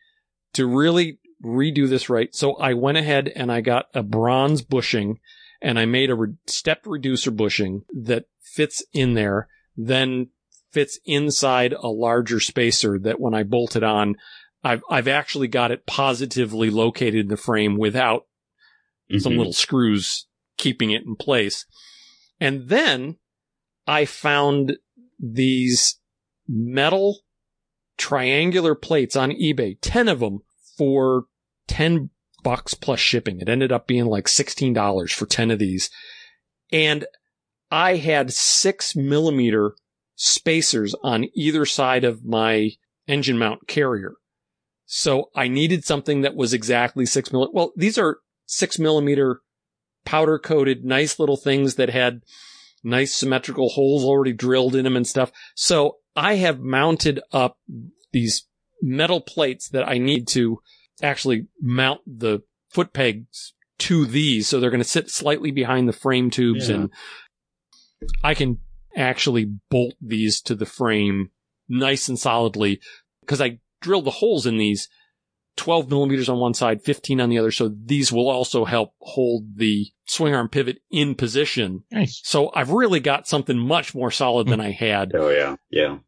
to 0.54 0.66
really 0.66 1.18
redo 1.44 1.88
this 1.88 2.08
right. 2.08 2.34
So 2.34 2.54
I 2.54 2.74
went 2.74 2.98
ahead 2.98 3.30
and 3.34 3.52
I 3.52 3.60
got 3.60 3.86
a 3.94 4.02
bronze 4.02 4.62
bushing 4.62 5.20
and 5.62 5.78
I 5.78 5.84
made 5.84 6.10
a 6.10 6.14
re- 6.14 6.34
stepped 6.46 6.86
reducer 6.86 7.30
bushing 7.30 7.82
that 7.92 8.24
fits 8.40 8.82
in 8.92 9.14
there, 9.14 9.48
then 9.76 10.28
fits 10.76 10.98
inside 11.06 11.72
a 11.72 11.88
larger 11.88 12.38
spacer 12.38 12.98
that 12.98 13.18
when 13.18 13.32
I 13.32 13.44
bolt 13.44 13.76
it 13.76 13.82
on, 13.82 14.16
I've, 14.62 14.82
I've 14.90 15.08
actually 15.08 15.48
got 15.48 15.70
it 15.70 15.86
positively 15.86 16.68
located 16.68 17.14
in 17.14 17.28
the 17.28 17.38
frame 17.38 17.78
without 17.78 18.26
mm-hmm. 19.10 19.16
some 19.16 19.38
little 19.38 19.54
screws 19.54 20.26
keeping 20.58 20.90
it 20.90 21.06
in 21.06 21.16
place. 21.16 21.64
And 22.38 22.68
then 22.68 23.16
I 23.86 24.04
found 24.04 24.76
these 25.18 25.98
metal 26.46 27.20
triangular 27.96 28.74
plates 28.74 29.16
on 29.16 29.30
eBay, 29.30 29.78
10 29.80 30.08
of 30.08 30.20
them 30.20 30.40
for 30.76 31.24
10 31.68 32.10
bucks 32.42 32.74
plus 32.74 33.00
shipping. 33.00 33.40
It 33.40 33.48
ended 33.48 33.72
up 33.72 33.86
being 33.86 34.04
like 34.04 34.26
$16 34.26 35.10
for 35.14 35.24
10 35.24 35.50
of 35.52 35.58
these. 35.58 35.88
And 36.70 37.06
I 37.70 37.96
had 37.96 38.30
six 38.30 38.94
millimeter 38.94 39.74
spacers 40.16 40.94
on 41.02 41.26
either 41.34 41.64
side 41.64 42.04
of 42.04 42.24
my 42.24 42.70
engine 43.06 43.38
mount 43.38 43.68
carrier. 43.68 44.14
So 44.86 45.30
I 45.34 45.48
needed 45.48 45.84
something 45.84 46.22
that 46.22 46.34
was 46.34 46.52
exactly 46.52 47.06
six 47.06 47.32
millimeter. 47.32 47.52
Well, 47.54 47.72
these 47.76 47.98
are 47.98 48.18
six 48.46 48.78
millimeter 48.78 49.40
powder 50.04 50.38
coated, 50.38 50.84
nice 50.84 51.18
little 51.18 51.36
things 51.36 51.74
that 51.74 51.90
had 51.90 52.22
nice 52.82 53.14
symmetrical 53.14 53.68
holes 53.68 54.04
already 54.04 54.32
drilled 54.32 54.74
in 54.74 54.84
them 54.84 54.96
and 54.96 55.06
stuff. 55.06 55.32
So 55.54 55.96
I 56.14 56.36
have 56.36 56.60
mounted 56.60 57.20
up 57.32 57.58
these 58.12 58.46
metal 58.80 59.20
plates 59.20 59.68
that 59.70 59.88
I 59.88 59.98
need 59.98 60.28
to 60.28 60.60
actually 61.02 61.46
mount 61.60 62.00
the 62.06 62.42
foot 62.70 62.92
pegs 62.92 63.54
to 63.78 64.06
these. 64.06 64.48
So 64.48 64.60
they're 64.60 64.70
going 64.70 64.82
to 64.82 64.88
sit 64.88 65.10
slightly 65.10 65.50
behind 65.50 65.88
the 65.88 65.92
frame 65.92 66.30
tubes 66.30 66.68
yeah. 66.68 66.76
and 66.76 66.90
I 68.22 68.34
can 68.34 68.60
actually 68.96 69.52
bolt 69.70 69.94
these 70.00 70.40
to 70.42 70.54
the 70.54 70.66
frame 70.66 71.30
nice 71.68 72.08
and 72.08 72.18
solidly 72.18 72.80
because 73.20 73.40
I 73.40 73.60
drilled 73.80 74.06
the 74.06 74.10
holes 74.10 74.46
in 74.46 74.56
these 74.56 74.88
12 75.56 75.88
millimeters 75.88 76.28
on 76.28 76.38
one 76.38 76.54
side, 76.54 76.82
15 76.82 77.20
on 77.20 77.30
the 77.30 77.38
other. 77.38 77.50
So 77.50 77.68
these 77.68 78.12
will 78.12 78.28
also 78.28 78.64
help 78.64 78.92
hold 79.00 79.56
the 79.56 79.86
swing 80.06 80.34
arm 80.34 80.48
pivot 80.48 80.78
in 80.90 81.14
position. 81.14 81.82
Nice. 81.90 82.20
So 82.24 82.50
I've 82.54 82.70
really 82.70 83.00
got 83.00 83.26
something 83.26 83.58
much 83.58 83.94
more 83.94 84.10
solid 84.10 84.48
than 84.48 84.60
hmm. 84.60 84.66
I 84.66 84.70
had. 84.72 85.14
Oh 85.14 85.30
yeah. 85.30 85.56
Yeah. 85.70 85.98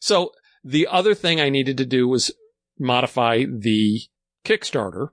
So 0.00 0.32
the 0.62 0.86
other 0.88 1.14
thing 1.14 1.40
I 1.40 1.48
needed 1.48 1.78
to 1.78 1.86
do 1.86 2.06
was 2.06 2.30
modify 2.78 3.44
the 3.48 4.00
Kickstarter. 4.44 5.08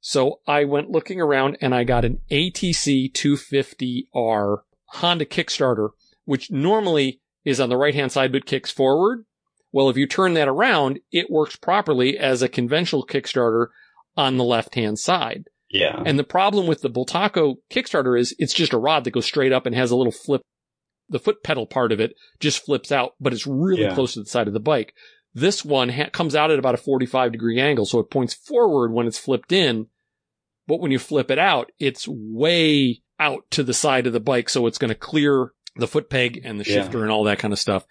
So 0.00 0.40
I 0.46 0.64
went 0.64 0.90
looking 0.90 1.20
around 1.20 1.58
and 1.60 1.74
I 1.74 1.84
got 1.84 2.04
an 2.04 2.20
ATC 2.30 3.12
250R 3.12 4.58
Honda 4.86 5.24
Kickstarter, 5.24 5.90
which 6.24 6.50
normally 6.50 7.20
is 7.44 7.60
on 7.60 7.68
the 7.68 7.76
right 7.76 7.94
hand 7.94 8.12
side 8.12 8.32
but 8.32 8.46
kicks 8.46 8.70
forward. 8.70 9.24
Well, 9.72 9.88
if 9.88 9.96
you 9.96 10.06
turn 10.06 10.34
that 10.34 10.48
around, 10.48 11.00
it 11.10 11.30
works 11.30 11.56
properly 11.56 12.16
as 12.16 12.42
a 12.42 12.48
conventional 12.48 13.04
Kickstarter 13.04 13.68
on 14.16 14.36
the 14.36 14.44
left 14.44 14.74
hand 14.76 14.98
side. 14.98 15.48
Yeah. 15.68 16.00
And 16.06 16.18
the 16.18 16.24
problem 16.24 16.68
with 16.68 16.82
the 16.82 16.90
Bultaco 16.90 17.56
Kickstarter 17.70 18.18
is 18.18 18.34
it's 18.38 18.54
just 18.54 18.72
a 18.72 18.78
rod 18.78 19.02
that 19.04 19.10
goes 19.10 19.26
straight 19.26 19.52
up 19.52 19.66
and 19.66 19.74
has 19.74 19.90
a 19.90 19.96
little 19.96 20.12
flip. 20.12 20.42
The 21.08 21.18
foot 21.18 21.42
pedal 21.42 21.66
part 21.66 21.90
of 21.90 22.00
it 22.00 22.14
just 22.38 22.64
flips 22.64 22.92
out, 22.92 23.14
but 23.20 23.32
it's 23.32 23.46
really 23.46 23.82
yeah. 23.82 23.94
close 23.94 24.14
to 24.14 24.20
the 24.20 24.26
side 24.26 24.46
of 24.46 24.54
the 24.54 24.60
bike. 24.60 24.94
This 25.34 25.64
one 25.64 25.88
ha- 25.88 26.10
comes 26.10 26.36
out 26.36 26.52
at 26.52 26.60
about 26.60 26.74
a 26.74 26.78
45 26.78 27.32
degree 27.32 27.60
angle, 27.60 27.86
so 27.86 27.98
it 27.98 28.10
points 28.10 28.32
forward 28.32 28.92
when 28.92 29.08
it's 29.08 29.18
flipped 29.18 29.50
in. 29.50 29.88
But 30.68 30.80
when 30.80 30.92
you 30.92 31.00
flip 31.00 31.30
it 31.30 31.38
out, 31.38 31.72
it's 31.80 32.06
way 32.08 33.02
out 33.18 33.42
to 33.50 33.64
the 33.64 33.74
side 33.74 34.06
of 34.06 34.12
the 34.12 34.20
bike, 34.20 34.48
so 34.48 34.66
it's 34.66 34.78
going 34.78 34.90
to 34.90 34.94
clear 34.94 35.50
the 35.76 35.88
foot 35.88 36.08
peg 36.08 36.40
and 36.44 36.58
the 36.58 36.64
shifter 36.64 36.98
yeah. 36.98 37.04
and 37.04 37.12
all 37.12 37.24
that 37.24 37.38
kind 37.38 37.52
of 37.52 37.58
stuff. 37.58 37.84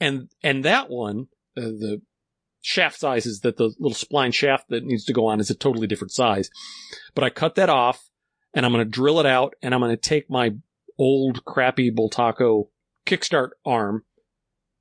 And, 0.00 0.30
and 0.42 0.64
that 0.64 0.90
one, 0.90 1.28
uh, 1.56 1.62
the 1.62 2.02
shaft 2.60 2.98
size 2.98 3.26
is 3.26 3.40
that 3.40 3.56
the 3.56 3.72
little 3.78 3.96
spline 3.96 4.34
shaft 4.34 4.68
that 4.68 4.84
needs 4.84 5.04
to 5.04 5.12
go 5.12 5.26
on 5.26 5.40
is 5.40 5.50
a 5.50 5.54
totally 5.54 5.86
different 5.86 6.12
size. 6.12 6.50
But 7.14 7.24
I 7.24 7.30
cut 7.30 7.54
that 7.56 7.70
off 7.70 8.08
and 8.54 8.64
I'm 8.64 8.72
going 8.72 8.84
to 8.84 8.90
drill 8.90 9.20
it 9.20 9.26
out 9.26 9.54
and 9.62 9.74
I'm 9.74 9.80
going 9.80 9.92
to 9.92 9.96
take 9.96 10.30
my 10.30 10.54
old 10.98 11.44
crappy 11.44 11.90
Bultaco 11.90 12.68
kickstart 13.06 13.50
arm, 13.64 14.04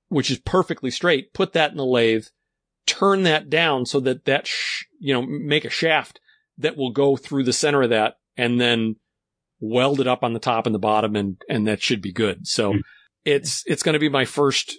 which 0.10 0.32
is 0.32 0.40
perfectly 0.40 0.92
straight, 0.92 1.34
put 1.34 1.54
that 1.54 1.72
in 1.72 1.78
the 1.78 1.86
lathe, 1.86 2.26
turn 2.86 3.24
that 3.24 3.50
down 3.50 3.86
so 3.86 4.00
that 4.00 4.26
that, 4.26 4.48
sh- 4.48 4.86
you 5.00 5.14
know, 5.14 5.22
make 5.22 5.66
a 5.66 5.70
shaft 5.70 6.20
that 6.58 6.78
will 6.78 6.92
go 6.92 7.16
through 7.16 7.44
the 7.44 7.54
center 7.54 7.84
of 7.84 7.90
that 7.92 8.18
and 8.36 8.60
then 8.60 8.96
weld 9.60 10.00
it 10.00 10.08
up 10.08 10.24
on 10.24 10.34
the 10.34 10.40
top 10.40 10.66
and 10.66 10.76
the 10.76 10.80
bottom 10.80 11.16
and, 11.16 11.42
and 11.50 11.68
that 11.68 11.82
should 11.82 12.02
be 12.02 12.12
good. 12.12 12.48
So 12.48 12.74
mm. 12.74 12.82
it's, 13.26 13.64
it's 13.66 13.84
going 13.84 13.94
to 13.94 14.00
be 14.00 14.10
my 14.10 14.26
first 14.26 14.78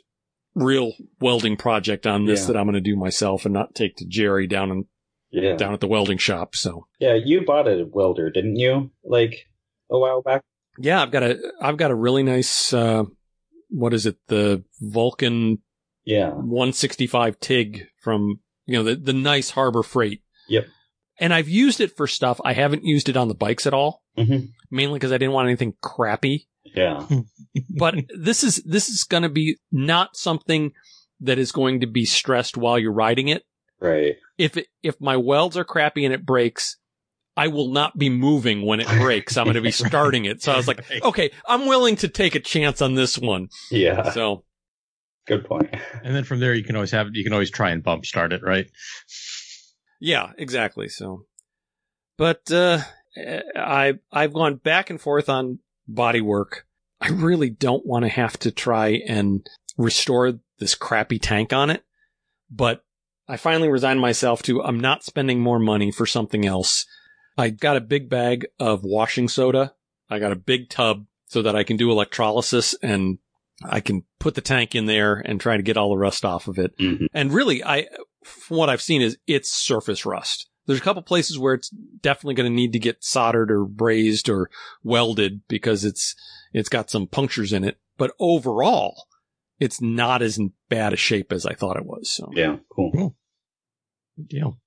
real 0.55 0.93
welding 1.21 1.57
project 1.57 2.07
on 2.07 2.27
this 2.27 2.41
yeah. 2.41 2.47
that 2.49 2.57
I'm 2.57 2.67
going 2.67 2.75
to 2.75 2.81
do 2.81 2.97
myself 2.97 3.45
and 3.45 3.55
not 3.55 3.75
take 3.75 3.97
to 3.97 4.07
Jerry 4.07 4.47
down 4.47 4.71
and 4.71 4.85
yeah. 5.31 5.57
down 5.57 5.75
at 5.75 5.81
the 5.81 5.89
welding 5.89 6.19
shop. 6.19 6.55
So 6.55 6.87
yeah, 6.99 7.15
you 7.15 7.45
bought 7.45 7.69
a 7.69 7.87
welder, 7.91 8.31
didn't 8.31 8.57
you? 8.57 8.91
Like 9.05 9.47
a 9.91 9.99
while 9.99 10.23
back. 10.23 10.43
Yeah, 10.79 11.03
I've 11.03 11.11
got 11.11 11.23
a 11.23 11.39
I've 11.61 11.77
got 11.77 11.91
a 11.91 11.95
really 11.95 12.23
nice 12.23 12.73
uh, 12.73 13.05
what 13.69 13.95
is 13.95 14.07
it 14.07 14.17
the 14.29 14.65
Vulcan 14.81 15.59
yeah 16.05 16.31
165 16.31 17.39
Tig 17.41 17.87
from 18.01 18.41
you 18.67 18.77
know 18.77 18.85
the 18.85 18.97
the 18.97 19.13
nice 19.13 19.51
Harbor 19.51 19.83
Freight. 19.83 20.23
Yep. 20.49 20.67
And 21.21 21.35
I've 21.35 21.49
used 21.49 21.81
it 21.81 21.97
for 21.97 22.07
stuff. 22.07 22.41
I 22.45 22.53
haven't 22.53 22.85
used 22.85 23.09
it 23.09 23.17
on 23.17 23.27
the 23.27 23.35
bikes 23.35 23.67
at 23.67 23.75
all, 23.75 24.05
mm-hmm. 24.19 24.47
mainly 24.71 24.99
because 24.99 25.13
I 25.13 25.19
didn't 25.19 25.35
want 25.35 25.49
anything 25.49 25.75
crappy. 25.83 26.49
Yeah. 26.65 27.07
but 27.71 27.95
this 28.17 28.45
is, 28.45 28.57
this 28.65 28.89
is 28.89 29.05
going 29.05 29.23
to 29.23 29.29
be 29.29 29.59
not 29.73 30.17
something 30.17 30.73
that 31.21 31.39
is 31.39 31.53
going 31.53 31.81
to 31.81 31.87
be 31.87 32.05
stressed 32.05 32.57
while 32.57 32.79
you're 32.79 32.93
riding 32.93 33.29
it. 33.29 33.45
Right. 33.81 34.17
If 34.37 34.57
it, 34.57 34.67
if 34.83 35.01
my 35.01 35.17
welds 35.17 35.57
are 35.57 35.65
crappy 35.65 36.05
and 36.05 36.15
it 36.15 36.25
breaks, 36.25 36.77
I 37.37 37.49
will 37.49 37.69
not 37.69 37.97
be 37.97 38.11
moving 38.11 38.67
when 38.67 38.81
it 38.81 38.89
breaks. 38.89 39.37
I'm 39.37 39.45
going 39.45 39.55
to 39.55 39.61
be 39.61 39.71
starting 39.89 40.25
it. 40.25 40.43
So 40.43 40.53
I 40.53 40.57
was 40.57 40.67
like, 40.67 40.85
okay, 41.03 41.31
I'm 41.47 41.67
willing 41.67 41.95
to 41.97 42.09
take 42.09 42.35
a 42.35 42.41
chance 42.41 42.83
on 42.83 42.97
this 42.97 43.17
one. 43.17 43.49
Yeah. 43.71 44.11
So 44.11 44.45
good 45.29 45.45
point. 45.45 45.73
And 46.03 46.17
then 46.17 46.25
from 46.25 46.41
there, 46.41 46.53
you 46.53 46.65
can 46.65 46.75
always 46.75 46.91
have, 46.91 47.09
you 47.13 47.23
can 47.23 47.33
always 47.33 47.51
try 47.51 47.71
and 47.71 47.83
bump 47.83 48.07
start 48.07 48.33
it, 48.33 48.43
right? 48.43 48.67
Yeah, 50.01 50.33
exactly. 50.37 50.89
So, 50.89 51.27
but, 52.17 52.51
uh, 52.51 52.81
I, 53.57 53.95
I've 54.13 54.33
gone 54.33 54.57
back 54.57 54.91
and 54.91 55.01
forth 55.01 55.29
on 55.29 55.59
body 55.87 56.21
work. 56.21 56.67
I 57.01 57.09
really 57.09 57.51
don't 57.51 57.87
want 57.87 58.05
to 58.05 58.09
have 58.09 58.39
to 58.41 58.51
try 58.51 59.01
and 59.07 59.49
restore 59.77 60.41
this 60.59 60.75
crappy 60.75 61.19
tank 61.19 61.53
on 61.53 61.71
it, 61.71 61.85
but 62.51 62.85
I 63.29 63.37
finally 63.37 63.69
resigned 63.69 64.01
myself 64.01 64.43
to 64.45 64.63
I'm 64.63 64.81
not 64.81 65.05
spending 65.05 65.41
more 65.41 65.59
money 65.59 65.93
for 65.93 66.07
something 66.07 66.47
else. 66.47 66.87
I 67.37 67.51
got 67.51 67.77
a 67.77 67.81
big 67.81 68.09
bag 68.09 68.47
of 68.59 68.83
washing 68.83 69.29
soda. 69.29 69.75
I 70.11 70.19
got 70.19 70.33
a 70.33 70.37
big 70.37 70.71
tub 70.71 71.07
so 71.27 71.43
that 71.43 71.55
I 71.55 71.63
can 71.63 71.77
do 71.77 71.91
electrolysis 71.91 72.75
and 72.83 73.19
I 73.63 73.81
can 73.81 74.05
put 74.19 74.35
the 74.35 74.41
tank 74.41 74.75
in 74.75 74.87
there 74.87 75.15
and 75.15 75.41
try 75.41 75.57
to 75.57 75.63
get 75.63 75.77
all 75.77 75.91
the 75.91 75.99
rust 75.99 76.25
off 76.25 76.49
of 76.49 76.59
it. 76.59 76.77
Mm-hmm. 76.79 77.07
And 77.13 77.33
really, 77.33 77.63
I, 77.63 77.87
from 78.25 78.57
what 78.57 78.71
I've 78.71 78.83
seen 78.83 79.03
is 79.03 79.19
it's 79.27 79.53
surface 79.53 80.07
rust. 80.07 80.48
There's 80.69 80.81
a 80.81 80.83
couple 80.83 81.01
places 81.01 81.39
where 81.39 81.55
it's 81.55 81.71
definitely 81.71 82.35
going 82.35 82.53
to 82.53 82.55
need 82.55 82.75
to 82.75 82.79
get 82.79 83.03
soldered 83.03 83.51
or 83.51 83.65
brazed 83.65 84.29
or 84.29 84.51
welded 84.85 85.41
because 85.49 85.83
it's, 85.83 86.15
it's 86.53 86.69
got 86.69 86.91
some 86.91 87.07
punctures 87.07 87.55
in 87.55 87.65
it. 87.65 87.79
But 87.97 88.13
overall, 88.21 89.07
it's 89.59 89.81
not 89.81 90.21
as 90.21 90.39
bad 90.69 90.93
a 90.93 90.97
shape 90.97 91.33
as 91.33 91.47
I 91.47 91.55
thought 91.55 91.79
it 91.79 91.87
was. 91.87 92.11
So 92.13 92.29
yeah, 92.35 92.57
cool. 92.71 92.93
Cool. 92.93 93.17
Good 94.19 94.29
deal. 94.29 94.59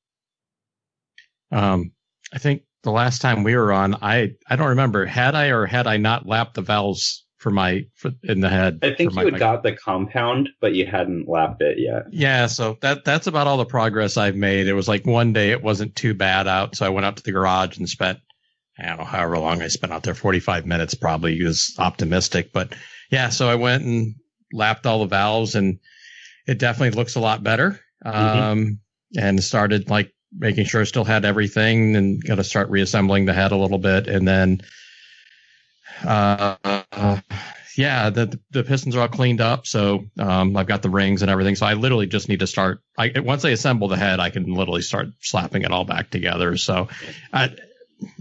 Um, 1.52 1.92
I 2.34 2.40
think 2.40 2.64
the 2.82 2.92
last 2.92 3.22
time 3.22 3.44
we 3.44 3.56
were 3.56 3.72
on, 3.72 3.94
I, 4.02 4.32
I 4.50 4.56
don't 4.56 4.70
remember, 4.70 5.06
had 5.06 5.36
I 5.36 5.50
or 5.50 5.68
had 5.68 5.86
I 5.86 5.98
not 5.98 6.26
lapped 6.26 6.56
the 6.56 6.64
valves 6.64 7.26
for 7.42 7.50
my, 7.50 7.88
for, 7.96 8.12
in 8.24 8.40
the 8.40 8.50
head? 8.50 8.80
I 8.84 8.94
think 8.94 9.16
you 9.16 9.26
had 9.26 9.40
got 9.40 9.64
the 9.64 9.76
compound, 9.76 10.50
but 10.60 10.76
you 10.76 10.86
hadn't 10.86 11.28
lapped 11.28 11.64
it 11.64 11.80
yet. 11.80 12.04
Yeah, 12.12 12.46
so 12.46 12.78
that 12.82 13.04
that's 13.04 13.26
about 13.26 13.48
all 13.48 13.58
the 13.58 13.66
progress 13.66 14.16
I've 14.16 14.36
made. 14.36 14.68
It 14.68 14.74
was 14.74 14.88
like 14.88 15.08
one 15.08 15.34
day 15.34 15.50
it 15.50 15.64
wasn't 15.64 15.96
too 15.96 16.14
bad 16.14 16.48
out, 16.48 16.76
so 16.76 16.86
I 16.86 16.90
went 16.90 17.08
out 17.08 17.18
to 17.18 17.24
the 17.24 17.32
garage 17.32 17.80
and 17.80 17.90
spent 17.90 18.20
I 18.80 18.90
don't 18.90 19.00
know 19.00 19.06
however 19.06 19.40
long 19.40 19.62
I 19.62 19.70
spent 19.70 19.92
out 19.92 20.04
there, 20.04 20.14
forty 20.14 20.40
five 20.40 20.68
minutes 20.68 20.94
probably 20.94 21.36
is 21.38 21.76
optimistic, 21.80 22.54
but 22.54 22.74
yeah, 23.10 23.30
so 23.30 23.50
I 23.50 23.56
went 23.56 23.84
and 23.84 24.16
lapped 24.54 24.86
all 24.86 25.00
the 25.00 25.08
valves 25.08 25.56
and 25.56 25.80
it 26.48 26.60
definitely 26.60 26.96
looks 26.96 27.16
a 27.16 27.20
lot 27.20 27.44
better. 27.44 27.80
Um 28.06 28.80
and 29.18 29.44
started 29.44 29.90
like 29.90 30.14
making 30.38 30.66
sure 30.66 30.82
I 30.82 30.86
still 30.86 31.04
had 31.04 31.26
everything 31.26 31.96
and 31.96 32.24
got 32.24 32.36
to 32.36 32.44
start 32.44 32.70
reassembling 32.70 33.26
the 33.26 33.34
head 33.34 33.52
a 33.52 33.58
little 33.58 33.80
bit 33.80 34.08
and 34.08 34.26
then 34.26 34.62
uh, 36.04 36.81
uh 36.92 37.20
yeah, 37.78 38.10
the 38.10 38.40
the 38.52 38.64
pistons 38.64 38.96
are 38.96 39.02
all 39.02 39.08
cleaned 39.08 39.42
up, 39.42 39.66
so 39.66 40.06
um, 40.20 40.58
I've 40.58 40.68
got 40.68 40.82
the 40.82 40.90
rings 40.90 41.22
and 41.22 41.32
everything. 41.32 41.56
So 41.56 41.66
I 41.66 41.74
literally 41.74 42.08
just 42.08 42.28
need 42.28 42.42
to 42.42 42.48
start. 42.48 42.82
I 42.98 43.14
once 43.18 43.46
I 43.46 43.50
assemble 43.50 43.88
the 43.88 43.98
head, 43.98 44.20
I 44.20 44.30
can 44.30 44.54
literally 44.54 44.82
start 44.82 45.08
slapping 45.22 45.64
it 45.64 45.72
all 45.72 45.86
back 45.86 46.10
together. 46.10 46.58
So 46.58 46.90
I 47.32 47.56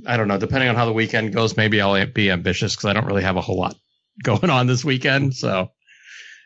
I 0.07 0.17
don't 0.17 0.29
know. 0.29 0.39
Depending 0.39 0.69
on 0.69 0.77
how 0.77 0.87
the 0.87 0.93
weekend 0.93 1.35
goes, 1.35 1.57
maybe 1.57 1.81
I'll 1.81 2.07
be 2.07 2.31
ambitious 2.31 2.75
because 2.75 2.87
I 2.87 2.93
don't 2.93 3.07
really 3.07 3.23
have 3.23 3.37
a 3.37 3.41
whole 3.41 3.59
lot 3.59 3.77
going 4.23 4.51
on 4.51 4.67
this 4.67 4.85
weekend. 4.85 5.35
So 5.35 5.71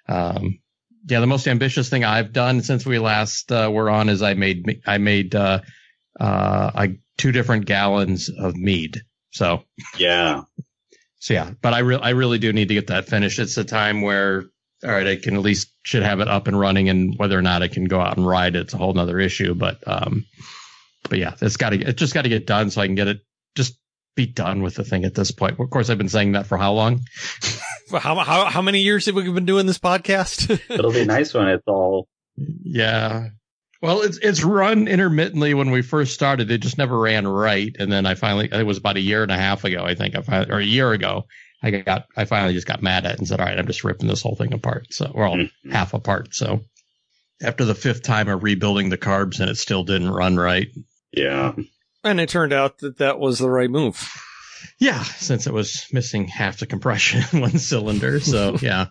um, 0.09 0.59
yeah, 1.07 1.21
the 1.21 1.27
most 1.27 1.47
ambitious 1.47 1.89
thing 1.89 2.05
I've 2.05 2.33
done 2.33 2.63
since 2.63 2.87
we 2.87 2.99
last 2.99 3.53
uh, 3.53 3.71
were 3.73 3.91
on 3.91 4.09
is 4.09 4.23
I 4.23 4.35
made 4.35 4.83
I 4.87 4.99
made 4.99 5.35
uh, 5.35 5.61
uh, 6.19 6.71
I, 6.75 6.97
two 7.19 7.33
different 7.33 7.67
gallons 7.67 8.31
of 8.31 8.57
mead. 8.57 9.03
So 9.31 9.65
Yeah. 9.99 10.43
So 11.25 11.33
yeah, 11.33 11.53
but 11.63 11.73
I 11.73 11.79
really, 11.79 12.03
I 12.03 12.11
really 12.11 12.39
do 12.39 12.53
need 12.53 12.69
to 12.69 12.75
get 12.75 12.89
that 12.89 13.09
finished. 13.09 13.39
It's 13.39 13.57
a 13.57 13.65
time 13.65 14.03
where, 14.03 14.45
all 14.85 14.91
right, 14.91 15.07
I 15.07 15.17
can 15.17 15.37
at 15.37 15.41
least 15.41 15.73
should 15.83 16.03
have 16.03 16.21
it 16.21 16.29
up 16.29 16.49
and 16.49 16.61
running 16.61 16.91
and 16.91 17.15
whether 17.17 17.39
or 17.39 17.41
not 17.41 17.63
I 17.63 17.69
can 17.69 17.87
go 17.87 17.99
out 17.99 18.19
and 18.19 18.27
ride 18.27 18.57
it's 18.57 18.75
a 18.75 18.77
whole 18.77 18.93
nother 18.93 19.19
issue. 19.19 19.55
But, 19.55 19.79
um, 19.87 20.27
but 21.09 21.19
yeah, 21.19 21.33
it's 21.41 21.57
got 21.57 21.71
to, 21.71 21.81
it 21.81 21.97
just 21.97 22.13
got 22.13 22.23
to 22.23 22.29
get 22.29 22.47
done 22.47 22.69
so 22.69 22.83
I 22.83 22.87
can 22.87 22.95
get 22.95 23.09
it, 23.09 23.23
just 23.55 23.79
be 24.15 24.27
done 24.27 24.61
with 24.61 24.75
the 24.75 24.85
thing 24.85 25.07
at 25.07 25.15
this 25.15 25.31
point. 25.31 25.59
Of 25.59 25.71
course, 25.71 25.89
I've 25.89 25.97
been 25.97 26.11
saying 26.11 26.33
that 26.33 26.45
for 26.45 26.59
how 26.59 26.75
long? 26.75 27.01
how, 27.91 28.17
how, 28.17 28.45
how 28.45 28.61
many 28.61 28.81
years 28.81 29.07
have 29.07 29.15
we 29.15 29.27
been 29.33 29.47
doing 29.47 29.65
this 29.65 29.79
podcast? 29.79 30.61
It'll 30.69 30.93
be 30.93 31.07
nice 31.07 31.33
when 31.33 31.49
it's 31.49 31.65
all. 31.67 32.07
Yeah. 32.37 33.29
Well, 33.85 34.01
it's, 34.01 34.17
it's 34.23 34.43
run 34.43 34.89
intermittently 34.89 35.53
when 35.53 35.71
we 35.71 35.83
first 35.83 36.15
started. 36.15 36.51
It 36.51 36.59
just 36.63 36.79
never 36.79 36.99
ran 36.99 37.27
right. 37.29 37.75
And 37.79 37.93
then 37.93 38.07
I 38.07 38.15
finally, 38.15 38.49
it 38.51 38.65
was 38.67 38.79
about 38.79 38.97
a 38.97 39.01
year 39.01 39.23
and 39.23 39.31
a 39.31 39.37
half 39.37 39.63
ago, 39.65 39.85
I 39.85 39.95
think 39.95 40.17
I 40.17 40.23
finally, 40.23 40.51
or 40.51 40.59
a 40.59 40.65
year 40.65 40.93
ago, 40.93 41.27
I 41.63 41.71
got, 41.71 42.07
I 42.17 42.25
finally 42.25 42.55
just 42.55 42.67
got 42.67 42.83
mad 42.83 43.05
at 43.05 43.13
it 43.13 43.19
and 43.19 43.29
said, 43.29 43.41
all 43.41 43.47
right, 43.47 43.59
I'm 43.59 43.67
just 43.67 43.85
ripping 43.85 44.09
this 44.09 44.23
whole 44.23 44.37
thing 44.37 44.55
apart. 44.55 44.87
So, 44.91 45.13
well, 45.15 45.33
Mhm. 45.35 45.51
half 45.71 45.93
apart. 45.93 46.35
So 46.35 46.63
after 47.43 47.67
the 47.67 47.75
fifth 47.75 48.03
time 48.03 48.29
of 48.29 48.43
rebuilding 48.43 48.89
the 48.89 48.97
carbs 48.97 49.39
and 49.41 49.51
it 49.51 49.57
still 49.59 49.85
didn't 49.85 50.11
run 50.11 50.37
right. 50.39 50.69
Yeah. 51.13 51.53
and 52.03 52.21
it 52.21 52.31
turned 52.31 52.55
out 52.55 52.79
that 52.79 52.99
that 52.99 53.19
was 53.19 53.39
the 53.39 53.51
right 53.51 53.71
move. 53.71 54.03
Yeah. 54.79 55.03
Since 55.03 55.47
it 55.47 55.53
was 55.53 55.85
missing 55.93 56.27
half 56.29 56.59
the 56.59 56.67
compression 56.67 57.23
in 57.33 57.41
one 57.43 57.59
cylinder. 57.59 58.19
So 58.21 58.57
yeah. 58.63 58.87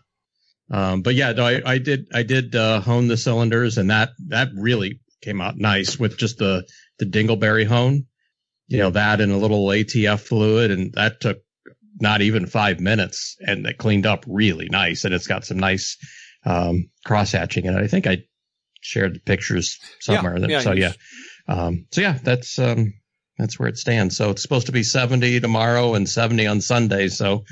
Um, 0.72 1.02
but 1.02 1.16
yeah, 1.16 1.32
no, 1.34 1.46
I, 1.46 1.62
I 1.66 1.78
did, 1.78 2.08
I 2.14 2.24
did, 2.24 2.56
uh, 2.56 2.80
hone 2.80 3.08
the 3.08 3.18
cylinders 3.18 3.78
and 3.78 3.90
that, 3.90 4.10
that 4.28 4.50
really 4.56 5.00
came 5.22 5.42
out 5.42 5.58
nice 5.58 6.00
with 6.00 6.18
just 6.18 6.38
the, 6.38 6.66
the 7.00 7.06
dingleberry 7.06 7.66
hone, 7.66 8.06
you 8.68 8.80
know, 8.80 8.90
that 8.92 9.22
and 9.22 9.32
a 9.32 9.38
little 9.38 9.66
ATF 9.68 10.20
fluid. 10.20 10.72
And 10.72 10.94
that 10.94 11.20
took 11.20 11.40
not 12.00 12.22
even 12.22 12.48
five 12.48 12.80
minutes 12.80 13.38
and 13.40 13.66
it 13.68 13.78
cleaned 13.78 14.06
up 14.06 14.26
really 14.28 14.70
nice. 14.70 15.06
And 15.06 15.14
it's 15.14 15.28
got 15.28 15.46
some 15.46 15.60
nice, 15.60 15.98
um, 16.46 16.90
cross 17.06 17.32
hatching 17.34 17.66
in 17.66 17.78
it. 17.78 17.84
I 17.84 17.88
think 17.88 18.08
I 18.08 18.24
shared 18.82 19.16
the 19.16 19.20
pictures 19.20 19.80
somewhere. 20.00 20.38
Yeah, 20.38 20.48
yeah, 20.48 20.60
so 20.62 20.72
yeah. 20.72 20.94
Um, 21.48 21.86
so 21.92 22.02
yeah, 22.02 22.18
that's, 22.24 22.58
um, 22.58 22.94
that's 23.38 23.60
where 23.60 23.70
it 23.70 23.78
stands. 23.78 24.16
So 24.18 24.30
it's 24.30 24.42
supposed 24.42 24.68
to 24.68 24.72
be 24.72 24.84
70 24.84 25.40
tomorrow 25.40 25.96
and 25.96 26.08
70 26.08 26.48
on 26.48 26.62
Sunday. 26.62 27.08
So 27.08 27.44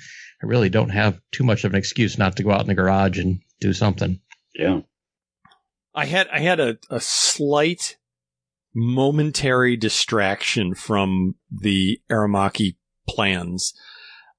I 0.42 0.46
really 0.48 0.70
don't 0.70 0.90
have 0.90 1.20
too 1.32 1.44
much 1.44 1.64
of 1.64 1.74
an 1.74 1.78
excuse 1.78 2.18
not 2.18 2.36
to 2.38 2.44
go 2.44 2.52
out 2.52 2.62
in 2.62 2.68
the 2.68 2.74
garage 2.74 3.20
and 3.20 3.42
do 3.60 3.74
something. 3.74 4.20
Yeah. 4.56 4.82
I 5.94 6.06
had 6.06 6.28
I 6.30 6.40
had 6.40 6.60
a, 6.60 6.78
a 6.90 7.00
slight 7.00 7.98
momentary 8.74 9.76
distraction 9.76 10.74
from 10.74 11.36
the 11.52 12.00
Aermacchi 12.10 12.78
plans. 13.08 13.74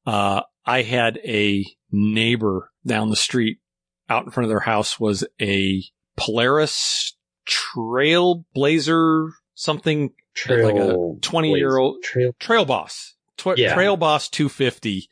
Uh, 0.06 0.42
I 0.64 0.82
had 0.82 1.18
a 1.24 1.64
neighbor 1.90 2.70
down 2.86 3.10
the 3.10 3.16
street 3.16 3.58
out 4.08 4.24
in 4.24 4.30
front 4.30 4.46
of 4.46 4.48
their 4.48 4.60
house 4.60 4.98
was 4.98 5.24
a 5.40 5.82
Polaris 6.16 7.16
Trailblazer 7.46 9.30
something 9.54 10.10
Trail. 10.34 10.66
Like 10.66 10.76
a 10.76 10.96
20-year-old- 11.20 12.02
Trail. 12.02 12.32
Trail 12.40 12.64
Boss 12.64 13.14
Tw- 13.36 13.58
Yeah. 13.58 13.74
Trail 13.74 13.96
Boss 13.98 14.28
250 14.30 15.08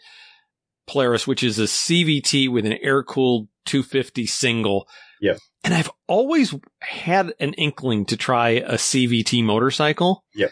Polaris, 0.86 1.26
which 1.26 1.42
is 1.42 1.58
a 1.58 1.64
CVT 1.64 2.50
with 2.50 2.66
an 2.66 2.74
air 2.82 3.02
cooled 3.02 3.48
250 3.66 4.26
single. 4.26 4.88
Yeah. 5.20 5.36
And 5.62 5.74
I've 5.74 5.90
always 6.06 6.54
had 6.80 7.32
an 7.38 7.52
inkling 7.54 8.06
to 8.06 8.16
try 8.16 8.50
a 8.50 8.74
CVT 8.74 9.44
motorcycle. 9.44 10.24
Yeah. 10.34 10.48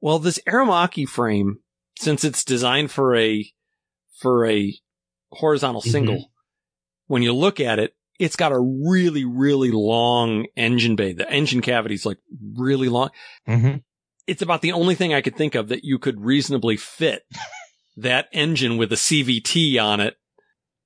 Well, 0.00 0.18
this 0.20 0.38
Aermacchi 0.46 1.06
frame, 1.08 1.58
since 1.98 2.24
it's 2.24 2.44
designed 2.44 2.90
for 2.92 3.16
a, 3.16 3.44
for 4.20 4.46
a 4.46 4.74
horizontal 5.32 5.80
Mm-hmm. 5.82 5.90
single, 5.90 6.30
when 7.08 7.22
you 7.22 7.32
look 7.34 7.58
at 7.60 7.78
it, 7.78 7.94
it's 8.20 8.36
got 8.36 8.52
a 8.52 8.58
really, 8.60 9.24
really 9.24 9.70
long 9.72 10.46
engine 10.56 10.96
bay. 10.96 11.12
The 11.12 11.28
engine 11.30 11.60
cavity 11.60 11.94
is 11.96 12.06
like 12.06 12.18
really 12.56 12.88
long 12.88 13.10
Mm-hmm. 13.48 13.78
it's 14.26 14.42
about 14.42 14.60
the 14.62 14.72
only 14.72 14.94
thing 14.94 15.12
I 15.14 15.20
could 15.20 15.36
think 15.36 15.54
of 15.54 15.68
that 15.68 15.84
you 15.84 15.98
could 15.98 16.20
reasonably 16.20 16.76
fit 16.76 17.22
that 17.98 18.28
engine 18.32 18.76
with 18.76 18.92
a 18.92 18.96
CVT 18.96 19.82
on 19.82 20.00
it. 20.00 20.16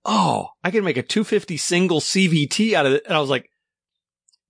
Oh, 0.04 0.48
I 0.64 0.70
could 0.70 0.82
make 0.82 0.96
a 0.96 1.02
250 1.02 1.56
single 1.56 2.00
CVT 2.00 2.72
out 2.72 2.86
of 2.86 2.92
it. 2.94 3.04
And 3.04 3.14
I 3.14 3.20
was 3.20 3.30
like, 3.30 3.50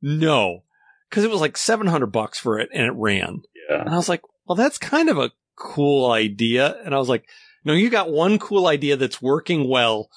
no, 0.00 0.64
cause 1.10 1.24
it 1.24 1.30
was 1.30 1.40
like 1.40 1.56
700 1.56 2.06
bucks 2.06 2.38
for 2.38 2.58
it 2.58 2.70
and 2.72 2.86
it 2.86 2.94
ran. 2.94 3.42
Yeah. 3.68 3.80
And 3.80 3.90
I 3.90 3.96
was 3.96 4.08
like, 4.08 4.22
well, 4.46 4.56
that's 4.56 4.78
kind 4.78 5.08
of 5.08 5.18
a 5.18 5.32
cool 5.56 6.10
idea. 6.10 6.76
And 6.84 6.94
I 6.94 6.98
was 6.98 7.08
like, 7.08 7.28
no, 7.64 7.72
you 7.72 7.90
got 7.90 8.10
one 8.10 8.38
cool 8.38 8.66
idea 8.66 8.96
that's 8.96 9.22
working 9.22 9.68
well. 9.68 10.08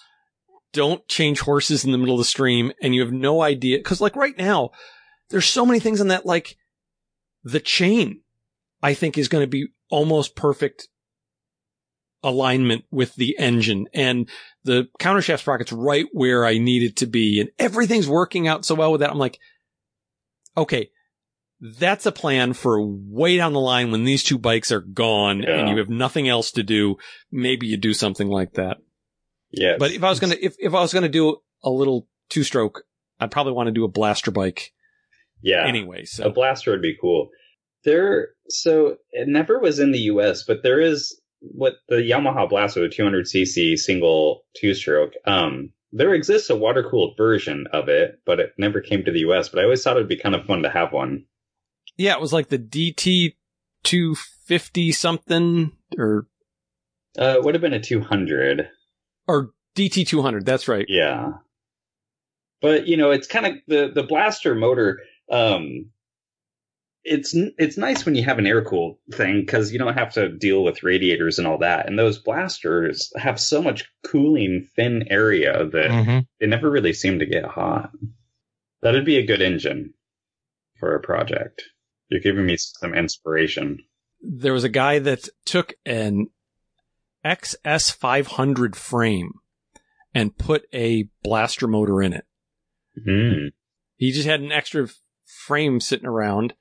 Don't 0.71 1.07
change 1.07 1.41
horses 1.41 1.83
in 1.83 1.91
the 1.91 1.97
middle 1.97 2.15
of 2.15 2.19
the 2.19 2.25
stream. 2.25 2.71
And 2.81 2.95
you 2.95 3.01
have 3.01 3.13
no 3.13 3.41
idea. 3.41 3.81
Cause 3.81 4.01
like 4.01 4.15
right 4.15 4.37
now, 4.37 4.71
there's 5.29 5.45
so 5.45 5.65
many 5.65 5.79
things 5.79 5.99
in 5.99 6.09
that, 6.09 6.25
like 6.25 6.57
the 7.43 7.59
chain, 7.59 8.21
I 8.81 8.93
think 8.93 9.17
is 9.17 9.27
going 9.27 9.43
to 9.43 9.49
be 9.49 9.67
almost 9.89 10.35
perfect 10.35 10.87
alignment 12.25 12.83
with 12.91 13.15
the 13.15 13.37
engine 13.39 13.87
and 13.93 14.27
the 14.63 14.87
countershaft 14.99 15.43
sprocket's 15.43 15.71
right 15.71 16.07
where 16.11 16.45
I 16.45 16.57
need 16.57 16.83
it 16.83 16.97
to 16.97 17.05
be. 17.05 17.39
And 17.39 17.51
everything's 17.59 18.09
working 18.09 18.47
out 18.47 18.65
so 18.65 18.75
well 18.75 18.91
with 18.91 19.01
that. 19.01 19.11
I'm 19.11 19.19
like, 19.19 19.39
okay, 20.57 20.89
that's 21.61 22.05
a 22.05 22.11
plan 22.11 22.53
for 22.53 22.81
way 22.81 23.37
down 23.37 23.53
the 23.53 23.59
line 23.59 23.91
when 23.91 24.03
these 24.03 24.23
two 24.23 24.37
bikes 24.39 24.71
are 24.71 24.81
gone 24.81 25.43
Yeah. 25.43 25.59
and 25.59 25.69
you 25.69 25.77
have 25.77 25.89
nothing 25.89 26.27
else 26.27 26.51
to 26.53 26.63
do. 26.63 26.97
Maybe 27.31 27.67
you 27.67 27.77
do 27.77 27.93
something 27.93 28.27
like 28.27 28.53
that. 28.53 28.77
Yeah. 29.51 29.75
But 29.79 29.91
if 29.91 30.03
I 30.03 30.09
was 30.09 30.19
gonna, 30.19 30.35
if, 30.41 30.55
if 30.59 30.73
I 30.73 30.81
was 30.81 30.93
gonna 30.93 31.07
do 31.07 31.37
a 31.63 31.69
little 31.69 32.07
two 32.29 32.43
stroke, 32.43 32.83
I'd 33.19 33.31
probably 33.31 33.53
want 33.53 33.67
to 33.67 33.71
do 33.73 33.85
a 33.85 33.89
blaster 33.89 34.31
bike 34.31 34.73
yeah. 35.41 35.65
anyway. 35.65 36.05
so 36.05 36.25
A 36.25 36.29
blaster 36.31 36.71
would 36.71 36.81
be 36.81 36.97
cool. 36.99 37.29
There, 37.85 38.29
so 38.49 38.97
it 39.11 39.27
never 39.27 39.59
was 39.59 39.77
in 39.79 39.91
the 39.91 39.99
U.S., 39.99 40.43
but 40.43 40.63
there 40.63 40.81
is 40.81 41.21
what 41.39 41.73
the 41.89 41.95
Yamaha 41.97 42.49
Blaster, 42.49 42.81
the 42.81 42.87
200cc 42.95 43.77
single 43.77 44.43
two-stroke. 44.55 45.13
Um, 45.25 45.71
there 45.91 46.13
exists 46.13 46.49
a 46.49 46.55
water-cooled 46.55 47.15
version 47.17 47.67
of 47.71 47.87
it, 47.89 48.19
but 48.25 48.39
it 48.39 48.53
never 48.57 48.81
came 48.81 49.03
to 49.05 49.11
the 49.11 49.19
U.S. 49.19 49.49
But 49.49 49.59
I 49.59 49.63
always 49.63 49.81
thought 49.83 49.95
it'd 49.97 50.09
be 50.09 50.17
kind 50.17 50.35
of 50.35 50.45
fun 50.45 50.63
to 50.63 50.69
have 50.69 50.91
one. 50.91 51.25
yeah, 51.97 52.13
it 52.13 52.21
was 52.21 52.33
like 52.33 52.49
the 52.49 52.57
DT 52.59 53.35
250 53.83 54.91
something 54.91 55.71
or, 55.97 56.27
Uh, 57.17 57.35
it 57.37 57.43
would 57.43 57.53
have 57.55 57.61
been 57.61 57.73
a 57.73 57.79
200. 57.79 58.67
or 59.27 59.51
DT 59.75 60.05
200. 60.07 60.45
That's 60.45 60.67
right. 60.67 60.85
Yeah. 60.89 61.33
But 62.61 62.87
you 62.87 62.97
know, 62.97 63.11
it's 63.11 63.27
kind 63.27 63.45
of 63.45 63.53
the 63.67 63.91
the 63.93 64.03
blaster 64.03 64.55
motor. 64.55 64.99
Um, 65.29 65.91
it's 67.07 67.35
it's 67.57 67.77
nice 67.77 68.03
when 68.05 68.15
you 68.15 68.23
have 68.23 68.39
an 68.39 68.47
air 68.47 68.63
cooled 68.63 68.97
thing 69.13 69.41
because 69.41 69.71
you 69.71 69.77
don't 69.79 69.93
have 69.97 70.13
to 70.13 70.27
deal 70.29 70.63
with 70.63 70.81
radiators 70.83 71.37
and 71.37 71.47
all 71.47 71.59
that. 71.59 71.87
And 71.87 71.97
those 71.97 72.17
blasters 72.17 73.11
have 73.15 73.39
so 73.39 73.61
much 73.61 73.85
cooling 74.03 74.67
thin 74.75 75.05
area 75.09 75.65
that 75.67 75.91
Mhm. 75.91 76.27
they 76.39 76.47
never 76.47 76.69
really 76.69 76.93
seem 76.93 77.19
to 77.19 77.25
get 77.25 77.45
hot. 77.45 77.91
That'd 78.81 79.05
be 79.05 79.17
a 79.17 79.25
good 79.25 79.41
engine 79.41 79.93
for 80.79 80.95
a 80.95 80.99
project. 81.01 81.61
You're 82.09 82.21
giving 82.21 82.45
me 82.45 82.57
some 82.57 82.93
inspiration. 82.93 83.79
There 84.21 84.53
was 84.53 84.63
a 84.63 84.69
guy 84.69 84.99
that 84.99 85.29
took 85.45 85.73
an 85.85 86.27
XS 87.23 87.91
500 87.91 88.75
frame 88.75 89.33
and 90.13 90.37
put 90.37 90.65
a 90.73 91.09
blaster 91.23 91.67
motor 91.67 92.01
in 92.01 92.13
it. 92.13 92.25
Mm. 93.07 93.51
He 93.97 94.11
just 94.11 94.27
had 94.27 94.41
an 94.41 94.51
extra 94.51 94.87
frame 95.25 95.79
sitting 95.79 96.07
around. 96.07 96.53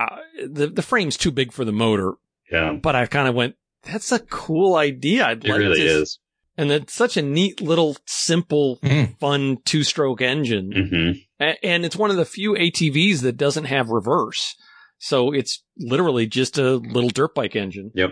Uh, 0.00 0.16
the 0.48 0.66
the 0.68 0.82
frame's 0.82 1.16
too 1.18 1.30
big 1.30 1.52
for 1.52 1.64
the 1.64 1.72
motor, 1.72 2.14
Yeah, 2.50 2.72
but 2.82 2.94
I 2.96 3.04
kind 3.06 3.28
of 3.28 3.34
went, 3.34 3.56
"That's 3.82 4.10
a 4.12 4.18
cool 4.20 4.76
idea." 4.76 5.26
I'd 5.26 5.44
it 5.44 5.50
like 5.50 5.58
really 5.58 5.80
to, 5.80 5.86
is. 6.02 6.18
and 6.56 6.70
it's 6.72 6.94
such 6.94 7.16
a 7.18 7.22
neat 7.22 7.60
little, 7.60 7.96
simple, 8.06 8.78
Mhm. 8.82 9.18
fun 9.18 9.58
two 9.64 9.82
stroke 9.84 10.22
engine, 10.22 10.72
hmm 10.72 11.10
A- 11.44 11.62
and 11.64 11.84
it's 11.84 11.96
one 11.96 12.10
of 12.10 12.16
the 12.16 12.24
few 12.24 12.54
ATVs 12.56 13.20
that 13.22 13.36
doesn't 13.36 13.64
have 13.66 13.88
reverse, 13.90 14.54
so 14.98 15.32
it's 15.32 15.62
literally 15.78 16.26
just 16.26 16.56
a 16.56 16.76
little 16.76 17.10
dirt 17.10 17.34
bike 17.34 17.54
engine. 17.56 17.90
Yep. 17.94 18.10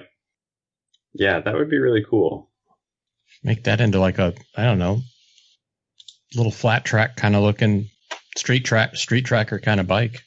Yeah, 1.15 1.41
that 1.41 1.55
would 1.55 1.71
be 1.71 1.79
really 1.79 2.05
cool. 2.09 2.51
Make 3.43 3.65
that 3.65 3.81
into 3.81 3.99
like 3.99 4.19
a, 4.19 4.35
I 4.57 4.65
don't 4.65 4.79
know, 4.79 5.01
little 6.35 6.53
flat 6.53 6.85
track 6.85 7.17
kind 7.17 7.35
of 7.35 7.43
looking 7.43 7.89
street 8.37 8.65
track, 8.65 8.97
street 8.97 9.25
tracker 9.25 9.59
kind 9.59 9.81
of 9.81 9.87
bike. 9.87 10.21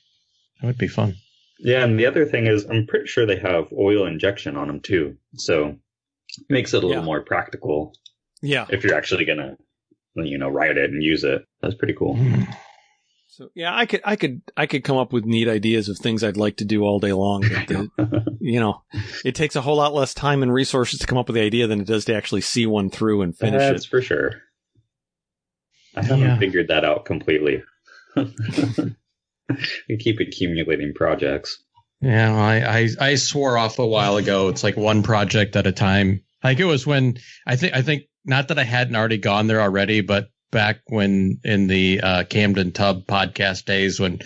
That 0.60 0.68
would 0.68 0.78
be 0.78 0.88
fun. 0.88 1.16
Yeah, 1.64 1.84
and 1.84 2.00
the 2.00 2.06
other 2.08 2.26
thing 2.26 2.48
is, 2.48 2.66
I'm 2.70 2.88
pretty 2.88 3.08
sure 3.08 3.26
they 3.26 3.38
have 3.40 3.72
oil 3.72 4.06
injection 4.08 4.58
on 4.58 4.68
them 4.68 4.80
too, 4.80 5.18
so 5.36 5.68
it 6.38 6.46
makes 6.50 6.74
it 6.74 6.78
a 6.84 6.88
little 6.88 7.02
Yeah. 7.04 7.06
more 7.06 7.22
practical 7.22 7.94
Yeah. 8.42 8.66
if 8.70 8.84
you're 8.84 8.96
actually 8.96 9.26
gonna, 9.26 9.58
you 10.16 10.38
know, 10.38 10.50
ride 10.50 10.78
it 10.78 10.90
and 10.90 11.04
use 11.04 11.24
it. 11.24 11.46
That's 11.62 11.76
pretty 11.76 11.94
cool. 11.94 12.16
Hmm. 12.16 12.44
So 13.28 13.50
yeah, 13.56 13.74
I 13.76 13.86
could, 13.86 14.02
I 14.04 14.16
could, 14.18 14.42
I 14.58 14.66
could 14.66 14.84
come 14.84 14.98
up 14.98 15.14
with 15.14 15.24
neat 15.24 15.48
ideas 15.48 15.88
of 15.88 15.98
things 15.98 16.22
I'd 16.24 16.36
like 16.36 16.58
to 16.58 16.66
do 16.66 16.82
all 16.84 17.00
day 17.00 17.14
long. 17.14 17.42
But 17.42 17.68
the, 17.68 18.38
you 18.42 18.60
know, 18.60 18.82
it 19.24 19.36
takes 19.36 19.56
a 19.56 19.62
whole 19.62 19.78
lot 19.78 19.94
less 19.94 20.14
time 20.14 20.44
and 20.44 20.52
resources 20.54 21.00
to 21.00 21.08
come 21.08 21.18
up 21.18 21.28
with 21.28 21.36
the 21.36 21.42
idea 21.42 21.68
than 21.68 21.80
it 21.80 21.88
does 21.88 22.06
to 22.06 22.16
actually 22.16 22.42
see 22.42 22.66
one 22.66 22.90
through 22.90 23.22
and 23.22 23.38
finish 23.38 23.60
That's 23.62 23.86
it. 23.86 23.90
for 23.90 24.02
sure. 24.02 24.42
I 25.96 26.02
haven't 26.04 26.20
Yeah. 26.22 26.40
figured 26.40 26.68
that 26.70 26.84
out 26.84 27.06
completely. 27.06 27.64
we 29.90 29.98
keep 29.98 30.20
accumulating 30.20 30.94
projects. 30.94 31.64
Yeah, 32.02 32.36
I, 32.36 32.80
I 32.80 32.90
I 33.12 33.16
swore 33.16 33.58
off 33.58 33.78
a 33.80 33.86
while 33.86 34.18
ago. 34.18 34.48
It's 34.50 34.64
like 34.64 34.76
one 34.76 35.04
project 35.04 35.56
at 35.56 35.68
a 35.68 35.72
time. 35.72 36.22
Like 36.44 36.60
it 36.60 36.66
was 36.66 36.88
when 36.88 37.18
I 37.46 37.56
think 37.56 37.76
I 37.76 37.84
think 37.84 38.04
not 38.26 38.48
that 38.48 38.58
I 38.60 38.64
hadn't 38.64 38.96
already 38.96 39.20
gone 39.20 39.48
there 39.48 39.62
already, 39.62 40.02
but 40.02 40.30
back 40.52 40.80
when 40.88 41.40
in 41.44 41.68
the 41.68 42.02
uh, 42.02 42.24
Camden 42.24 42.72
Tub 42.72 43.06
podcast 43.06 43.66
days 43.66 44.00
when 44.00 44.20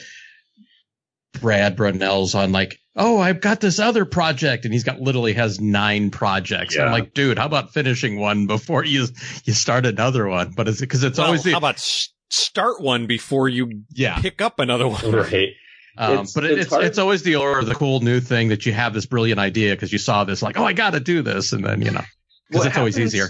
Brad 1.41 1.75
Brunell's 1.75 2.33
on 2.33 2.51
like, 2.51 2.79
oh, 2.95 3.19
I've 3.19 3.41
got 3.41 3.59
this 3.59 3.77
other 3.79 4.05
project, 4.05 4.63
and 4.63 4.73
he's 4.73 4.85
got 4.85 5.01
literally 5.01 5.33
has 5.33 5.59
nine 5.59 6.11
projects. 6.11 6.77
I'm 6.77 6.91
like, 6.91 7.13
dude, 7.13 7.37
how 7.37 7.45
about 7.45 7.73
finishing 7.73 8.19
one 8.19 8.47
before 8.47 8.85
you 8.85 9.07
you 9.43 9.53
start 9.53 9.85
another 9.85 10.27
one? 10.27 10.53
But 10.55 10.69
it's 10.69 10.79
because 10.79 11.03
it's 11.03 11.17
Well, 11.17 11.27
always 11.27 11.43
the 11.43 11.51
how 11.51 11.57
about 11.57 11.75
s- 11.75 12.09
start 12.29 12.81
one 12.81 13.07
before 13.07 13.49
you 13.49 13.83
yeah. 13.91 14.19
pick 14.21 14.41
up 14.41 14.59
another 14.59 14.87
one? 14.87 15.01
Right. 15.11 15.49
Um, 15.97 16.11
It's- 16.11 16.33
but 16.33 16.43
it, 16.43 16.59
it's 16.59 16.73
it's 16.73 16.83
it's, 16.83 16.97
always 16.97 17.23
the 17.23 17.37
or 17.37 17.63
the 17.63 17.73
cool 17.73 18.01
new 18.01 18.19
thing 18.19 18.49
that 18.49 18.65
you 18.65 18.73
have 18.73 18.93
this 18.93 19.05
brilliant 19.05 19.39
idea 19.39 19.73
because 19.73 19.93
you 19.93 19.97
saw 19.97 20.25
this 20.25 20.41
like 20.41 20.57
oh 20.57 20.65
I 20.65 20.73
got 20.73 20.91
to 20.91 20.99
do 20.99 21.21
this 21.21 21.53
and 21.53 21.63
then 21.63 21.81
you 21.81 21.91
know 21.91 22.03
because 22.49 22.65
What 22.65 22.67
it's 22.67 22.77
always 22.77 22.99
easier. 22.99 23.29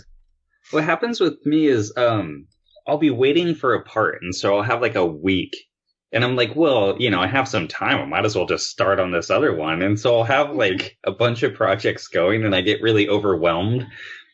What 0.71 0.83
happens 0.83 1.19
with 1.19 1.45
me 1.45 1.67
is 1.67 1.93
um 1.95 2.47
I'll 2.87 2.97
be 2.97 3.11
waiting 3.11 3.53
for 3.53 3.75
a 3.75 3.83
part 3.83 4.23
and 4.23 4.33
so 4.33 4.57
I'll 4.57 4.63
have 4.63 4.81
like 4.81 4.95
a 4.95 5.05
week 5.05 5.55
and 6.15 6.23
I'm 6.23 6.37
like, 6.37 6.55
well, 6.55 6.95
you 6.97 7.09
know, 7.09 7.19
I 7.19 7.27
have 7.27 7.45
some 7.47 7.67
time. 7.67 7.99
I 7.99 8.05
might 8.05 8.25
as 8.25 8.37
well 8.37 8.45
just 8.45 8.69
start 8.69 9.01
on 9.01 9.11
this 9.11 9.29
other 9.29 9.53
one. 9.53 9.81
And 9.81 9.99
so 9.99 10.17
I'll 10.17 10.23
have 10.23 10.55
like 10.55 10.97
a 11.03 11.11
bunch 11.11 11.43
of 11.43 11.53
projects 11.53 12.07
going 12.07 12.45
and 12.45 12.55
I 12.55 12.61
get 12.61 12.81
really 12.81 13.09
overwhelmed. 13.09 13.85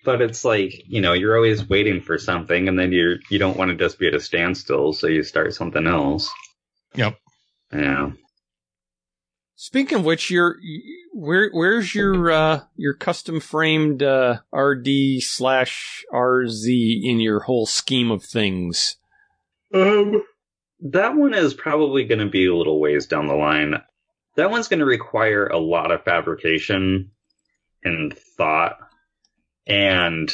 But 0.04 0.22
it's 0.22 0.44
like, 0.44 0.84
you 0.88 1.00
know, 1.00 1.14
you're 1.14 1.36
always 1.36 1.68
waiting 1.68 2.02
for 2.02 2.18
something 2.18 2.68
and 2.68 2.78
then 2.78 2.92
you're 2.92 3.18
you 3.30 3.38
don't 3.38 3.58
want 3.58 3.70
to 3.70 3.78
just 3.78 4.00
be 4.00 4.08
at 4.08 4.16
a 4.16 4.20
standstill, 4.20 4.94
so 4.94 5.08
you 5.08 5.24
start 5.24 5.54
something 5.54 5.86
else. 5.86 6.30
Yep. 6.96 7.18
Yeah. 7.72 8.12
Speaking 9.56 10.00
of 10.00 10.06
which, 10.06 10.32
your 10.32 10.58
where 11.14 11.52
where's 11.52 11.94
your 11.94 12.32
uh 12.32 12.62
your 12.76 12.96
custom 12.96 13.40
framed 13.40 14.02
uh 14.02 14.40
RD 14.52 15.22
slash 15.22 16.04
RZ 16.12 17.02
in 17.04 17.20
your 17.20 17.42
whole 17.42 17.68
scheme 17.68 18.10
of 18.10 18.24
things? 18.24 18.96
Um, 19.74 20.24
that 20.82 21.16
one 21.16 21.34
is 21.34 21.54
probably 21.54 22.06
going 22.06 22.20
to 22.20 22.30
be 22.30 22.48
a 22.48 22.56
little 22.56 22.80
ways 22.80 23.06
down 23.06 23.28
the 23.28 23.36
line. 23.36 23.76
That 24.36 24.50
one's 24.50 24.68
going 24.68 24.80
to 24.80 24.86
require 24.86 25.46
a 25.48 25.60
lot 25.60 25.92
of 25.92 26.04
fabrication 26.04 27.12
and 27.84 28.18
thought, 28.38 28.78
and 29.68 30.32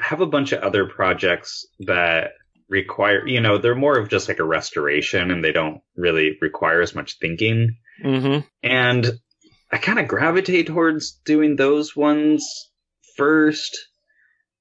I 0.00 0.04
have 0.06 0.20
a 0.20 0.26
bunch 0.26 0.52
of 0.52 0.62
other 0.62 0.86
projects 0.86 1.66
that 1.80 2.32
require, 2.68 3.26
you 3.26 3.40
know, 3.40 3.58
they're 3.58 3.74
more 3.74 3.98
of 3.98 4.08
just 4.08 4.28
like 4.28 4.38
a 4.38 4.44
restoration, 4.44 5.30
and 5.30 5.42
they 5.42 5.52
don't 5.52 5.80
really 5.96 6.36
require 6.40 6.82
as 6.82 6.94
much 6.94 7.18
thinking. 7.18 7.76
Mm-hmm. 8.04 8.46
And 8.62 9.10
I 9.70 9.78
kind 9.78 9.98
of 9.98 10.08
gravitate 10.08 10.66
towards 10.66 11.12
doing 11.24 11.56
those 11.56 11.96
ones 11.96 12.70
first. 13.16 13.76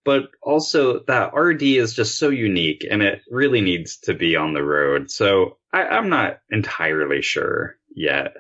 But 0.04 0.30
also, 0.42 1.02
that 1.08 1.36
RD 1.36 1.64
is 1.64 1.94
just 1.94 2.18
so 2.18 2.30
unique 2.30 2.88
and 2.90 3.02
it 3.02 3.22
really 3.30 3.60
needs 3.60 3.98
to 4.04 4.14
be 4.14 4.38
on 4.38 4.54
the 4.54 4.64
road. 4.64 5.12
So 5.12 5.58
I, 5.74 5.82
I'm 5.82 6.10
not 6.10 6.40
entirely 6.50 7.22
sure 7.22 7.76
yet. 7.94 8.34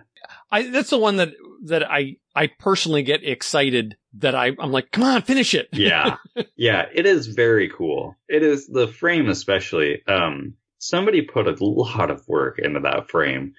I 0.51 0.69
that's 0.69 0.89
the 0.89 0.97
one 0.97 1.17
that 1.17 1.29
that 1.63 1.89
I 1.89 2.17
I 2.35 2.47
personally 2.59 3.03
get 3.03 3.23
excited 3.23 3.97
that 4.19 4.35
I 4.35 4.51
I'm 4.59 4.71
like, 4.71 4.91
come 4.91 5.03
on, 5.03 5.21
finish 5.21 5.53
it. 5.53 5.69
Yeah. 5.73 6.17
yeah, 6.55 6.85
it 6.93 7.05
is 7.05 7.27
very 7.27 7.69
cool. 7.69 8.15
It 8.27 8.43
is 8.43 8.67
the 8.67 8.87
frame, 8.87 9.29
especially. 9.29 10.05
Um, 10.07 10.53
somebody 10.79 11.21
put 11.21 11.47
a 11.47 11.55
lot 11.63 12.11
of 12.11 12.27
work 12.27 12.59
into 12.59 12.79
that 12.81 13.09
frame. 13.09 13.53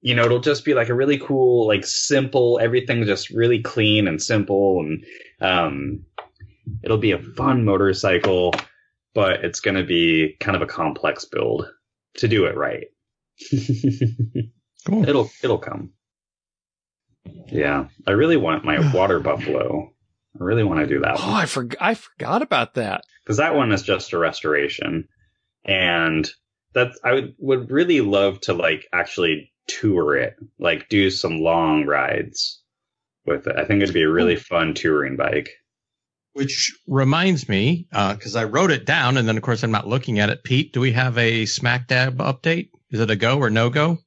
You 0.00 0.14
know, 0.14 0.24
it'll 0.24 0.40
just 0.40 0.64
be 0.64 0.74
like 0.74 0.88
a 0.88 0.94
really 0.94 1.18
cool, 1.18 1.66
like 1.66 1.84
simple, 1.84 2.58
everything 2.62 3.04
just 3.04 3.30
really 3.30 3.60
clean 3.60 4.06
and 4.06 4.22
simple. 4.22 4.80
And, 4.80 5.04
um, 5.40 6.04
it'll 6.84 6.98
be 6.98 7.10
a 7.10 7.18
fun 7.18 7.64
motorcycle, 7.64 8.54
but 9.14 9.44
it's 9.44 9.58
going 9.58 9.76
to 9.76 9.82
be 9.84 10.36
kind 10.38 10.54
of 10.54 10.62
a 10.62 10.66
complex 10.66 11.24
build 11.24 11.66
to 12.18 12.28
do 12.28 12.44
it 12.46 12.56
right. 12.56 12.86
Cool. 14.86 15.06
it'll, 15.06 15.28
it'll 15.42 15.58
come. 15.58 15.90
Yeah. 17.48 17.86
I 18.06 18.12
really 18.12 18.36
want 18.36 18.64
my 18.64 18.92
water 18.94 19.20
buffalo. 19.20 19.92
I 20.40 20.44
really 20.44 20.64
want 20.64 20.80
to 20.80 20.86
do 20.86 21.00
that 21.00 21.16
Oh, 21.18 21.26
one 21.26 21.34
I 21.40 21.46
forgot 21.46 21.78
I 21.80 21.94
forgot 21.94 22.42
about 22.42 22.74
that. 22.74 23.02
because 23.24 23.38
that 23.38 23.54
one 23.54 23.72
is 23.72 23.82
just 23.82 24.12
a 24.12 24.18
restoration, 24.18 25.08
and 25.64 26.30
that's 26.74 26.98
I 27.02 27.12
would, 27.14 27.34
would 27.38 27.70
really 27.70 28.00
love 28.02 28.40
to 28.42 28.52
like 28.54 28.86
actually 28.92 29.52
tour 29.66 30.16
it, 30.16 30.36
like 30.58 30.88
do 30.88 31.10
some 31.10 31.40
long 31.40 31.86
rides 31.86 32.62
with 33.26 33.46
it. 33.48 33.56
I 33.56 33.64
think 33.64 33.82
it'd 33.82 33.94
be 33.94 34.02
a 34.02 34.10
really 34.10 34.36
oh. 34.36 34.40
fun 34.40 34.74
touring 34.74 35.16
bike. 35.16 35.50
Which 36.34 36.72
reminds 36.86 37.48
me, 37.48 37.88
uh, 37.92 38.14
because 38.14 38.36
I 38.36 38.44
wrote 38.44 38.70
it 38.70 38.86
down, 38.86 39.16
and 39.16 39.26
then 39.26 39.36
of 39.36 39.42
course 39.42 39.64
I'm 39.64 39.72
not 39.72 39.88
looking 39.88 40.20
at 40.20 40.30
it. 40.30 40.44
Pete, 40.44 40.72
do 40.72 40.78
we 40.80 40.92
have 40.92 41.18
a 41.18 41.46
smack 41.46 41.88
dab 41.88 42.18
update? 42.18 42.68
Is 42.90 43.00
it 43.00 43.10
a 43.10 43.16
go 43.16 43.38
or 43.38 43.50
no 43.50 43.70
go? 43.70 43.98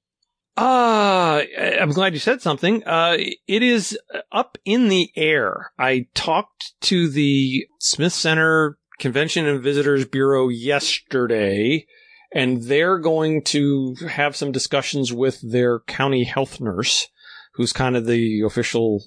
Uh, 0.57 1.43
I'm 1.79 1.91
glad 1.91 2.13
you 2.13 2.19
said 2.19 2.41
something. 2.41 2.83
Uh, 2.83 3.17
it 3.47 3.63
is 3.63 3.97
up 4.31 4.57
in 4.65 4.89
the 4.89 5.09
air. 5.15 5.71
I 5.79 6.07
talked 6.13 6.73
to 6.81 7.09
the 7.09 7.67
Smith 7.79 8.13
Center 8.13 8.77
Convention 8.99 9.47
and 9.47 9.63
Visitors 9.63 10.05
Bureau 10.05 10.49
yesterday, 10.49 11.85
and 12.33 12.63
they're 12.63 12.99
going 12.99 13.43
to 13.45 13.95
have 14.07 14.35
some 14.35 14.51
discussions 14.51 15.13
with 15.13 15.39
their 15.41 15.79
county 15.79 16.25
health 16.25 16.59
nurse, 16.59 17.07
who's 17.53 17.73
kind 17.73 17.95
of 17.95 18.05
the 18.05 18.41
official 18.41 19.03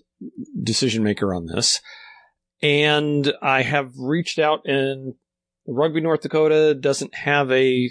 decision 0.62 1.04
maker 1.04 1.34
on 1.34 1.46
this. 1.46 1.80
And 2.62 3.32
I 3.42 3.62
have 3.62 3.92
reached 3.98 4.38
out 4.38 4.62
and 4.64 5.14
Rugby 5.66 6.00
North 6.00 6.22
Dakota 6.22 6.74
doesn't 6.74 7.14
have 7.14 7.50
a 7.50 7.90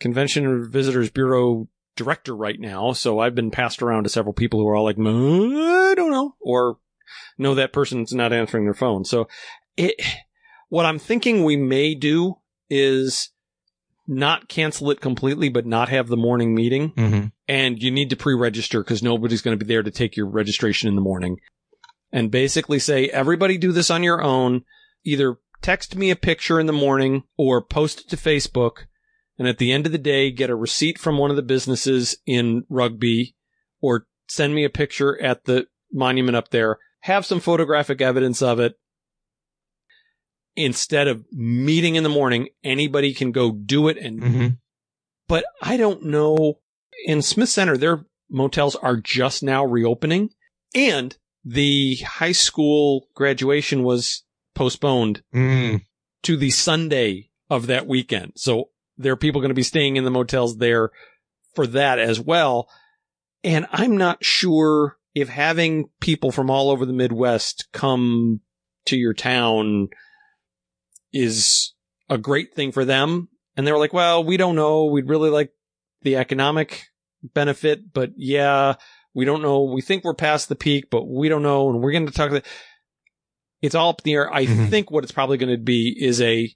Convention 0.00 0.46
and 0.46 0.70
Visitors 0.70 1.10
Bureau 1.10 1.68
director 1.96 2.34
right 2.34 2.58
now. 2.58 2.92
So 2.92 3.18
I've 3.18 3.34
been 3.34 3.50
passed 3.50 3.82
around 3.82 4.04
to 4.04 4.10
several 4.10 4.32
people 4.32 4.60
who 4.60 4.68
are 4.68 4.76
all 4.76 4.84
like, 4.84 4.98
I 4.98 5.94
don't 5.96 6.10
know, 6.10 6.34
or 6.40 6.78
no, 7.38 7.54
that 7.54 7.72
person's 7.72 8.12
not 8.12 8.32
answering 8.32 8.64
their 8.64 8.74
phone. 8.74 9.04
So 9.04 9.28
it, 9.76 9.94
what 10.68 10.86
I'm 10.86 10.98
thinking 10.98 11.44
we 11.44 11.56
may 11.56 11.94
do 11.94 12.38
is 12.70 13.30
not 14.06 14.48
cancel 14.48 14.90
it 14.90 15.00
completely, 15.00 15.48
but 15.48 15.66
not 15.66 15.88
have 15.88 16.08
the 16.08 16.16
morning 16.16 16.54
meeting. 16.54 16.92
Mm-hmm. 16.92 17.26
And 17.48 17.82
you 17.82 17.90
need 17.90 18.10
to 18.10 18.16
pre-register 18.16 18.82
because 18.82 19.02
nobody's 19.02 19.42
going 19.42 19.58
to 19.58 19.64
be 19.64 19.68
there 19.68 19.82
to 19.82 19.90
take 19.90 20.16
your 20.16 20.26
registration 20.26 20.88
in 20.88 20.94
the 20.94 21.00
morning. 21.00 21.38
And 22.12 22.30
basically 22.30 22.78
say, 22.78 23.08
everybody 23.08 23.58
do 23.58 23.72
this 23.72 23.90
on 23.90 24.02
your 24.02 24.22
own. 24.22 24.64
Either 25.04 25.38
text 25.62 25.96
me 25.96 26.10
a 26.10 26.16
picture 26.16 26.60
in 26.60 26.66
the 26.66 26.72
morning 26.72 27.24
or 27.36 27.62
post 27.62 28.00
it 28.00 28.08
to 28.10 28.16
Facebook 28.16 28.84
and 29.38 29.48
at 29.48 29.58
the 29.58 29.72
end 29.72 29.86
of 29.86 29.92
the 29.92 29.98
day, 29.98 30.30
get 30.30 30.50
a 30.50 30.54
receipt 30.54 30.98
from 30.98 31.18
one 31.18 31.30
of 31.30 31.36
the 31.36 31.42
businesses 31.42 32.16
in 32.26 32.64
Rugby 32.68 33.34
or 33.80 34.06
send 34.28 34.54
me 34.54 34.64
a 34.64 34.70
picture 34.70 35.20
at 35.20 35.44
the 35.44 35.66
monument 35.92 36.36
up 36.36 36.50
there. 36.50 36.78
Have 37.00 37.26
some 37.26 37.40
photographic 37.40 38.00
evidence 38.00 38.42
of 38.42 38.60
it. 38.60 38.74
Instead 40.56 41.08
of 41.08 41.24
meeting 41.32 41.96
in 41.96 42.04
the 42.04 42.08
morning, 42.08 42.48
anybody 42.62 43.12
can 43.12 43.32
go 43.32 43.50
do 43.50 43.88
it. 43.88 43.98
And, 43.98 44.20
mm-hmm. 44.20 44.46
but 45.26 45.44
I 45.60 45.76
don't 45.76 46.04
know 46.04 46.60
in 47.06 47.22
Smith 47.22 47.48
Center, 47.48 47.76
their 47.76 48.04
motels 48.30 48.76
are 48.76 48.96
just 48.96 49.42
now 49.42 49.64
reopening 49.64 50.30
and 50.74 51.16
the 51.44 51.96
high 51.96 52.32
school 52.32 53.08
graduation 53.14 53.82
was 53.82 54.22
postponed 54.54 55.22
mm. 55.34 55.84
to 56.22 56.36
the 56.36 56.50
Sunday 56.50 57.30
of 57.50 57.66
that 57.66 57.86
weekend. 57.86 58.32
So 58.36 58.70
there 58.96 59.12
are 59.12 59.16
people 59.16 59.40
going 59.40 59.50
to 59.50 59.54
be 59.54 59.62
staying 59.62 59.96
in 59.96 60.04
the 60.04 60.10
motels 60.10 60.58
there 60.58 60.90
for 61.54 61.66
that 61.68 61.98
as 61.98 62.20
well. 62.20 62.68
And 63.42 63.66
I'm 63.72 63.96
not 63.96 64.24
sure 64.24 64.96
if 65.14 65.28
having 65.28 65.90
people 66.00 66.32
from 66.32 66.50
all 66.50 66.70
over 66.70 66.86
the 66.86 66.92
Midwest 66.92 67.68
come 67.72 68.40
to 68.86 68.96
your 68.96 69.14
town 69.14 69.88
is 71.12 71.72
a 72.08 72.18
great 72.18 72.54
thing 72.54 72.72
for 72.72 72.84
them. 72.84 73.28
And 73.56 73.66
they 73.66 73.72
were 73.72 73.78
like, 73.78 73.92
well, 73.92 74.24
we 74.24 74.36
don't 74.36 74.56
know. 74.56 74.86
We'd 74.86 75.08
really 75.08 75.30
like 75.30 75.52
the 76.02 76.16
economic 76.16 76.86
benefit, 77.22 77.92
but 77.92 78.12
yeah, 78.16 78.74
we 79.14 79.24
don't 79.24 79.42
know. 79.42 79.62
We 79.62 79.80
think 79.80 80.04
we're 80.04 80.14
past 80.14 80.48
the 80.48 80.56
peak, 80.56 80.86
but 80.90 81.04
we 81.04 81.28
don't 81.28 81.42
know. 81.42 81.70
And 81.70 81.80
we're 81.80 81.92
going 81.92 82.06
to 82.06 82.12
talk 82.12 82.30
to 82.30 82.42
it's 83.62 83.74
all 83.74 83.90
up 83.90 84.00
in 84.00 84.10
the 84.10 84.14
air. 84.14 84.32
I 84.32 84.44
mm-hmm. 84.44 84.66
think 84.66 84.90
what 84.90 85.04
it's 85.04 85.12
probably 85.12 85.38
going 85.38 85.56
to 85.56 85.62
be 85.62 85.96
is 85.98 86.20
a, 86.20 86.54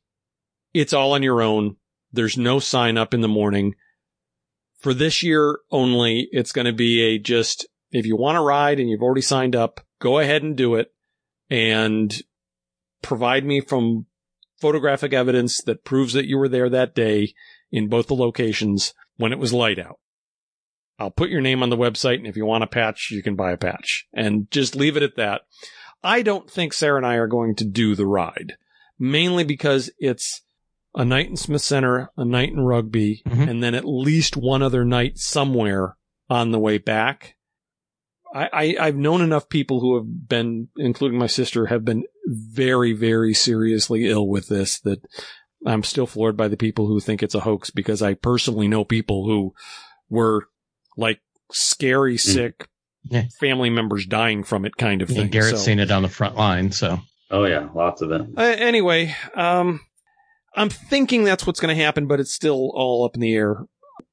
it's 0.75 0.93
all 0.93 1.13
on 1.13 1.23
your 1.23 1.41
own. 1.41 1.77
There's 2.13 2.37
no 2.37 2.59
sign 2.59 2.97
up 2.97 3.15
in 3.15 3.21
the 3.21 3.29
morning. 3.29 3.75
For 4.79 4.95
this 4.95 5.23
year 5.23 5.59
only, 5.71 6.29
it's 6.33 6.53
going 6.53 6.67
to 6.67 6.73
be 6.73 7.03
a 7.03 7.19
just, 7.19 7.67
if 7.91 8.07
you 8.07 8.17
want 8.17 8.37
to 8.37 8.43
ride 8.43 8.79
and 8.79 8.89
you've 8.89 9.03
already 9.03 9.23
signed 9.23 9.57
up, 9.57 9.81
go 10.01 10.19
ahead 10.19 10.43
and 10.43 10.57
do 10.57 10.75
it 10.77 10.93
and 11.51 12.17
provide 13.03 13.45
me 13.45 13.61
from 13.61 14.07
photographic 14.61 15.13
evidence 15.13 15.63
that 15.63 15.85
proves 15.85 16.13
that 16.13 16.27
you 16.27 16.39
were 16.39 16.49
there 16.49 16.69
that 16.69 16.95
day 16.95 17.35
in 17.71 17.89
both 17.89 18.07
the 18.07 18.15
locations 18.15 18.95
when 19.17 19.33
it 19.33 19.39
was 19.39 19.53
light 19.53 19.79
out. 19.79 19.99
I'll 20.99 21.11
put 21.11 21.31
your 21.31 21.41
name 21.41 21.63
on 21.63 21.71
the 21.71 21.77
website 21.77 22.17
and 22.17 22.27
if 22.27 22.37
you 22.37 22.45
want 22.45 22.65
a 22.65 22.69
patch, 22.69 23.11
you 23.11 23.23
can 23.23 23.37
buy 23.37 23.53
a 23.53 23.57
patch 23.57 24.07
and 24.13 24.51
just 24.51 24.75
leave 24.75 24.97
it 24.97 25.03
at 25.03 25.17
that. 25.17 25.43
I 26.03 26.23
don't 26.23 26.51
think 26.51 26.73
Sarah 26.73 26.97
and 26.97 27.07
I 27.07 27.15
are 27.15 27.29
going 27.29 27.55
to 27.57 27.65
do 27.65 27.95
the 27.95 28.07
ride 28.07 28.55
mainly 28.99 29.45
because 29.45 29.91
it's 29.99 30.43
a 30.99 31.05
night 31.05 31.29
in 31.29 31.37
Smith 31.37 31.63
Center, 31.63 32.11
a 32.17 32.25
night 32.25 32.51
in 32.51 32.59
rugby, 32.61 33.23
mm-hmm. 33.25 33.49
and 33.49 33.63
then 33.63 33.77
at 33.77 33.85
least 33.85 34.37
one 34.37 34.63
other 34.63 34.85
night 34.85 35.17
somewhere 35.17 35.97
on 36.29 36.51
the 36.51 36.59
way 36.59 36.77
back. 36.79 37.37
I, 38.35 38.77
I, 38.79 38.87
have 38.87 38.97
known 38.97 39.23
enough 39.23 39.49
people 39.49 39.81
who 39.81 39.95
have 39.95 40.29
been, 40.29 40.69
including 40.77 41.19
my 41.19 41.29
sister, 41.29 41.67
have 41.67 41.85
been 41.85 42.05
very, 42.27 42.93
very 42.93 43.33
seriously 43.33 44.07
ill 44.07 44.29
with 44.29 44.49
this 44.49 44.81
that 44.81 45.01
I'm 45.65 45.85
still 45.85 46.07
floored 46.07 46.37
by 46.37 46.49
the 46.49 46.57
people 46.57 46.89
who 46.89 47.01
think 47.01 47.23
it's 47.23 47.35
a 47.35 47.41
hoax 47.41 47.71
because 47.71 48.03
I 48.03 48.15
personally 48.15 48.69
know 48.69 48.85
people 48.85 49.25
who 49.25 49.55
were 50.11 50.49
like 50.97 51.21
scary, 51.53 52.17
mm. 52.17 52.21
sick 52.21 52.69
yeah. 53.05 53.25
family 53.41 53.71
members 53.71 54.05
dying 54.05 54.43
from 54.43 54.65
it 54.65 54.77
kind 54.77 55.01
of 55.01 55.09
thing. 55.09 55.19
Yeah, 55.19 55.25
Garrett's 55.27 55.61
so, 55.61 55.65
seen 55.65 55.79
it 55.79 55.93
on 55.93 56.03
the 56.03 56.09
front 56.09 56.37
line, 56.37 56.73
so. 56.73 56.99
Oh 57.31 57.45
yeah, 57.45 57.69
lots 57.75 58.03
of 58.03 58.11
it. 58.11 58.23
Uh, 58.37 58.43
anyway, 58.43 59.15
um, 59.35 59.81
I'm 60.59 60.71
thinking 60.71 61.25
that's 61.25 61.47
what's 61.47 61.61
going 61.61 61.77
to 61.77 61.83
happen, 61.83 62.07
but 62.07 62.21
it's 62.21 62.33
still 62.33 62.71
all 62.75 63.05
up 63.05 63.15
in 63.15 63.21
the 63.21 63.35
air. 63.35 63.65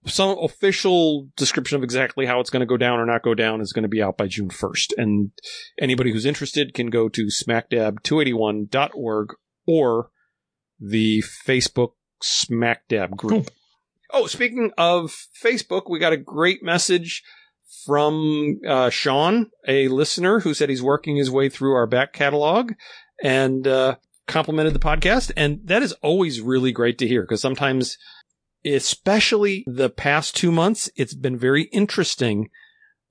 Some 0.05 0.37
official 0.39 1.27
description 1.35 1.75
of 1.75 1.83
exactly 1.83 2.27
how 2.27 2.39
it's 2.39 2.51
going 2.51 2.59
to 2.59 2.67
go 2.67 2.77
down 2.77 2.99
or 2.99 3.05
not 3.05 3.23
go 3.23 3.33
down 3.33 3.61
is 3.61 3.73
going 3.73 3.83
to 3.83 3.89
be 3.89 4.01
out 4.01 4.17
by 4.17 4.27
June 4.27 4.49
1st. 4.49 4.93
And 4.97 5.31
anybody 5.79 6.11
who's 6.11 6.25
interested 6.25 6.75
can 6.75 6.91
go 6.91 7.09
to 7.09 7.25
smackdab281.org 7.25 9.33
or 9.65 10.09
the 10.79 11.23
Facebook 11.47 11.93
Smackdab 12.23 13.17
group. 13.17 13.29
Cool. 13.29 13.45
Oh, 14.11 14.27
speaking 14.27 14.71
of 14.77 15.15
Facebook, 15.43 15.89
we 15.89 15.97
got 15.97 16.13
a 16.13 16.17
great 16.17 16.63
message 16.63 17.23
from 17.85 18.59
uh, 18.67 18.91
Sean, 18.91 19.49
a 19.67 19.87
listener 19.87 20.41
who 20.41 20.53
said 20.53 20.69
he's 20.69 20.83
working 20.83 21.15
his 21.15 21.31
way 21.31 21.49
through 21.49 21.73
our 21.73 21.87
back 21.87 22.13
catalog. 22.13 22.73
And 23.23 23.67
uh, 23.67 23.95
complimented 24.27 24.73
the 24.73 24.79
podcast. 24.79 25.31
And 25.35 25.59
that 25.65 25.83
is 25.83 25.93
always 26.01 26.41
really 26.41 26.71
great 26.71 26.97
to 26.99 27.07
hear 27.07 27.21
because 27.21 27.41
sometimes, 27.41 27.97
especially 28.65 29.63
the 29.67 29.89
past 29.89 30.35
two 30.35 30.51
months, 30.51 30.89
it's 30.95 31.13
been 31.13 31.37
very 31.37 31.63
interesting. 31.71 32.49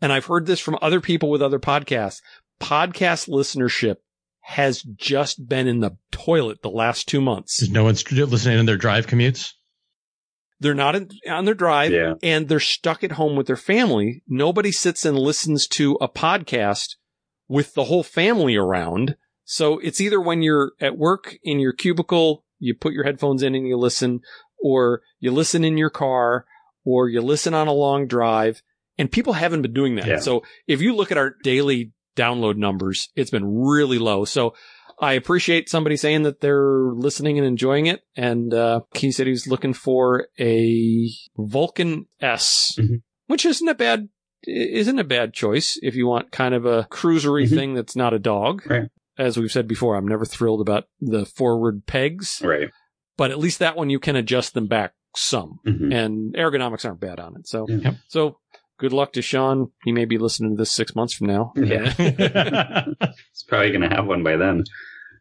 And 0.01 0.13
I've 0.13 0.27
heard 0.27 0.47
this 0.47 0.61
from 0.61 0.79
other 0.83 1.01
people 1.01 1.31
with 1.31 1.43
other 1.43 1.61
podcasts. 1.61 2.21
Podcast 2.61 3.29
listenership 3.29 3.97
has 4.41 4.83
just 4.83 5.49
been 5.49 5.67
in 5.67 5.81
the 5.81 5.97
toilet 6.11 6.61
the 6.63 6.71
last 6.71 7.09
two 7.09 7.21
months. 7.21 7.63
Is 7.63 7.71
no 7.71 7.85
one 7.85 7.95
listening 7.95 8.59
in 8.59 8.67
their 8.67 8.77
drive 8.77 9.07
commutes? 9.07 9.53
They're 10.61 10.75
not 10.75 10.97
in, 10.97 11.09
on 11.29 11.47
their 11.47 11.55
drive 11.55 11.93
yeah. 11.93 12.15
and 12.23 12.49
they're 12.49 12.61
stuck 12.61 13.03
at 13.03 13.13
home 13.13 13.37
with 13.37 13.47
their 13.47 13.57
family. 13.57 14.23
Nobody 14.29 14.71
sits 14.71 15.05
and 15.05 15.19
listens 15.19 15.67
to 15.69 15.97
a 16.01 16.09
podcast 16.09 16.97
with 17.49 17.75
the 17.75 17.85
whole 17.85 18.03
family 18.03 18.57
around. 18.57 19.17
So 19.45 19.79
it's 19.79 20.01
either 20.01 20.21
when 20.21 20.43
you're 20.43 20.73
at 20.81 20.97
work 20.97 21.37
in 21.43 21.61
your 21.61 21.73
cubicle, 21.73 22.45
you 22.59 22.75
put 22.75 22.95
your 22.95 23.05
headphones 23.05 23.43
in 23.43 23.55
and 23.55 23.67
you 23.67 23.77
listen, 23.77 24.21
or 24.63 25.03
you 25.21 25.31
listen 25.31 25.65
in 25.65 25.77
your 25.77 25.91
car, 25.91 26.47
or 26.85 27.09
you 27.09 27.21
listen 27.21 27.55
on 27.55 27.69
a 27.69 27.73
long 27.73 28.07
drive. 28.07 28.63
And 28.97 29.11
people 29.11 29.33
haven't 29.33 29.63
been 29.63 29.75
doing 29.75 29.97
that. 29.97 30.07
Yeah. 30.07 30.19
So 30.19 30.45
if 30.67 30.81
you 30.81 30.95
look 30.95 31.11
at 31.11 31.19
our 31.19 31.35
daily 31.43 31.93
download 32.17 32.57
numbers, 32.57 33.09
it's 33.17 33.31
been 33.31 33.45
really 33.45 33.99
low. 33.99 34.25
So 34.25 34.55
I 35.01 35.15
appreciate 35.15 35.69
somebody 35.69 35.97
saying 35.97 36.23
that 36.23 36.41
they're 36.41 36.93
listening 36.93 37.39
and 37.39 37.47
enjoying 37.47 37.87
it. 37.87 38.03
And 38.17 38.55
uh, 38.55 38.81
he 38.95 39.11
said 39.11 39.27
he's 39.27 39.49
looking 39.49 39.75
for 39.75 40.29
a 40.39 41.11
Vulcan 41.37 42.07
S, 42.21 42.77
mm-hmm. 42.79 42.97
which 43.27 43.45
isn't 43.45 43.69
a 43.69 43.75
bad 43.75 44.09
isn't 44.47 44.99
a 44.99 45.05
bad 45.05 45.33
choice 45.33 45.79
if 45.83 45.95
you 45.95 46.07
want 46.07 46.31
kind 46.31 46.55
of 46.55 46.67
a 46.67 46.85
cruisery 46.91 47.47
mm-hmm. 47.47 47.55
thing 47.57 47.75
that's 47.75 47.97
not 47.97 48.13
a 48.13 48.19
dog. 48.19 48.63
Right 48.71 48.91
as 49.19 49.37
we've 49.37 49.51
said 49.51 49.69
before, 49.69 49.97
I'm 49.97 50.09
never 50.09 50.25
thrilled 50.25 50.61
about 50.61 50.85
the 51.01 51.25
forward 51.25 51.87
pegs. 51.87 52.41
Right. 52.43 52.71
But 53.17 53.31
at 53.31 53.39
least 53.39 53.61
that 53.61 53.77
one 53.77 53.91
you 53.91 54.01
can 54.01 54.17
adjust 54.17 54.55
them 54.55 54.67
back 54.67 54.95
some, 55.17 55.61
mm-hmm. 55.67 55.93
and 55.93 56.35
ergonomics 56.35 56.85
aren't 56.85 57.01
bad 57.01 57.21
on 57.21 57.37
it. 57.37 57.47
So, 57.47 57.67
yep. 57.69 57.95
so 58.09 58.39
good 58.79 58.93
luck 58.93 59.13
to 59.13 59.23
Sean. 59.23 59.71
He 59.85 59.93
may 59.93 60.05
be 60.05 60.19
listening 60.19 60.57
to 60.57 60.57
this 60.57 60.73
six 60.73 60.97
months 60.97 61.15
from 61.15 61.29
now. 61.29 61.53
Yeah. 61.55 61.93
He's 63.33 63.45
probably 63.47 63.71
going 63.71 63.89
to 63.89 63.95
have 63.95 64.07
one 64.07 64.25
by 64.25 64.37
then. 64.37 64.65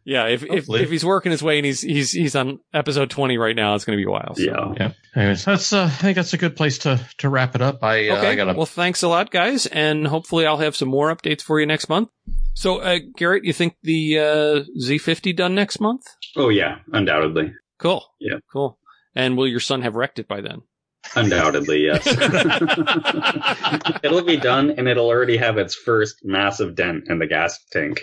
Yeah, 0.06 0.26
if, 0.26 0.42
if 0.42 0.68
if 0.68 0.90
he's 0.90 1.04
working 1.04 1.32
his 1.32 1.42
way 1.42 1.56
and 1.56 1.64
he's 1.64 1.80
he's 1.80 2.12
he's 2.12 2.36
on 2.36 2.60
episode 2.74 3.08
twenty 3.08 3.38
right 3.38 3.56
now, 3.56 3.74
it's 3.74 3.86
going 3.86 3.96
to 3.96 4.04
be 4.04 4.06
a 4.06 4.12
while. 4.12 4.34
So. 4.34 4.42
Yeah, 4.42 4.74
yeah. 4.76 4.92
Anyways, 5.16 5.46
that's 5.46 5.72
uh, 5.72 5.84
I 5.84 5.88
think 5.88 6.16
that's 6.16 6.34
a 6.34 6.36
good 6.36 6.56
place 6.56 6.76
to 6.80 7.00
to 7.18 7.30
wrap 7.30 7.54
it 7.54 7.62
up. 7.62 7.82
I 7.82 8.10
uh, 8.10 8.18
okay. 8.18 8.28
I 8.28 8.34
gotta... 8.34 8.52
Well, 8.52 8.66
thanks 8.66 9.02
a 9.02 9.08
lot, 9.08 9.30
guys, 9.30 9.64
and 9.64 10.06
hopefully 10.06 10.44
I'll 10.44 10.58
have 10.58 10.76
some 10.76 10.90
more 10.90 11.14
updates 11.14 11.40
for 11.40 11.58
you 11.58 11.64
next 11.64 11.88
month. 11.88 12.10
So, 12.54 12.78
uh, 12.78 12.98
Garrett, 13.16 13.44
you 13.44 13.52
think 13.52 13.76
the 13.82 14.18
uh, 14.18 14.64
Z50 14.80 15.36
done 15.36 15.54
next 15.54 15.80
month? 15.80 16.06
Oh 16.36 16.48
yeah, 16.48 16.78
undoubtedly. 16.92 17.52
Cool. 17.78 18.04
Yeah. 18.20 18.38
Cool. 18.52 18.78
And 19.14 19.36
will 19.36 19.48
your 19.48 19.60
son 19.60 19.82
have 19.82 19.96
wrecked 19.96 20.18
it 20.18 20.28
by 20.28 20.40
then? 20.40 20.62
Undoubtedly, 21.16 21.84
yes. 21.84 22.06
it'll 24.02 24.22
be 24.22 24.36
done 24.36 24.70
and 24.70 24.88
it'll 24.88 25.08
already 25.08 25.36
have 25.36 25.58
its 25.58 25.74
first 25.74 26.24
massive 26.24 26.74
dent 26.74 27.04
in 27.08 27.18
the 27.18 27.26
gas 27.26 27.58
tank. 27.70 28.00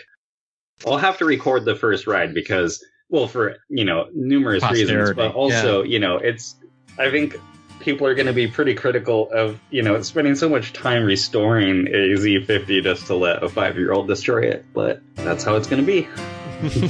I'll 0.85 0.97
have 0.97 1.17
to 1.19 1.25
record 1.25 1.65
the 1.65 1.75
first 1.75 2.07
ride 2.07 2.33
because, 2.33 2.83
well, 3.09 3.27
for, 3.27 3.57
you 3.69 3.85
know, 3.85 4.07
numerous 4.13 4.63
Posterity. 4.63 4.95
reasons, 4.95 5.15
but 5.15 5.33
also, 5.33 5.83
yeah. 5.83 5.91
you 5.91 5.99
know, 5.99 6.17
it's, 6.17 6.55
I 6.97 7.09
think 7.09 7.37
people 7.81 8.07
are 8.07 8.15
going 8.15 8.27
to 8.27 8.33
be 8.33 8.47
pretty 8.47 8.73
critical 8.73 9.29
of, 9.31 9.59
you 9.69 9.81
know, 9.81 10.01
spending 10.01 10.35
so 10.35 10.47
much 10.49 10.73
time 10.73 11.03
restoring 11.03 11.87
a 11.87 12.15
Z50 12.17 12.83
just 12.83 13.07
to 13.07 13.15
let 13.15 13.43
a 13.43 13.49
five 13.49 13.77
year 13.77 13.91
old 13.91 14.07
destroy 14.07 14.43
it. 14.43 14.65
But 14.73 15.01
that's 15.15 15.43
how 15.43 15.55
it's 15.55 15.67
going 15.67 15.85
to 15.85 15.87
be. 15.87 16.07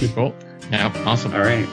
cool. 0.13 0.35
Yeah, 0.71 0.93
awesome. 1.05 1.33
All 1.33 1.41
right. 1.41 1.67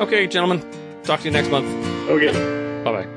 Okay, 0.00 0.26
gentlemen. 0.26 0.60
Talk 1.04 1.20
to 1.20 1.26
you 1.26 1.30
next 1.30 1.50
month. 1.50 1.66
Okay. 2.08 3.13